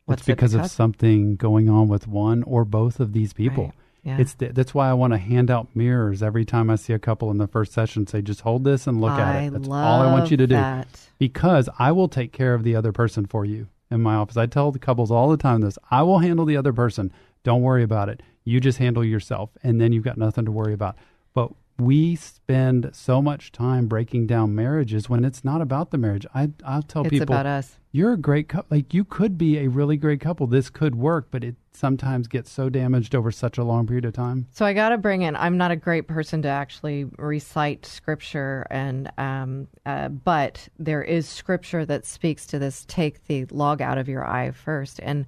What's 0.04 0.22
it's 0.22 0.28
it 0.28 0.32
because, 0.32 0.52
because? 0.52 0.66
of 0.66 0.72
something 0.72 1.36
going 1.36 1.68
on 1.68 1.88
with 1.88 2.06
one 2.06 2.42
or 2.44 2.64
both 2.64 3.00
of 3.00 3.12
these 3.12 3.32
people. 3.32 3.64
Right. 3.66 3.74
Yeah. 4.02 4.18
It's 4.18 4.34
th- 4.34 4.54
that's 4.54 4.72
why 4.72 4.88
I 4.88 4.94
want 4.94 5.12
to 5.12 5.18
hand 5.18 5.50
out 5.50 5.68
mirrors 5.74 6.22
every 6.22 6.44
time 6.44 6.70
I 6.70 6.76
see 6.76 6.92
a 6.94 6.98
couple 6.98 7.30
in 7.30 7.38
the 7.38 7.46
first 7.46 7.72
session. 7.72 8.06
Say, 8.06 8.22
just 8.22 8.40
hold 8.40 8.64
this 8.64 8.86
and 8.86 9.00
look 9.00 9.12
at 9.12 9.44
it. 9.44 9.52
That's 9.52 9.68
all 9.68 10.00
I 10.00 10.10
want 10.10 10.30
you 10.30 10.36
to 10.38 10.46
do. 10.46 10.54
that. 10.54 10.88
Because 11.18 11.68
I 11.78 11.92
will 11.92 12.08
take 12.08 12.32
care 12.32 12.54
of 12.54 12.64
the 12.64 12.74
other 12.74 12.92
person 12.92 13.26
for 13.26 13.44
you 13.44 13.68
in 13.90 14.00
my 14.00 14.14
office. 14.14 14.38
I 14.38 14.46
tell 14.46 14.72
the 14.72 14.78
couples 14.78 15.10
all 15.10 15.28
the 15.28 15.36
time 15.36 15.60
this: 15.60 15.78
I 15.90 16.02
will 16.02 16.20
handle 16.20 16.46
the 16.46 16.56
other 16.56 16.72
person. 16.72 17.12
Don't 17.42 17.62
worry 17.62 17.82
about 17.82 18.08
it. 18.08 18.22
You 18.44 18.58
just 18.58 18.78
handle 18.78 19.04
yourself, 19.04 19.50
and 19.62 19.80
then 19.80 19.92
you've 19.92 20.04
got 20.04 20.16
nothing 20.16 20.46
to 20.46 20.50
worry 20.52 20.72
about. 20.72 20.96
But 21.34 21.52
we 21.80 22.14
spend 22.16 22.90
so 22.92 23.22
much 23.22 23.52
time 23.52 23.86
breaking 23.86 24.26
down 24.26 24.54
marriages 24.54 25.08
when 25.08 25.24
it's 25.24 25.44
not 25.44 25.60
about 25.60 25.90
the 25.90 25.98
marriage. 25.98 26.26
I 26.34 26.50
I'll 26.64 26.82
tell 26.82 27.02
people 27.04 27.16
It's 27.16 27.22
people 27.22 27.34
about 27.34 27.46
us. 27.46 27.76
you're 27.92 28.12
a 28.12 28.18
great 28.18 28.48
couple. 28.48 28.76
Like 28.76 28.92
you 28.92 29.04
could 29.04 29.38
be 29.38 29.58
a 29.58 29.68
really 29.68 29.96
great 29.96 30.20
couple. 30.20 30.46
This 30.46 30.68
could 30.70 30.94
work, 30.94 31.28
but 31.30 31.42
it 31.42 31.56
sometimes 31.72 32.28
gets 32.28 32.50
so 32.50 32.68
damaged 32.68 33.14
over 33.14 33.30
such 33.30 33.56
a 33.56 33.64
long 33.64 33.86
period 33.86 34.04
of 34.04 34.12
time. 34.12 34.46
So 34.52 34.66
I 34.66 34.72
got 34.74 34.90
to 34.90 34.98
bring 34.98 35.22
in. 35.22 35.36
I'm 35.36 35.56
not 35.56 35.70
a 35.70 35.76
great 35.76 36.06
person 36.06 36.42
to 36.42 36.48
actually 36.48 37.04
recite 37.16 37.86
scripture, 37.86 38.66
and 38.70 39.10
um, 39.16 39.68
uh, 39.86 40.08
but 40.08 40.68
there 40.78 41.02
is 41.02 41.28
scripture 41.28 41.86
that 41.86 42.04
speaks 42.04 42.46
to 42.48 42.58
this. 42.58 42.84
Take 42.88 43.26
the 43.26 43.46
log 43.46 43.80
out 43.80 43.98
of 43.98 44.08
your 44.08 44.26
eye 44.26 44.50
first, 44.50 45.00
and 45.02 45.24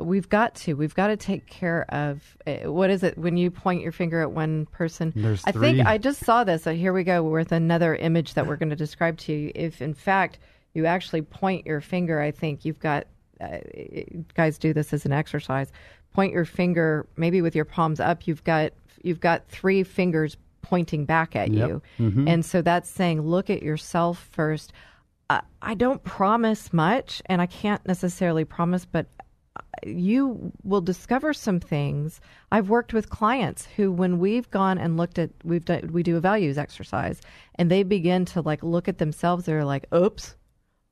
we've 0.00 0.28
got 0.28 0.54
to. 0.56 0.74
We've 0.74 0.94
got 0.94 1.08
to 1.08 1.16
take 1.16 1.46
care 1.46 1.84
of 1.88 2.36
uh, 2.46 2.70
what 2.72 2.90
is 2.90 3.02
it 3.02 3.16
when 3.16 3.36
you 3.36 3.50
point 3.50 3.82
your 3.82 3.92
finger 3.92 4.20
at 4.20 4.30
one 4.32 4.66
person. 4.66 5.12
There's 5.16 5.42
I 5.44 5.52
three. 5.52 5.74
think 5.76 5.86
I 5.86 5.98
just 5.98 6.24
saw 6.24 6.44
this. 6.44 6.66
Uh, 6.66 6.72
here 6.72 6.92
we 6.92 7.04
go 7.04 7.22
with 7.22 7.52
another 7.52 7.94
image 7.96 8.34
that 8.34 8.46
we're 8.46 8.56
going 8.56 8.70
to 8.70 8.76
describe 8.76 9.16
to 9.18 9.32
you. 9.32 9.52
If 9.54 9.80
in 9.80 9.94
fact 9.94 10.38
you 10.74 10.86
actually 10.86 11.22
point 11.22 11.66
your 11.66 11.80
finger, 11.80 12.20
I 12.20 12.30
think 12.30 12.64
you've 12.64 12.80
got 12.80 13.06
uh, 13.40 13.58
guys 14.34 14.58
do 14.58 14.72
this 14.72 14.92
as 14.92 15.04
an 15.06 15.12
exercise. 15.12 15.70
Point 16.12 16.32
your 16.32 16.44
finger, 16.46 17.06
maybe 17.16 17.42
with 17.42 17.54
your 17.54 17.64
palms 17.66 18.00
up. 18.00 18.26
You've 18.26 18.44
got 18.44 18.72
you've 19.02 19.20
got 19.20 19.46
three 19.48 19.82
fingers 19.82 20.36
pointing 20.62 21.04
back 21.04 21.36
at 21.36 21.50
Yep. 21.52 21.68
you, 21.68 21.82
Mhm. 22.00 22.28
and 22.28 22.44
so 22.44 22.60
that's 22.60 22.90
saying 22.90 23.20
look 23.22 23.50
at 23.50 23.62
yourself 23.62 24.28
first. 24.32 24.72
I 25.60 25.74
don't 25.74 26.02
promise 26.04 26.72
much, 26.72 27.20
and 27.26 27.42
I 27.42 27.46
can't 27.46 27.84
necessarily 27.86 28.44
promise, 28.44 28.84
but 28.84 29.06
you 29.84 30.52
will 30.64 30.80
discover 30.80 31.32
some 31.32 31.60
things. 31.60 32.20
I've 32.52 32.68
worked 32.68 32.92
with 32.92 33.10
clients 33.10 33.66
who, 33.76 33.92
when 33.92 34.18
we've 34.18 34.50
gone 34.50 34.78
and 34.78 34.96
looked 34.96 35.18
at, 35.18 35.30
we've 35.44 35.64
done, 35.64 35.90
we 35.92 36.02
do 36.02 36.16
a 36.16 36.20
values 36.20 36.58
exercise, 36.58 37.20
and 37.56 37.70
they 37.70 37.82
begin 37.82 38.24
to 38.26 38.40
like 38.40 38.62
look 38.62 38.88
at 38.88 38.98
themselves. 38.98 39.44
They're 39.44 39.64
like, 39.64 39.86
"Oops, 39.94 40.36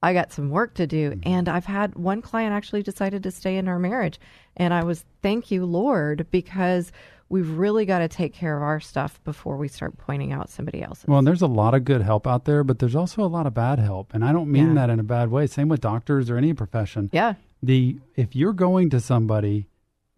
I 0.02 0.12
got 0.12 0.32
some 0.32 0.50
work 0.50 0.74
to 0.74 0.86
do." 0.86 1.10
Mm-hmm. 1.10 1.28
And 1.28 1.48
I've 1.48 1.64
had 1.66 1.94
one 1.96 2.22
client 2.22 2.52
actually 2.52 2.82
decided 2.82 3.22
to 3.22 3.30
stay 3.30 3.56
in 3.56 3.68
our 3.68 3.78
marriage, 3.78 4.18
and 4.56 4.72
I 4.74 4.84
was, 4.84 5.04
"Thank 5.22 5.50
you, 5.50 5.64
Lord," 5.64 6.26
because 6.30 6.92
we've 7.30 7.56
really 7.56 7.86
got 7.86 8.00
to 8.00 8.06
take 8.06 8.34
care 8.34 8.54
of 8.56 8.62
our 8.62 8.78
stuff 8.78 9.18
before 9.24 9.56
we 9.56 9.66
start 9.66 9.96
pointing 9.96 10.30
out 10.30 10.50
somebody 10.50 10.82
else's. 10.82 11.06
Well, 11.08 11.18
and 11.18 11.26
there's 11.26 11.40
a 11.42 11.46
lot 11.46 11.74
of 11.74 11.82
good 11.84 12.02
help 12.02 12.26
out 12.26 12.44
there, 12.44 12.62
but 12.62 12.78
there's 12.78 12.94
also 12.94 13.22
a 13.24 13.26
lot 13.26 13.46
of 13.46 13.54
bad 13.54 13.78
help, 13.78 14.12
and 14.14 14.22
I 14.24 14.30
don't 14.30 14.52
mean 14.52 14.68
Yeah. 14.68 14.74
that 14.74 14.90
in 14.90 15.00
a 15.00 15.02
bad 15.04 15.30
way. 15.30 15.46
Same 15.46 15.68
with 15.68 15.80
doctors 15.80 16.28
or 16.30 16.36
any 16.36 16.52
profession. 16.52 17.08
yeah, 17.12 17.34
The 17.64 17.98
if 18.14 18.36
you're 18.36 18.52
going 18.52 18.90
to 18.90 19.00
somebody 19.00 19.68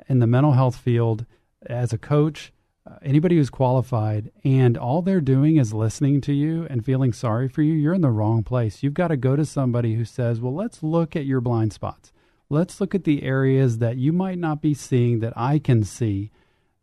in 0.08 0.18
the 0.18 0.26
mental 0.26 0.52
health 0.52 0.76
field 0.76 1.26
as 1.64 1.92
a 1.92 1.98
coach, 1.98 2.52
uh, 2.88 2.96
anybody 3.02 3.36
who's 3.36 3.50
qualified, 3.50 4.32
and 4.44 4.76
all 4.76 5.02
they're 5.02 5.20
doing 5.20 5.56
is 5.56 5.72
listening 5.72 6.20
to 6.22 6.32
you 6.32 6.66
and 6.68 6.84
feeling 6.84 7.12
sorry 7.12 7.48
for 7.48 7.62
you, 7.62 7.74
you're 7.74 7.94
in 7.94 8.00
the 8.00 8.10
wrong 8.10 8.42
place. 8.42 8.82
You've 8.82 8.94
got 8.94 9.08
to 9.08 9.16
go 9.16 9.36
to 9.36 9.44
somebody 9.44 9.94
who 9.94 10.04
says, 10.04 10.40
"Well, 10.40 10.54
let's 10.54 10.82
look 10.82 11.14
at 11.14 11.26
your 11.26 11.40
blind 11.40 11.72
spots. 11.72 12.12
Let's 12.48 12.80
look 12.80 12.94
at 12.94 13.04
the 13.04 13.22
areas 13.22 13.78
that 13.78 13.96
you 13.96 14.12
might 14.12 14.38
not 14.38 14.60
be 14.60 14.74
seeing 14.74 15.20
that 15.20 15.32
I 15.36 15.58
can 15.58 15.84
see." 15.84 16.30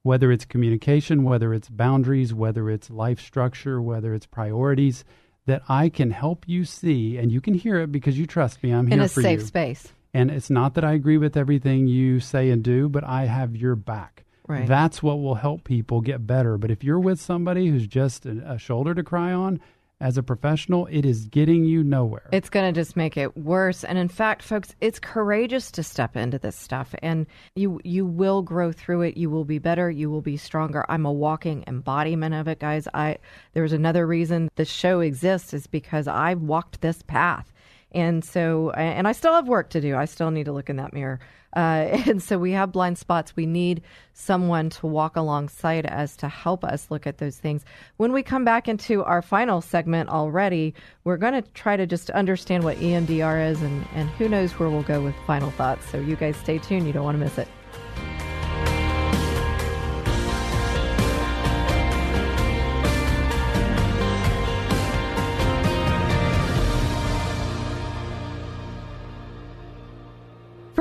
whether 0.03 0.34
it's 0.34 0.43
communication, 0.43 1.24
whether 1.24 1.53
it's 1.53 1.70
boundaries, 1.70 2.34
whether 2.34 2.70
it's 2.70 2.89
life 2.89 3.22
structure, 3.22 3.82
whether 3.82 4.14
it's 4.14 4.26
priorities, 4.26 5.05
that 5.45 5.64
I 5.68 5.89
can 5.89 6.11
help 6.11 6.43
you 6.45 6.66
see, 6.66 7.18
and 7.18 7.32
you 7.32 7.41
can 7.41 7.53
hear 7.53 7.80
it 7.80 7.91
because 7.91 8.20
you 8.20 8.28
trust 8.28 8.61
me. 8.64 8.72
I'm 8.72 8.86
in 8.86 8.91
here 8.91 8.99
in 8.99 9.05
a 9.05 9.09
safe 9.09 9.39
you. 9.39 9.45
space. 9.45 9.88
And 10.14 10.30
it's 10.30 10.49
not 10.49 10.76
that 10.76 10.84
I 10.84 10.93
agree 10.93 11.18
with 11.18 11.36
everything 11.36 11.88
you 11.88 12.20
say 12.20 12.49
and 12.49 12.64
do, 12.64 12.88
but 12.88 13.03
I 13.03 13.26
have 13.26 13.55
your 13.55 13.76
back. 13.76 14.26
Right. 14.47 14.68
That's 14.68 15.01
what 15.01 15.22
will 15.22 15.36
help 15.36 15.64
people 15.64 16.01
get 16.01 16.28
better. 16.28 16.57
But 16.57 16.70
if 16.70 16.84
you're 16.84 16.99
with 16.99 17.20
somebody 17.20 17.68
who's 17.68 17.88
just 17.88 18.26
a, 18.26 18.53
a 18.53 18.57
shoulder 18.57 18.93
to 18.93 19.03
cry 19.03 19.32
on, 19.32 19.59
as 20.03 20.18
a 20.18 20.24
professional, 20.24 20.86
it 20.88 21.05
is 21.05 21.28
getting 21.28 21.64
you 21.64 21.82
nowhere. 21.82 22.28
It's 22.34 22.49
going 22.49 22.72
to 22.72 22.78
just 22.78 22.97
make 22.97 23.16
it 23.16 23.38
worse. 23.38 23.86
And 23.86 23.97
in 23.97 24.09
fact, 24.09 24.41
folks, 24.43 24.76
it's 24.82 24.99
courageous 24.99 25.72
to 25.72 25.84
step 25.84 26.18
into 26.18 26.38
this 26.38 26.57
stuff 26.57 26.93
and 27.01 27.26
you 27.55 27.80
you 27.86 28.05
will 28.05 28.41
grow 28.41 28.74
through 28.74 29.03
it. 29.03 29.16
You 29.16 29.30
will 29.30 29.45
be 29.45 29.59
better, 29.59 29.89
you 29.89 30.11
will 30.11 30.22
be 30.22 30.36
stronger. 30.36 30.86
I'm 30.89 31.05
a 31.05 31.11
walking 31.11 31.64
embodiment 31.68 32.36
of 32.36 32.49
it, 32.49 32.59
guys. 32.59 32.86
I 32.93 33.18
there's 33.53 33.72
another 33.72 34.05
reason 34.05 34.49
the 34.55 34.66
show 34.66 34.99
exists 34.99 35.53
is 35.53 35.68
because 35.68 36.09
I've 36.09 36.41
walked 36.41 36.82
this 36.82 37.01
path. 37.03 37.53
And 37.94 38.24
so, 38.24 38.72
and 38.72 39.08
I 39.08 39.12
still 39.12 39.34
have 39.34 39.48
work 39.48 39.70
to 39.72 39.82
do. 39.82 39.96
I 39.96 40.06
still 40.06 40.32
need 40.32 40.46
to 40.46 40.52
look 40.52 40.70
in 40.70 40.78
that 40.78 40.94
mirror. 40.94 41.20
Uh, 41.56 41.60
and 42.08 42.22
so 42.22 42.38
we 42.38 42.52
have 42.52 42.72
blind 42.72 42.98
spots. 42.98 43.36
We 43.36 43.46
need 43.46 43.82
someone 44.14 44.70
to 44.72 44.88
walk 44.88 45.16
alongside 45.16 45.86
us 45.86 46.16
to 46.18 46.28
help 46.28 46.64
us 46.64 46.89
look 46.89 47.08
at 47.08 47.18
those 47.18 47.38
things. 47.38 47.64
When 47.98 48.12
we 48.12 48.24
come 48.24 48.46
back 48.46 48.68
into 48.68 49.04
our 49.04 49.22
final 49.22 49.62
segment 49.62 50.10
already, 50.10 50.74
we're 51.04 51.18
going 51.18 51.34
to 51.34 51.41
try 51.54 51.78
to 51.78 51.86
just 51.86 52.10
understand 52.12 52.64
what 52.64 52.78
EMDR 52.78 53.52
is 53.52 53.62
and, 53.62 53.86
and 53.94 54.10
who 54.12 54.28
knows 54.28 54.52
where 54.54 54.70
we'll 54.70 54.84
go 54.84 55.02
with 55.02 55.16
final 55.28 55.52
thoughts. 55.52 55.89
So 55.89 56.00
you 56.00 56.16
guys 56.16 56.36
stay 56.38 56.58
tuned. 56.58 56.88
You 56.88 56.94
don't 56.94 57.06
want 57.06 57.16
to 57.16 57.24
miss 57.24 57.38
it. 57.38 57.48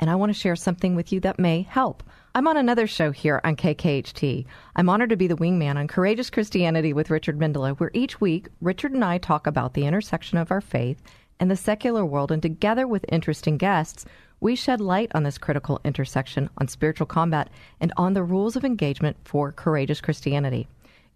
and 0.00 0.10
I 0.10 0.16
want 0.16 0.30
to 0.30 0.38
share 0.38 0.56
something 0.56 0.96
with 0.96 1.12
you 1.12 1.20
that 1.20 1.38
may 1.38 1.62
help. 1.62 2.02
I'm 2.34 2.48
on 2.48 2.56
another 2.56 2.86
show 2.86 3.12
here 3.12 3.40
on 3.44 3.54
KKHT. 3.54 4.46
I'm 4.74 4.88
honored 4.88 5.10
to 5.10 5.16
be 5.16 5.26
the 5.26 5.36
wingman 5.36 5.76
on 5.76 5.86
Courageous 5.86 6.30
Christianity 6.30 6.92
with 6.92 7.10
Richard 7.10 7.38
Mendelow, 7.38 7.78
where 7.78 7.90
each 7.92 8.20
week 8.20 8.48
Richard 8.60 8.92
and 8.92 9.04
I 9.04 9.18
talk 9.18 9.46
about 9.46 9.74
the 9.74 9.86
intersection 9.86 10.38
of 10.38 10.50
our 10.50 10.60
faith 10.60 11.02
and 11.38 11.50
the 11.50 11.56
secular 11.56 12.04
world, 12.04 12.32
and 12.32 12.42
together 12.42 12.86
with 12.86 13.04
interesting 13.08 13.58
guests, 13.58 14.04
we 14.40 14.56
shed 14.56 14.80
light 14.80 15.10
on 15.14 15.22
this 15.22 15.38
critical 15.38 15.80
intersection 15.84 16.48
on 16.58 16.68
spiritual 16.68 17.06
combat 17.06 17.50
and 17.80 17.92
on 17.96 18.14
the 18.14 18.22
rules 18.22 18.56
of 18.56 18.64
engagement 18.64 19.16
for 19.24 19.52
courageous 19.52 20.00
Christianity. 20.00 20.66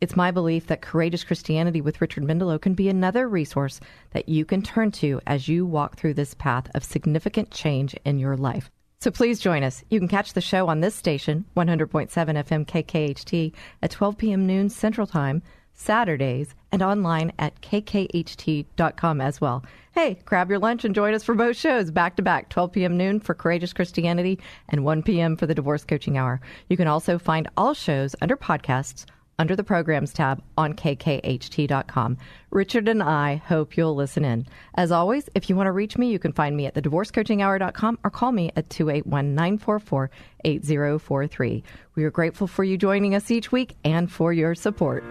It's 0.00 0.16
my 0.16 0.30
belief 0.30 0.66
that 0.66 0.82
Courageous 0.82 1.24
Christianity 1.24 1.80
with 1.80 2.00
Richard 2.00 2.24
Mendelow 2.24 2.60
can 2.60 2.74
be 2.74 2.88
another 2.88 3.28
resource 3.28 3.80
that 4.10 4.28
you 4.28 4.44
can 4.44 4.60
turn 4.60 4.90
to 4.92 5.20
as 5.26 5.48
you 5.48 5.64
walk 5.64 5.96
through 5.96 6.14
this 6.14 6.34
path 6.34 6.68
of 6.74 6.84
significant 6.84 7.50
change 7.50 7.94
in 8.04 8.18
your 8.18 8.36
life. 8.36 8.70
So 9.04 9.10
please 9.10 9.38
join 9.38 9.62
us. 9.62 9.84
You 9.90 9.98
can 9.98 10.08
catch 10.08 10.32
the 10.32 10.40
show 10.40 10.66
on 10.68 10.80
this 10.80 10.94
station, 10.94 11.44
100.7 11.58 12.08
FM 12.08 12.64
KKHT, 12.64 13.52
at 13.82 13.90
12 13.90 14.16
p.m. 14.16 14.46
noon 14.46 14.70
Central 14.70 15.06
Time, 15.06 15.42
Saturdays, 15.74 16.54
and 16.72 16.80
online 16.82 17.30
at 17.38 17.60
kkht.com 17.60 19.20
as 19.20 19.42
well. 19.42 19.62
Hey, 19.92 20.20
grab 20.24 20.48
your 20.48 20.58
lunch 20.58 20.86
and 20.86 20.94
join 20.94 21.12
us 21.12 21.22
for 21.22 21.34
both 21.34 21.54
shows 21.54 21.90
back 21.90 22.16
to 22.16 22.22
back, 22.22 22.48
12 22.48 22.72
p.m. 22.72 22.96
noon 22.96 23.20
for 23.20 23.34
Courageous 23.34 23.74
Christianity 23.74 24.38
and 24.70 24.86
1 24.86 25.02
p.m. 25.02 25.36
for 25.36 25.44
the 25.46 25.54
Divorce 25.54 25.84
Coaching 25.84 26.16
Hour. 26.16 26.40
You 26.70 26.78
can 26.78 26.88
also 26.88 27.18
find 27.18 27.46
all 27.58 27.74
shows 27.74 28.16
under 28.22 28.38
podcasts 28.38 29.04
under 29.38 29.56
the 29.56 29.64
programs 29.64 30.12
tab 30.12 30.42
on 30.56 30.74
kkht.com. 30.74 32.16
Richard 32.50 32.88
and 32.88 33.02
I 33.02 33.36
hope 33.36 33.76
you'll 33.76 33.94
listen 33.94 34.24
in. 34.24 34.46
As 34.74 34.92
always, 34.92 35.28
if 35.34 35.48
you 35.48 35.56
want 35.56 35.66
to 35.66 35.72
reach 35.72 35.98
me, 35.98 36.10
you 36.10 36.18
can 36.18 36.32
find 36.32 36.56
me 36.56 36.66
at 36.66 36.74
the 36.74 36.82
thedivorcecoachinghour.com 36.82 37.98
or 38.04 38.10
call 38.10 38.32
me 38.32 38.50
at 38.56 38.70
281 38.70 39.34
944 39.34 40.10
8043. 40.44 41.64
We 41.94 42.04
are 42.04 42.10
grateful 42.10 42.46
for 42.46 42.64
you 42.64 42.76
joining 42.76 43.14
us 43.14 43.30
each 43.30 43.50
week 43.50 43.76
and 43.84 44.10
for 44.10 44.32
your 44.32 44.54
support. 44.54 45.04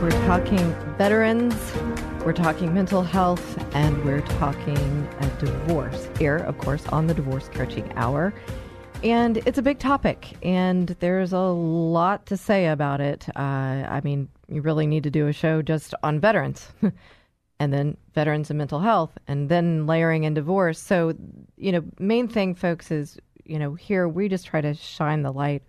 We're 0.00 0.10
talking 0.26 0.74
veterans 0.96 1.54
We're 2.24 2.34
talking 2.34 2.74
mental 2.74 3.02
health 3.02 3.58
and 3.74 4.04
we're 4.04 4.20
talking 4.20 5.08
a 5.20 5.26
divorce 5.38 6.06
here, 6.18 6.36
of 6.36 6.58
course, 6.58 6.86
on 6.88 7.06
the 7.06 7.14
Divorce 7.14 7.48
Coaching 7.48 7.90
Hour. 7.96 8.34
And 9.02 9.38
it's 9.38 9.56
a 9.56 9.62
big 9.62 9.78
topic, 9.78 10.36
and 10.42 10.88
there's 11.00 11.32
a 11.32 11.38
lot 11.40 12.26
to 12.26 12.36
say 12.36 12.66
about 12.66 13.00
it. 13.00 13.26
Uh, 13.34 13.86
I 13.88 14.02
mean, 14.04 14.28
you 14.46 14.60
really 14.60 14.86
need 14.86 15.04
to 15.04 15.10
do 15.10 15.26
a 15.26 15.32
show 15.32 15.62
just 15.62 15.94
on 16.02 16.20
veterans, 16.20 16.68
and 17.58 17.72
then 17.72 17.96
veterans 18.14 18.50
and 18.50 18.58
mental 18.58 18.78
health, 18.78 19.16
and 19.26 19.48
then 19.48 19.86
layering 19.86 20.24
in 20.24 20.34
divorce. 20.34 20.78
So, 20.78 21.14
you 21.56 21.72
know, 21.72 21.82
main 21.98 22.28
thing, 22.28 22.54
folks, 22.54 22.90
is, 22.90 23.18
you 23.46 23.58
know, 23.58 23.72
here 23.72 24.06
we 24.06 24.28
just 24.28 24.46
try 24.46 24.60
to 24.60 24.74
shine 24.74 25.22
the 25.22 25.32
light 25.32 25.62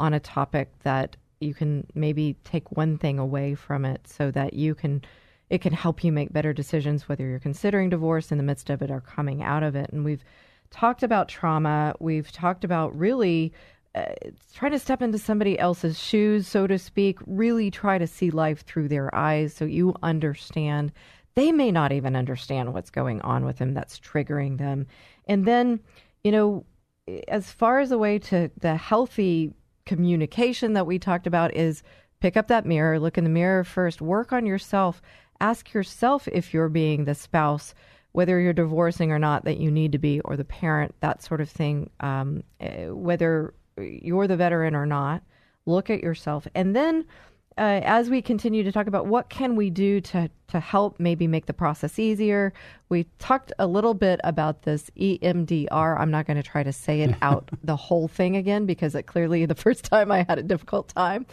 on 0.00 0.12
a 0.12 0.20
topic 0.20 0.72
that 0.82 1.16
you 1.38 1.54
can 1.54 1.86
maybe 1.94 2.34
take 2.42 2.72
one 2.72 2.98
thing 2.98 3.20
away 3.20 3.54
from 3.54 3.84
it 3.84 4.08
so 4.08 4.32
that 4.32 4.54
you 4.54 4.74
can 4.74 5.02
it 5.50 5.60
can 5.60 5.72
help 5.72 6.02
you 6.02 6.10
make 6.10 6.32
better 6.32 6.52
decisions 6.52 7.08
whether 7.08 7.26
you're 7.26 7.38
considering 7.38 7.90
divorce 7.90 8.32
in 8.32 8.38
the 8.38 8.44
midst 8.44 8.70
of 8.70 8.80
it 8.80 8.90
or 8.90 9.00
coming 9.00 9.42
out 9.42 9.62
of 9.62 9.76
it 9.76 9.90
and 9.92 10.04
we've 10.04 10.24
talked 10.72 11.02
about 11.02 11.28
trauma. 11.28 11.94
We've 12.00 12.32
talked 12.32 12.64
about 12.64 12.98
really 12.98 13.52
uh, 13.94 14.14
to 14.60 14.78
step 14.78 15.02
into 15.02 15.18
somebody 15.18 15.58
else's 15.58 15.98
shoes 15.98 16.48
so 16.48 16.66
to 16.66 16.78
speak. 16.78 17.18
Really 17.26 17.70
try 17.70 17.98
to 17.98 18.06
see 18.06 18.30
life 18.30 18.64
through 18.64 18.88
their 18.88 19.14
eyes 19.14 19.54
so 19.54 19.64
you 19.64 19.94
understand. 20.02 20.92
They 21.34 21.52
may 21.52 21.70
not 21.70 21.92
even 21.92 22.16
understand 22.16 22.72
what's 22.72 22.90
going 22.90 23.20
on 23.20 23.44
with 23.44 23.58
them 23.58 23.74
that's 23.74 24.00
triggering 24.00 24.58
them. 24.58 24.86
And 25.26 25.44
then 25.46 25.80
you 26.24 26.32
know 26.32 26.64
as 27.28 27.50
far 27.50 27.80
as 27.80 27.90
the 27.90 27.98
way 27.98 28.18
to 28.18 28.50
the 28.60 28.76
healthy 28.76 29.52
communication 29.86 30.72
that 30.74 30.86
we 30.86 30.98
talked 30.98 31.26
about 31.26 31.54
is 31.54 31.82
pick 32.20 32.36
up 32.36 32.48
that 32.48 32.66
mirror, 32.66 33.00
look 33.00 33.18
in 33.18 33.24
the 33.24 33.30
mirror 33.30 33.64
first, 33.64 34.00
work 34.00 34.32
on 34.32 34.46
yourself, 34.46 35.02
ask 35.40 35.72
yourself 35.74 36.28
if 36.28 36.54
you're 36.54 36.68
being 36.68 37.04
the 37.04 37.14
spouse, 37.14 37.74
whether 38.12 38.38
you're 38.38 38.52
divorcing 38.52 39.10
or 39.10 39.18
not, 39.18 39.44
that 39.44 39.58
you 39.58 39.70
need 39.70 39.92
to 39.92 39.98
be, 39.98 40.20
or 40.20 40.36
the 40.36 40.44
parent, 40.44 40.94
that 41.00 41.22
sort 41.22 41.40
of 41.40 41.48
thing, 41.48 41.90
um, 42.00 42.42
eh, 42.60 42.86
whether 42.88 43.54
you're 43.78 44.26
the 44.26 44.36
veteran 44.36 44.74
or 44.74 44.86
not. 44.86 45.22
Look 45.64 45.90
at 45.90 46.02
yourself. 46.02 46.46
And 46.54 46.74
then 46.74 47.04
uh, 47.58 47.80
as 47.84 48.08
we 48.08 48.22
continue 48.22 48.62
to 48.62 48.72
talk 48.72 48.86
about 48.86 49.06
what 49.06 49.28
can 49.28 49.56
we 49.56 49.68
do 49.70 50.00
to 50.00 50.30
to 50.48 50.60
help 50.60 50.98
maybe 50.98 51.26
make 51.26 51.46
the 51.46 51.52
process 51.52 51.98
easier, 51.98 52.52
we 52.88 53.04
talked 53.18 53.52
a 53.58 53.66
little 53.66 53.94
bit 53.94 54.20
about 54.22 54.62
this 54.62 54.90
EMDR. 54.98 55.98
I'm 55.98 56.10
not 56.10 56.26
going 56.26 56.36
to 56.36 56.42
try 56.42 56.62
to 56.62 56.72
say 56.72 57.00
it 57.02 57.14
out 57.22 57.50
the 57.62 57.76
whole 57.76 58.08
thing 58.08 58.36
again 58.36 58.66
because 58.66 58.94
it 58.94 59.04
clearly 59.04 59.46
the 59.46 59.54
first 59.54 59.84
time 59.84 60.10
I 60.10 60.26
had 60.28 60.38
a 60.38 60.42
difficult 60.42 60.88
time. 60.88 61.26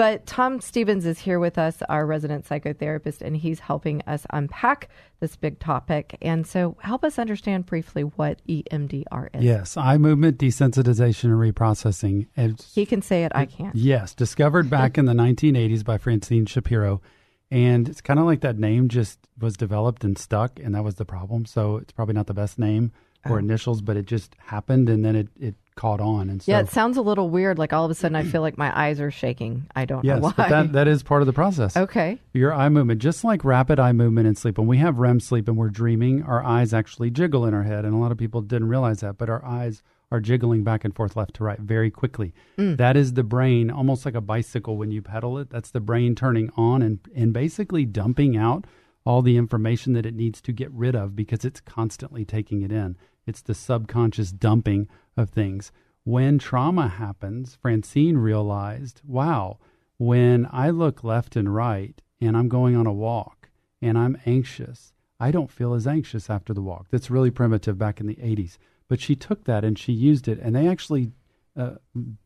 But 0.00 0.24
Tom 0.24 0.62
Stevens 0.62 1.04
is 1.04 1.18
here 1.18 1.38
with 1.38 1.58
us, 1.58 1.82
our 1.90 2.06
resident 2.06 2.48
psychotherapist, 2.48 3.20
and 3.20 3.36
he's 3.36 3.60
helping 3.60 4.00
us 4.06 4.26
unpack 4.30 4.88
this 5.18 5.36
big 5.36 5.58
topic. 5.58 6.16
And 6.22 6.46
so, 6.46 6.78
help 6.80 7.04
us 7.04 7.18
understand 7.18 7.66
briefly 7.66 8.04
what 8.04 8.40
EMDR 8.46 9.28
is. 9.34 9.44
Yes, 9.44 9.76
eye 9.76 9.98
movement 9.98 10.38
desensitization 10.38 11.24
and 11.24 11.34
reprocessing. 11.34 12.28
It's, 12.34 12.74
he 12.74 12.86
can 12.86 13.02
say 13.02 13.24
it, 13.24 13.32
I 13.34 13.44
can't. 13.44 13.76
Yes, 13.76 14.14
discovered 14.14 14.70
back 14.70 14.96
in 14.96 15.04
the 15.04 15.12
1980s 15.12 15.84
by 15.84 15.98
Francine 15.98 16.46
Shapiro. 16.46 17.02
And 17.50 17.86
it's 17.86 18.00
kind 18.00 18.18
of 18.18 18.24
like 18.24 18.40
that 18.40 18.58
name 18.58 18.88
just 18.88 19.18
was 19.38 19.54
developed 19.54 20.02
and 20.02 20.16
stuck, 20.16 20.58
and 20.58 20.74
that 20.74 20.82
was 20.82 20.94
the 20.94 21.04
problem. 21.04 21.44
So, 21.44 21.76
it's 21.76 21.92
probably 21.92 22.14
not 22.14 22.26
the 22.26 22.32
best 22.32 22.58
name 22.58 22.92
or 23.26 23.36
oh. 23.36 23.38
initials, 23.38 23.82
but 23.82 23.98
it 23.98 24.06
just 24.06 24.34
happened 24.38 24.88
and 24.88 25.04
then 25.04 25.14
it, 25.14 25.28
it 25.38 25.54
caught 25.80 26.00
on. 26.00 26.28
And 26.28 26.42
so, 26.42 26.52
yeah, 26.52 26.60
it 26.60 26.68
sounds 26.68 26.98
a 26.98 27.02
little 27.02 27.30
weird. 27.30 27.58
Like 27.58 27.72
all 27.72 27.86
of 27.86 27.90
a 27.90 27.94
sudden, 27.94 28.14
I 28.14 28.22
feel 28.22 28.42
like 28.42 28.58
my 28.58 28.70
eyes 28.78 29.00
are 29.00 29.10
shaking. 29.10 29.66
I 29.74 29.86
don't 29.86 30.04
yes, 30.04 30.16
know 30.16 30.28
why. 30.28 30.34
But 30.36 30.48
that, 30.50 30.72
that 30.72 30.88
is 30.88 31.02
part 31.02 31.22
of 31.22 31.26
the 31.26 31.32
process. 31.32 31.74
Okay. 31.74 32.18
Your 32.34 32.52
eye 32.52 32.68
movement, 32.68 33.00
just 33.00 33.24
like 33.24 33.46
rapid 33.46 33.80
eye 33.80 33.92
movement 33.92 34.26
in 34.26 34.34
sleep, 34.34 34.58
when 34.58 34.66
we 34.66 34.76
have 34.76 34.98
REM 34.98 35.20
sleep 35.20 35.48
and 35.48 35.56
we're 35.56 35.70
dreaming, 35.70 36.22
our 36.22 36.44
eyes 36.44 36.74
actually 36.74 37.10
jiggle 37.10 37.46
in 37.46 37.54
our 37.54 37.62
head. 37.62 37.86
And 37.86 37.94
a 37.94 37.96
lot 37.96 38.12
of 38.12 38.18
people 38.18 38.42
didn't 38.42 38.68
realize 38.68 39.00
that, 39.00 39.16
but 39.16 39.30
our 39.30 39.42
eyes 39.42 39.82
are 40.12 40.20
jiggling 40.20 40.64
back 40.64 40.84
and 40.84 40.94
forth 40.94 41.16
left 41.16 41.34
to 41.34 41.44
right 41.44 41.58
very 41.58 41.90
quickly. 41.90 42.34
Mm. 42.58 42.76
That 42.76 42.98
is 42.98 43.14
the 43.14 43.22
brain, 43.22 43.70
almost 43.70 44.04
like 44.04 44.14
a 44.14 44.20
bicycle 44.20 44.76
when 44.76 44.90
you 44.90 45.00
pedal 45.00 45.38
it. 45.38 45.48
That's 45.48 45.70
the 45.70 45.80
brain 45.80 46.14
turning 46.14 46.50
on 46.58 46.82
and, 46.82 46.98
and 47.16 47.32
basically 47.32 47.86
dumping 47.86 48.36
out 48.36 48.66
all 49.06 49.22
the 49.22 49.38
information 49.38 49.94
that 49.94 50.04
it 50.04 50.14
needs 50.14 50.42
to 50.42 50.52
get 50.52 50.70
rid 50.72 50.94
of 50.94 51.16
because 51.16 51.42
it's 51.44 51.60
constantly 51.60 52.26
taking 52.26 52.60
it 52.60 52.70
in. 52.70 52.98
It's 53.26 53.42
the 53.42 53.54
subconscious 53.54 54.32
dumping 54.32 54.88
of 55.16 55.30
things 55.30 55.72
when 56.04 56.38
trauma 56.38 56.88
happens, 56.88 57.56
Francine 57.60 58.16
realized, 58.16 59.02
wow, 59.06 59.58
when 59.98 60.48
I 60.50 60.70
look 60.70 61.04
left 61.04 61.36
and 61.36 61.54
right 61.54 62.00
and 62.20 62.36
I'm 62.36 62.48
going 62.48 62.74
on 62.74 62.86
a 62.86 62.92
walk 62.92 63.50
and 63.82 63.98
I'm 63.98 64.16
anxious, 64.26 64.92
I 65.18 65.30
don't 65.30 65.50
feel 65.50 65.74
as 65.74 65.86
anxious 65.86 66.30
after 66.30 66.54
the 66.54 66.62
walk. 66.62 66.86
That's 66.90 67.10
really 67.10 67.30
primitive 67.30 67.76
back 67.76 68.00
in 68.00 68.06
the 68.06 68.16
80s. 68.16 68.56
But 68.88 69.00
she 69.00 69.14
took 69.14 69.44
that 69.44 69.64
and 69.64 69.78
she 69.78 69.92
used 69.92 70.26
it, 70.26 70.40
and 70.40 70.56
they 70.56 70.66
actually, 70.66 71.12
uh, 71.56 71.74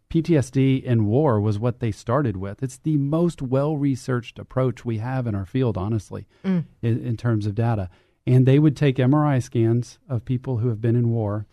PTSD 0.08 0.82
in 0.82 1.04
war 1.06 1.40
was 1.40 1.58
what 1.58 1.80
they 1.80 1.90
started 1.90 2.36
with. 2.36 2.62
It's 2.62 2.78
the 2.78 2.96
most 2.96 3.42
well 3.42 3.76
researched 3.76 4.38
approach 4.38 4.84
we 4.84 4.98
have 4.98 5.26
in 5.26 5.34
our 5.34 5.44
field, 5.44 5.76
honestly, 5.76 6.26
mm. 6.44 6.64
in, 6.80 7.04
in 7.04 7.16
terms 7.16 7.46
of 7.46 7.54
data. 7.54 7.90
And 8.26 8.46
they 8.46 8.58
would 8.58 8.76
take 8.76 8.96
MRI 8.96 9.42
scans 9.42 9.98
of 10.08 10.24
people 10.24 10.58
who 10.58 10.68
have 10.68 10.80
been 10.80 10.96
in 10.96 11.10
war 11.10 11.46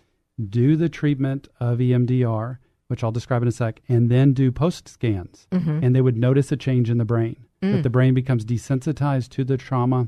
do 0.49 0.75
the 0.75 0.89
treatment 0.89 1.47
of 1.59 1.79
EMDR, 1.79 2.57
which 2.87 3.03
I'll 3.03 3.11
describe 3.11 3.41
in 3.41 3.47
a 3.47 3.51
sec, 3.51 3.81
and 3.87 4.09
then 4.09 4.33
do 4.33 4.51
post 4.51 4.87
scans. 4.87 5.47
Mm-hmm. 5.51 5.83
And 5.83 5.95
they 5.95 6.01
would 6.01 6.17
notice 6.17 6.51
a 6.51 6.57
change 6.57 6.89
in 6.89 6.97
the 6.97 7.05
brain, 7.05 7.45
mm. 7.61 7.73
that 7.73 7.83
the 7.83 7.89
brain 7.89 8.13
becomes 8.13 8.45
desensitized 8.45 9.29
to 9.31 9.43
the 9.43 9.57
trauma 9.57 10.07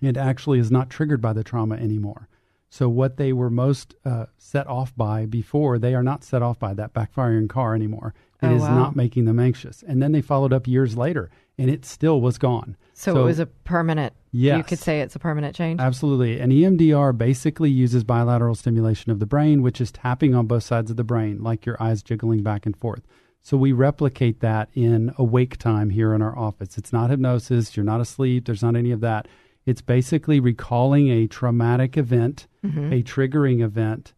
and 0.00 0.16
actually 0.16 0.58
is 0.58 0.70
not 0.70 0.90
triggered 0.90 1.20
by 1.20 1.32
the 1.32 1.44
trauma 1.44 1.74
anymore. 1.76 2.28
So, 2.70 2.88
what 2.88 3.16
they 3.16 3.32
were 3.32 3.50
most 3.50 3.96
uh, 4.04 4.26
set 4.38 4.68
off 4.68 4.94
by 4.96 5.26
before, 5.26 5.78
they 5.78 5.94
are 5.94 6.04
not 6.04 6.22
set 6.22 6.40
off 6.40 6.58
by 6.58 6.72
that 6.74 6.94
backfiring 6.94 7.48
car 7.48 7.74
anymore. 7.74 8.14
It 8.42 8.46
oh, 8.46 8.54
is 8.54 8.62
wow. 8.62 8.74
not 8.74 8.96
making 8.96 9.26
them 9.26 9.38
anxious. 9.38 9.82
And 9.86 10.02
then 10.02 10.12
they 10.12 10.22
followed 10.22 10.52
up 10.52 10.66
years 10.66 10.96
later, 10.96 11.30
and 11.58 11.70
it 11.70 11.84
still 11.84 12.20
was 12.20 12.38
gone. 12.38 12.76
So, 12.94 13.14
so 13.14 13.22
it 13.22 13.24
was 13.24 13.38
a 13.38 13.46
permanent. 13.46 14.14
Yes, 14.32 14.58
you 14.58 14.64
could 14.64 14.78
say 14.78 15.00
it's 15.00 15.16
a 15.16 15.18
permanent 15.18 15.54
change. 15.54 15.80
Absolutely. 15.80 16.40
And 16.40 16.52
EMDR 16.52 17.16
basically 17.16 17.70
uses 17.70 18.04
bilateral 18.04 18.54
stimulation 18.54 19.10
of 19.10 19.18
the 19.18 19.26
brain, 19.26 19.62
which 19.62 19.80
is 19.80 19.90
tapping 19.90 20.34
on 20.34 20.46
both 20.46 20.62
sides 20.62 20.90
of 20.90 20.96
the 20.96 21.04
brain, 21.04 21.42
like 21.42 21.66
your 21.66 21.82
eyes 21.82 22.02
jiggling 22.02 22.42
back 22.42 22.66
and 22.66 22.76
forth. 22.76 23.02
So 23.42 23.56
we 23.56 23.72
replicate 23.72 24.40
that 24.40 24.68
in 24.74 25.12
awake 25.16 25.56
time 25.56 25.90
here 25.90 26.14
in 26.14 26.22
our 26.22 26.36
office. 26.38 26.76
It's 26.76 26.92
not 26.92 27.10
hypnosis. 27.10 27.76
You're 27.76 27.84
not 27.84 28.00
asleep. 28.00 28.46
There's 28.46 28.62
not 28.62 28.76
any 28.76 28.90
of 28.90 29.00
that. 29.00 29.28
It's 29.66 29.82
basically 29.82 30.40
recalling 30.40 31.08
a 31.08 31.26
traumatic 31.26 31.96
event, 31.96 32.46
mm-hmm. 32.64 32.92
a 32.92 33.02
triggering 33.02 33.62
event, 33.62 34.14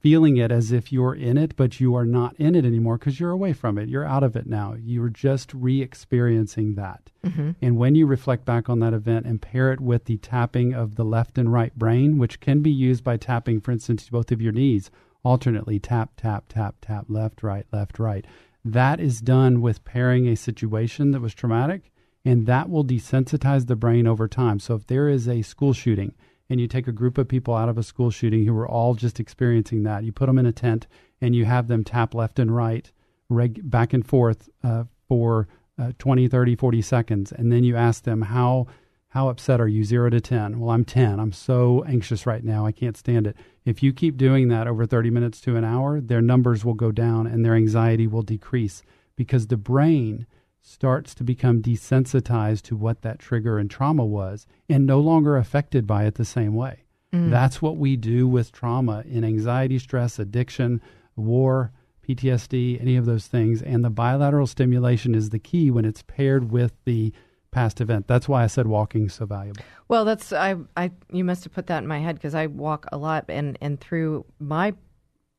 feeling 0.00 0.36
it 0.36 0.50
as 0.50 0.72
if 0.72 0.92
you're 0.92 1.14
in 1.14 1.36
it, 1.36 1.56
but 1.56 1.80
you 1.80 1.94
are 1.94 2.06
not 2.06 2.34
in 2.36 2.54
it 2.54 2.64
anymore 2.64 2.98
because 2.98 3.20
you're 3.20 3.30
away 3.30 3.52
from 3.52 3.78
it. 3.78 3.88
You're 3.88 4.04
out 4.04 4.22
of 4.22 4.36
it 4.36 4.46
now. 4.46 4.74
You're 4.80 5.08
just 5.08 5.52
re 5.54 5.82
experiencing 5.82 6.74
that. 6.74 7.10
Mm-hmm. 7.24 7.50
And 7.60 7.76
when 7.76 7.94
you 7.94 8.06
reflect 8.06 8.44
back 8.44 8.68
on 8.68 8.80
that 8.80 8.94
event 8.94 9.26
and 9.26 9.42
pair 9.42 9.72
it 9.72 9.80
with 9.80 10.04
the 10.06 10.18
tapping 10.18 10.74
of 10.74 10.96
the 10.96 11.04
left 11.04 11.38
and 11.38 11.52
right 11.52 11.74
brain, 11.76 12.18
which 12.18 12.40
can 12.40 12.60
be 12.60 12.70
used 12.70 13.04
by 13.04 13.16
tapping, 13.16 13.60
for 13.60 13.72
instance, 13.72 14.08
both 14.08 14.32
of 14.32 14.40
your 14.40 14.52
knees 14.52 14.90
alternately 15.24 15.78
tap, 15.78 16.12
tap, 16.16 16.44
tap, 16.48 16.76
tap, 16.80 17.06
left, 17.08 17.42
right, 17.42 17.66
left, 17.72 17.98
right. 17.98 18.26
That 18.64 19.00
is 19.00 19.20
done 19.20 19.60
with 19.60 19.84
pairing 19.84 20.28
a 20.28 20.36
situation 20.36 21.10
that 21.10 21.20
was 21.20 21.34
traumatic, 21.34 21.90
and 22.24 22.46
that 22.46 22.70
will 22.70 22.84
desensitize 22.84 23.66
the 23.66 23.76
brain 23.76 24.06
over 24.06 24.28
time. 24.28 24.58
So 24.58 24.74
if 24.74 24.86
there 24.86 25.08
is 25.08 25.28
a 25.28 25.42
school 25.42 25.72
shooting, 25.72 26.14
and 26.48 26.60
you 26.60 26.68
take 26.68 26.86
a 26.86 26.92
group 26.92 27.18
of 27.18 27.28
people 27.28 27.54
out 27.54 27.68
of 27.68 27.78
a 27.78 27.82
school 27.82 28.10
shooting 28.10 28.44
who 28.44 28.54
were 28.54 28.68
all 28.68 28.94
just 28.94 29.18
experiencing 29.18 29.82
that. 29.84 30.04
You 30.04 30.12
put 30.12 30.26
them 30.26 30.38
in 30.38 30.46
a 30.46 30.52
tent 30.52 30.86
and 31.20 31.34
you 31.34 31.44
have 31.44 31.68
them 31.68 31.84
tap 31.84 32.14
left 32.14 32.38
and 32.38 32.54
right, 32.54 32.90
reg- 33.28 33.68
back 33.68 33.92
and 33.92 34.06
forth 34.06 34.48
uh, 34.62 34.84
for 35.08 35.48
uh, 35.78 35.92
20, 35.98 36.28
30, 36.28 36.56
40 36.56 36.82
seconds. 36.82 37.32
And 37.32 37.50
then 37.50 37.64
you 37.64 37.76
ask 37.76 38.04
them, 38.04 38.22
how, 38.22 38.66
how 39.08 39.28
upset 39.28 39.60
are 39.60 39.68
you, 39.68 39.84
zero 39.84 40.10
to 40.10 40.20
10? 40.20 40.60
Well, 40.60 40.70
I'm 40.70 40.84
10. 40.84 41.18
I'm 41.18 41.32
so 41.32 41.84
anxious 41.88 42.26
right 42.26 42.44
now. 42.44 42.66
I 42.66 42.72
can't 42.72 42.96
stand 42.96 43.26
it. 43.26 43.36
If 43.64 43.82
you 43.82 43.92
keep 43.92 44.16
doing 44.16 44.48
that 44.48 44.68
over 44.68 44.86
30 44.86 45.10
minutes 45.10 45.40
to 45.42 45.56
an 45.56 45.64
hour, 45.64 46.00
their 46.00 46.20
numbers 46.20 46.64
will 46.64 46.74
go 46.74 46.92
down 46.92 47.26
and 47.26 47.44
their 47.44 47.54
anxiety 47.54 48.06
will 48.06 48.22
decrease 48.22 48.82
because 49.16 49.46
the 49.46 49.56
brain 49.56 50.26
starts 50.66 51.14
to 51.14 51.22
become 51.22 51.60
desensitized 51.60 52.62
to 52.62 52.74
what 52.74 53.02
that 53.02 53.18
trigger 53.18 53.58
and 53.58 53.70
trauma 53.70 54.04
was 54.04 54.46
and 54.66 54.86
no 54.86 54.98
longer 54.98 55.36
affected 55.36 55.86
by 55.86 56.04
it 56.04 56.14
the 56.14 56.24
same 56.24 56.54
way. 56.54 56.84
Mm. 57.12 57.30
That's 57.30 57.60
what 57.60 57.76
we 57.76 57.96
do 57.96 58.26
with 58.26 58.50
trauma 58.50 59.04
in 59.06 59.24
anxiety, 59.24 59.78
stress, 59.78 60.18
addiction, 60.18 60.80
war, 61.16 61.70
PTSD, 62.08 62.80
any 62.80 62.96
of 62.96 63.04
those 63.04 63.26
things. 63.26 63.60
And 63.60 63.84
the 63.84 63.90
bilateral 63.90 64.46
stimulation 64.46 65.14
is 65.14 65.28
the 65.28 65.38
key 65.38 65.70
when 65.70 65.84
it's 65.84 66.02
paired 66.02 66.50
with 66.50 66.72
the 66.86 67.12
past 67.50 67.82
event. 67.82 68.08
That's 68.08 68.26
why 68.26 68.42
I 68.42 68.46
said 68.46 68.66
walking 68.66 69.04
is 69.06 69.14
so 69.14 69.26
valuable. 69.26 69.62
Well, 69.88 70.06
that's 70.06 70.32
I 70.32 70.56
I 70.78 70.90
you 71.12 71.24
must 71.24 71.44
have 71.44 71.52
put 71.52 71.66
that 71.66 71.82
in 71.82 71.88
my 71.88 71.98
head 71.98 72.16
because 72.16 72.34
I 72.34 72.46
walk 72.46 72.86
a 72.90 72.96
lot 72.96 73.26
and 73.28 73.58
and 73.60 73.78
through 73.78 74.24
my 74.38 74.72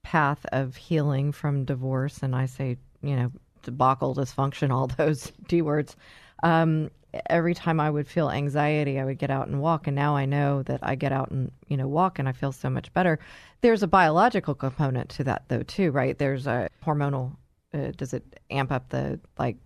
path 0.03 0.45
of 0.51 0.75
healing 0.75 1.31
from 1.31 1.65
divorce 1.65 2.19
and 2.21 2.35
I 2.35 2.45
say, 2.45 2.77
you 3.01 3.15
know, 3.15 3.31
debacle, 3.65 4.15
dysfunction, 4.15 4.71
all 4.71 4.87
those 4.97 5.31
D 5.47 5.61
words. 5.61 5.95
Um, 6.43 6.89
every 7.29 7.53
time 7.53 7.79
I 7.79 7.89
would 7.89 8.07
feel 8.07 8.29
anxiety, 8.29 8.99
I 8.99 9.05
would 9.05 9.17
get 9.17 9.29
out 9.29 9.47
and 9.47 9.61
walk. 9.61 9.87
And 9.87 9.95
now 9.95 10.15
I 10.15 10.25
know 10.25 10.63
that 10.63 10.79
I 10.83 10.95
get 10.95 11.11
out 11.11 11.31
and, 11.31 11.51
you 11.67 11.77
know, 11.77 11.87
walk 11.87 12.19
and 12.19 12.27
I 12.27 12.31
feel 12.31 12.51
so 12.51 12.69
much 12.69 12.91
better. 12.93 13.19
There's 13.61 13.83
a 13.83 13.87
biological 13.87 14.55
component 14.55 15.09
to 15.11 15.23
that, 15.25 15.45
though, 15.47 15.63
too, 15.63 15.91
right? 15.91 16.17
There's 16.17 16.47
a 16.47 16.69
hormonal, 16.85 17.35
uh, 17.73 17.91
does 17.95 18.13
it 18.13 18.39
amp 18.49 18.71
up 18.71 18.89
the, 18.89 19.19
like, 19.37 19.57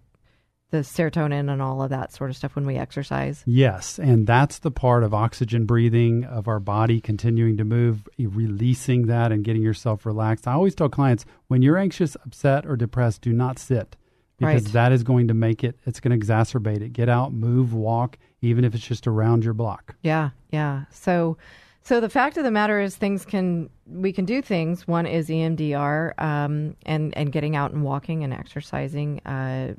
the 0.71 0.79
serotonin 0.79 1.51
and 1.51 1.61
all 1.61 1.81
of 1.81 1.89
that 1.89 2.13
sort 2.13 2.29
of 2.29 2.37
stuff 2.37 2.55
when 2.55 2.65
we 2.65 2.75
exercise? 2.77 3.43
Yes, 3.45 3.97
and 3.99 4.27
that's 4.27 4.59
the 4.59 4.71
part 4.71 5.03
of 5.03 5.13
oxygen 5.13 5.65
breathing, 5.65 6.25
of 6.25 6.47
our 6.47 6.59
body 6.59 7.01
continuing 7.01 7.57
to 7.57 7.63
move, 7.63 8.07
releasing 8.17 9.07
that 9.07 9.31
and 9.31 9.43
getting 9.43 9.61
yourself 9.61 10.05
relaxed. 10.05 10.47
I 10.47 10.53
always 10.53 10.75
tell 10.75 10.89
clients 10.89 11.25
when 11.47 11.61
you're 11.61 11.77
anxious, 11.77 12.15
upset, 12.23 12.65
or 12.65 12.75
depressed, 12.75 13.21
do 13.21 13.33
not 13.33 13.59
sit 13.59 13.95
because 14.37 14.63
Right. 14.65 14.73
that 14.73 14.91
is 14.93 15.03
going 15.03 15.27
to 15.27 15.33
make 15.33 15.63
it, 15.63 15.77
it's 15.85 15.99
going 15.99 16.17
to 16.17 16.25
exacerbate 16.25 16.81
it. 16.81 16.93
Get 16.93 17.09
out, 17.09 17.33
move, 17.33 17.73
walk, 17.73 18.17
even 18.41 18.63
if 18.63 18.73
it's 18.73 18.85
just 18.87 19.05
around 19.05 19.43
your 19.43 19.53
block. 19.53 19.95
Yeah, 20.01 20.29
yeah. 20.51 20.85
So, 20.91 21.37
so 21.81 21.99
the 21.99 22.07
fact 22.09 22.37
of 22.37 22.43
the 22.43 22.51
matter 22.51 22.79
is, 22.79 22.95
things 22.95 23.25
can 23.25 23.69
we 23.85 24.13
can 24.13 24.23
do 24.25 24.41
things. 24.41 24.87
One 24.87 25.05
is 25.07 25.27
EMDR, 25.29 26.13
um, 26.21 26.75
and 26.85 27.17
and 27.17 27.31
getting 27.31 27.55
out 27.55 27.71
and 27.71 27.83
walking 27.83 28.23
and 28.23 28.33
exercising. 28.33 29.19
Uh, 29.25 29.73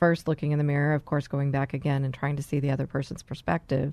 first, 0.00 0.26
looking 0.26 0.50
in 0.50 0.58
the 0.58 0.64
mirror, 0.64 0.94
of 0.94 1.04
course, 1.04 1.28
going 1.28 1.52
back 1.52 1.74
again 1.74 2.02
and 2.04 2.12
trying 2.12 2.36
to 2.36 2.42
see 2.42 2.58
the 2.58 2.70
other 2.70 2.86
person's 2.86 3.22
perspective. 3.22 3.92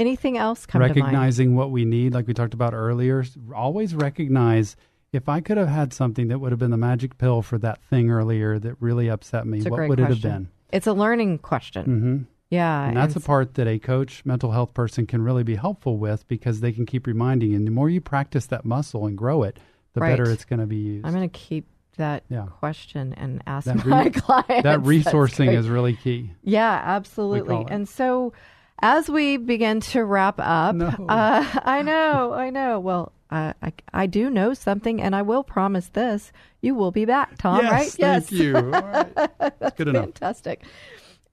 Anything 0.00 0.38
else 0.38 0.64
come 0.64 0.80
to 0.80 0.88
mind? 0.88 0.96
recognizing 0.96 1.54
what 1.54 1.70
we 1.70 1.84
need, 1.84 2.14
like 2.14 2.26
we 2.26 2.34
talked 2.34 2.54
about 2.54 2.72
earlier. 2.72 3.24
Always 3.54 3.94
recognize 3.94 4.76
if 5.12 5.28
I 5.28 5.40
could 5.40 5.56
have 5.58 5.68
had 5.68 5.92
something 5.92 6.28
that 6.28 6.40
would 6.40 6.50
have 6.52 6.58
been 6.58 6.70
the 6.72 6.76
magic 6.76 7.18
pill 7.18 7.42
for 7.42 7.58
that 7.58 7.82
thing 7.84 8.10
earlier 8.10 8.58
that 8.58 8.76
really 8.80 9.08
upset 9.08 9.46
me, 9.46 9.62
what 9.62 9.88
would 9.88 10.00
it 10.00 10.08
have 10.08 10.22
been? 10.22 10.48
It's 10.72 10.86
a 10.88 10.92
learning 10.92 11.38
question. 11.38 11.84
hmm 11.84 12.22
Yeah, 12.50 12.88
And 12.88 12.96
that's 12.96 13.14
a 13.14 13.20
part 13.20 13.54
that 13.54 13.68
a 13.68 13.78
coach, 13.78 14.24
mental 14.24 14.50
health 14.50 14.74
person 14.74 15.06
can 15.06 15.22
really 15.22 15.44
be 15.44 15.54
helpful 15.54 15.98
with 15.98 16.26
because 16.26 16.60
they 16.60 16.72
can 16.72 16.86
keep 16.86 17.06
reminding 17.06 17.50
you. 17.50 17.56
And 17.56 17.66
the 17.66 17.70
more 17.70 17.88
you 17.88 18.00
practice 18.00 18.46
that 18.46 18.64
muscle 18.64 19.06
and 19.06 19.16
grow 19.16 19.44
it, 19.44 19.58
the 19.92 20.00
Right. 20.00 20.10
better 20.10 20.32
it's 20.32 20.44
going 20.44 20.58
to 20.58 20.66
be 20.66 20.76
used. 20.76 21.06
I'm 21.06 21.14
going 21.14 21.28
to 21.28 21.38
keep 21.38 21.66
that 21.96 22.24
Yeah. 22.28 22.46
question 22.60 23.12
and 23.14 23.42
ask 23.46 23.66
That 23.66 23.84
my 23.86 24.04
re- 24.04 24.10
clients. 24.12 24.62
that 24.62 24.80
resourcing 24.80 25.54
is 25.56 25.68
really 25.68 25.94
key. 25.94 26.30
Yeah, 26.42 26.80
absolutely. 26.84 27.64
And 27.68 27.88
so, 27.88 28.32
as 28.80 29.08
we 29.08 29.36
begin 29.36 29.80
to 29.80 30.04
wrap 30.04 30.36
up, 30.38 30.74
No. 30.74 30.88
uh, 31.08 31.44
I 31.64 31.82
know, 31.82 32.32
I 32.32 32.50
know. 32.50 32.80
Well, 32.80 33.12
uh, 33.30 33.52
I, 33.62 33.72
I 33.92 34.06
do 34.06 34.30
know 34.30 34.54
something, 34.54 35.00
and 35.00 35.14
I 35.16 35.22
will 35.22 35.42
promise 35.42 35.88
this: 35.88 36.30
you 36.60 36.74
will 36.74 36.90
be 36.92 37.04
back, 37.04 37.38
Tom. 37.38 37.64
Right? 37.64 37.94
Yes, 37.98 37.98
right? 37.98 38.24
thank 38.26 38.30
you. 38.32 38.56
All 38.56 38.62
right. 38.62 39.14
That's 39.58 39.76
good 39.76 39.88
enough. 39.88 40.04
Fantastic. 40.04 40.62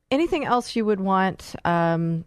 Anything 0.10 0.46
else 0.46 0.76
you 0.76 0.84
would 0.86 1.00
want 1.00 1.56
um, 1.64 2.26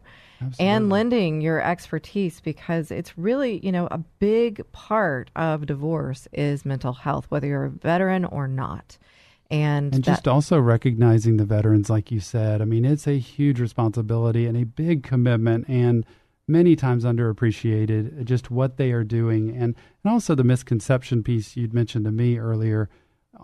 and 0.59 0.89
lending 0.89 1.39
your 1.41 1.61
expertise 1.61 2.41
because 2.41 2.91
it's 2.91 3.17
really, 3.17 3.59
you 3.63 3.71
know, 3.71 3.87
a 3.91 3.97
big 4.19 4.69
part 4.71 5.29
of 5.35 5.65
divorce 5.65 6.27
is 6.33 6.65
mental 6.65 6.93
health, 6.93 7.25
whether 7.29 7.47
you're 7.47 7.65
a 7.65 7.69
veteran 7.69 8.25
or 8.25 8.47
not. 8.47 8.97
And, 9.51 9.93
And 9.93 10.03
that- 10.03 10.11
just 10.11 10.27
also 10.27 10.59
recognizing 10.59 11.37
the 11.37 11.45
veterans, 11.45 11.89
like 11.89 12.11
you 12.11 12.19
said. 12.19 12.61
I 12.61 12.65
mean, 12.65 12.83
it's 12.85 13.07
a 13.07 13.17
huge 13.19 13.59
responsibility 13.61 14.45
and 14.47 14.57
a 14.57 14.65
big 14.65 15.03
commitment, 15.03 15.69
and 15.69 16.05
many 16.47 16.75
times 16.75 17.03
underappreciated 17.03 18.23
just 18.25 18.51
what 18.51 18.77
they 18.77 18.91
are 18.91 19.03
doing. 19.03 19.49
And, 19.49 19.75
and 20.03 20.13
also 20.13 20.35
the 20.35 20.43
misconception 20.43 21.23
piece 21.23 21.55
you'd 21.55 21.73
mentioned 21.73 22.05
to 22.05 22.11
me 22.11 22.37
earlier 22.37 22.89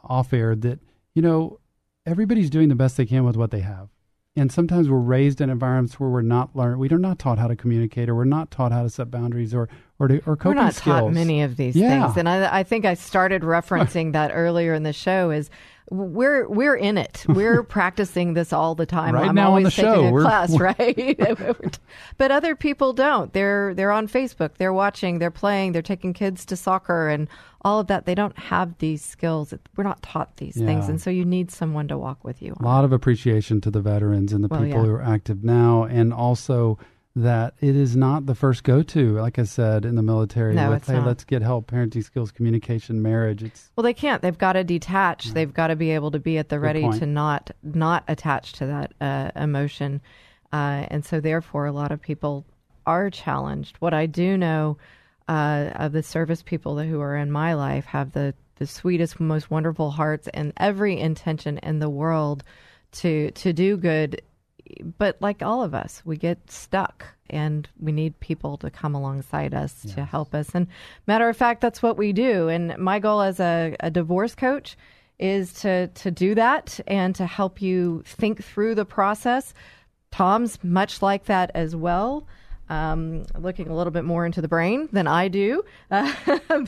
off 0.03 0.33
air 0.33 0.55
that, 0.55 0.79
you 1.13 1.21
know, 1.21 1.59
everybody's 2.05 2.49
doing 2.49 2.69
the 2.69 2.75
best 2.75 2.97
they 2.97 3.05
can 3.05 3.23
with 3.23 3.37
what 3.37 3.51
they 3.51 3.61
have. 3.61 3.89
And 4.37 4.49
sometimes 4.49 4.89
we're 4.89 4.97
raised 4.97 5.41
in 5.41 5.49
environments 5.49 5.99
where 5.99 6.09
we're 6.09 6.21
not 6.21 6.55
learned, 6.55 6.79
we're 6.79 6.97
not 6.97 7.19
taught 7.19 7.37
how 7.37 7.49
to 7.49 7.55
communicate, 7.55 8.07
or 8.07 8.15
we're 8.15 8.23
not 8.23 8.49
taught 8.49 8.71
how 8.71 8.81
to 8.83 8.89
set 8.89 9.11
boundaries, 9.11 9.53
or 9.53 9.67
or 9.99 10.07
to, 10.07 10.21
or 10.25 10.37
We're 10.41 10.53
not 10.53 10.73
skills. 10.73 11.01
taught 11.01 11.13
many 11.13 11.41
of 11.41 11.57
these 11.57 11.75
Yeah. 11.75 12.05
things, 12.05 12.17
and 12.17 12.29
I, 12.29 12.59
I 12.59 12.63
think 12.63 12.85
I 12.85 12.93
started 12.93 13.41
referencing 13.41 14.13
that 14.13 14.31
earlier 14.33 14.73
in 14.73 14.83
the 14.83 14.93
show. 14.93 15.31
Is 15.31 15.49
we're 15.89 16.47
we're 16.47 16.77
in 16.77 16.97
it. 16.97 17.25
We're 17.27 17.61
practicing 17.77 18.33
this 18.33 18.53
all 18.53 18.73
the 18.73 18.85
time. 18.85 19.15
Right 19.15 19.27
I'm 19.27 19.35
now 19.35 19.47
on 19.51 19.65
always 19.65 19.65
the 19.65 19.71
taking 19.81 19.93
show, 19.93 20.05
a 20.07 20.11
we're- 20.11 20.23
class, 20.23 20.57
right? 20.57 21.59
but 22.17 22.31
other 22.31 22.55
people 22.55 22.93
don't. 22.93 23.33
They're 23.33 23.73
they're 23.73 23.91
on 23.91 24.07
Facebook. 24.07 24.51
They're 24.57 24.71
watching. 24.71 25.19
They're 25.19 25.29
playing. 25.29 25.73
They're 25.73 25.81
taking 25.81 26.13
kids 26.13 26.45
to 26.45 26.55
soccer 26.55 27.09
and 27.09 27.27
all 27.63 27.79
of 27.79 27.87
that. 27.87 28.05
They 28.05 28.15
don't 28.15 28.37
have 28.37 28.77
these 28.79 29.03
skills. 29.03 29.53
We're 29.75 29.83
not 29.83 30.01
taught 30.01 30.37
these 30.37 30.55
things, 30.55 30.89
and 30.89 30.99
so 31.01 31.09
you 31.09 31.25
need 31.25 31.51
someone 31.51 31.87
to 31.89 31.97
walk 31.97 32.23
with 32.23 32.41
you. 32.41 32.55
A 32.59 32.63
lot 32.63 32.83
of 32.85 32.91
appreciation 32.91 33.61
to 33.61 33.71
the 33.71 33.81
veterans 33.81 34.33
and 34.33 34.43
the 34.43 34.47
Well, 34.47 34.61
people 34.61 34.81
yeah. 34.81 34.85
who 34.87 34.93
are 34.93 35.03
active 35.03 35.43
now, 35.43 35.83
and 35.83 36.13
also 36.13 36.77
that 37.15 37.53
it 37.59 37.75
is 37.75 37.95
not 37.95 38.25
the 38.25 38.33
first 38.35 38.63
go 38.63 38.81
to, 38.81 39.17
like 39.19 39.37
I 39.37 39.43
said, 39.43 39.83
in 39.83 39.95
the 39.95 40.01
military 40.01 40.55
No, 40.55 40.69
with, 40.69 40.87
hey, 40.87 40.93
not. 40.93 41.05
let's 41.07 41.25
get 41.25 41.41
help, 41.41 41.69
parenting 41.69 42.03
skills, 42.03 42.31
communication, 42.31 43.01
marriage. 43.01 43.43
It's 43.43 43.69
Well, 43.75 43.83
they 43.83 43.93
can't. 43.93 44.21
They've 44.21 44.37
got 44.37 44.53
to 44.53 44.63
detach. 44.63 45.33
They've 45.33 45.53
got 45.53 45.67
to 45.67 45.75
be 45.75 45.91
able 45.91 46.11
to 46.11 46.19
be 46.19 46.37
at 46.37 46.47
the 46.47 46.57
ready 46.59 46.81
point. 46.81 46.99
to 46.99 47.05
not 47.05 47.51
not 47.63 48.05
attach 48.07 48.53
to 48.53 48.65
that 48.67 48.93
uh, 49.01 49.31
emotion, 49.35 50.01
uh, 50.53 50.85
and 50.89 51.03
so 51.05 51.19
therefore, 51.19 51.65
a 51.65 51.71
lot 51.73 51.91
of 51.91 52.01
people 52.01 52.45
are 52.85 53.09
challenged. 53.09 53.75
What 53.77 53.93
I 53.93 54.05
do 54.05 54.37
know 54.37 54.77
uh, 55.31 55.71
of 55.75 55.93
the 55.93 56.03
service 56.03 56.43
people 56.43 56.77
who 56.77 56.99
are 56.99 57.15
in 57.15 57.31
my 57.31 57.53
life 57.53 57.85
have 57.85 58.11
the 58.11 58.33
the 58.57 58.67
sweetest, 58.67 59.19
most 59.19 59.49
wonderful 59.49 59.89
hearts 59.89 60.27
and 60.35 60.53
every 60.57 60.99
intention 60.99 61.57
in 61.59 61.79
the 61.79 61.89
world 61.89 62.43
to 62.91 63.31
to 63.31 63.53
do 63.53 63.77
good 63.77 64.21
but 64.97 65.17
like 65.19 65.41
all 65.41 65.63
of 65.63 65.73
us, 65.73 66.01
we 66.05 66.15
get 66.15 66.49
stuck 66.49 67.05
and 67.29 67.67
we 67.79 67.91
need 67.91 68.19
people 68.19 68.57
to 68.57 68.69
come 68.69 68.95
alongside 68.95 69.53
us 69.53 69.75
yes. 69.83 69.95
to 69.95 70.05
help 70.05 70.33
us. 70.33 70.49
And 70.53 70.67
matter 71.07 71.27
of 71.27 71.35
fact, 71.35 71.59
that's 71.61 71.83
what 71.83 71.97
we 71.97 72.13
do. 72.13 72.47
And 72.47 72.77
my 72.77 72.99
goal 72.99 73.21
as 73.21 73.39
a, 73.39 73.75
a 73.81 73.91
divorce 73.91 74.35
coach 74.35 74.77
is 75.19 75.53
to 75.53 75.87
to 75.87 76.11
do 76.11 76.35
that 76.35 76.79
and 76.87 77.15
to 77.15 77.25
help 77.25 77.61
you 77.61 78.03
think 78.05 78.43
through 78.43 78.75
the 78.75 78.85
process. 78.85 79.53
Tom's 80.11 80.61
much 80.63 81.01
like 81.01 81.25
that 81.25 81.51
as 81.53 81.75
well 81.75 82.27
um, 82.71 83.25
looking 83.37 83.67
a 83.67 83.75
little 83.75 83.91
bit 83.91 84.05
more 84.05 84.25
into 84.25 84.41
the 84.41 84.47
brain 84.47 84.87
than 84.91 85.05
I 85.07 85.27
do. 85.27 85.63
Uh, 85.91 86.13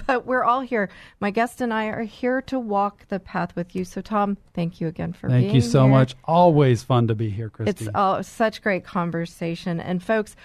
but 0.05 0.25
we're 0.25 0.43
all 0.43 0.59
here. 0.59 0.89
My 1.21 1.31
guest 1.31 1.61
and 1.61 1.73
I 1.73 1.85
are 1.85 2.03
here 2.03 2.41
to 2.43 2.59
walk 2.59 3.07
the 3.07 3.19
path 3.19 3.55
with 3.55 3.73
you. 3.73 3.85
So, 3.85 4.01
Tom, 4.01 4.37
thank 4.53 4.81
you 4.81 4.87
again 4.87 5.13
for 5.13 5.27
being 5.27 5.39
here. 5.39 5.49
thank 5.49 5.55
you 5.55 5.61
so 5.61 5.83
here. 5.83 5.91
much. 5.91 6.15
Always 6.25 6.83
fun 6.83 7.07
to 7.07 7.15
be 7.15 7.29
here, 7.29 7.49
Christy. 7.49 7.85
It's 7.85 7.89
oh, 7.95 8.21
such 8.21 8.61
great 8.61 8.83
conversation. 8.83 9.79
And, 9.79 10.03
folks, 10.03 10.35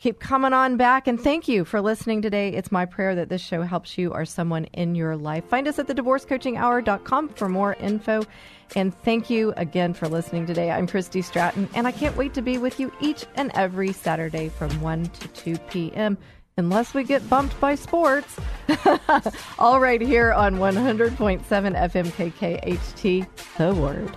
Keep 0.00 0.20
coming 0.20 0.52
on 0.52 0.76
back 0.76 1.06
and 1.06 1.18
thank 1.18 1.48
you 1.48 1.64
for 1.64 1.80
listening 1.80 2.20
today. 2.20 2.50
It's 2.50 2.70
my 2.70 2.84
prayer 2.84 3.14
that 3.14 3.28
this 3.30 3.40
show 3.40 3.62
helps 3.62 3.96
you 3.96 4.12
or 4.12 4.24
someone 4.26 4.64
in 4.66 4.94
your 4.94 5.16
life. 5.16 5.44
Find 5.46 5.66
us 5.66 5.78
at 5.78 5.86
thedivorcecoachinghour.com 5.86 7.30
for 7.30 7.48
more 7.48 7.74
info. 7.74 8.22
And 8.76 8.94
thank 9.02 9.30
you 9.30 9.54
again 9.56 9.94
for 9.94 10.08
listening 10.08 10.46
today. 10.46 10.70
I'm 10.70 10.86
Christy 10.86 11.22
Stratton, 11.22 11.68
and 11.74 11.86
I 11.86 11.92
can't 11.92 12.16
wait 12.16 12.34
to 12.34 12.42
be 12.42 12.58
with 12.58 12.80
you 12.80 12.92
each 13.00 13.24
and 13.36 13.50
every 13.54 13.92
Saturday 13.92 14.48
from 14.48 14.78
1 14.80 15.04
to 15.04 15.28
2 15.28 15.58
p.m. 15.70 16.18
Unless 16.56 16.92
we 16.92 17.04
get 17.04 17.28
bumped 17.30 17.58
by 17.60 17.74
sports. 17.74 18.36
All 19.58 19.80
right 19.80 20.00
here 20.00 20.32
on 20.32 20.56
100.7 20.56 21.42
FM 21.42 22.06
KKHT, 22.30 23.26
The 23.56 23.74
Word. 23.74 24.16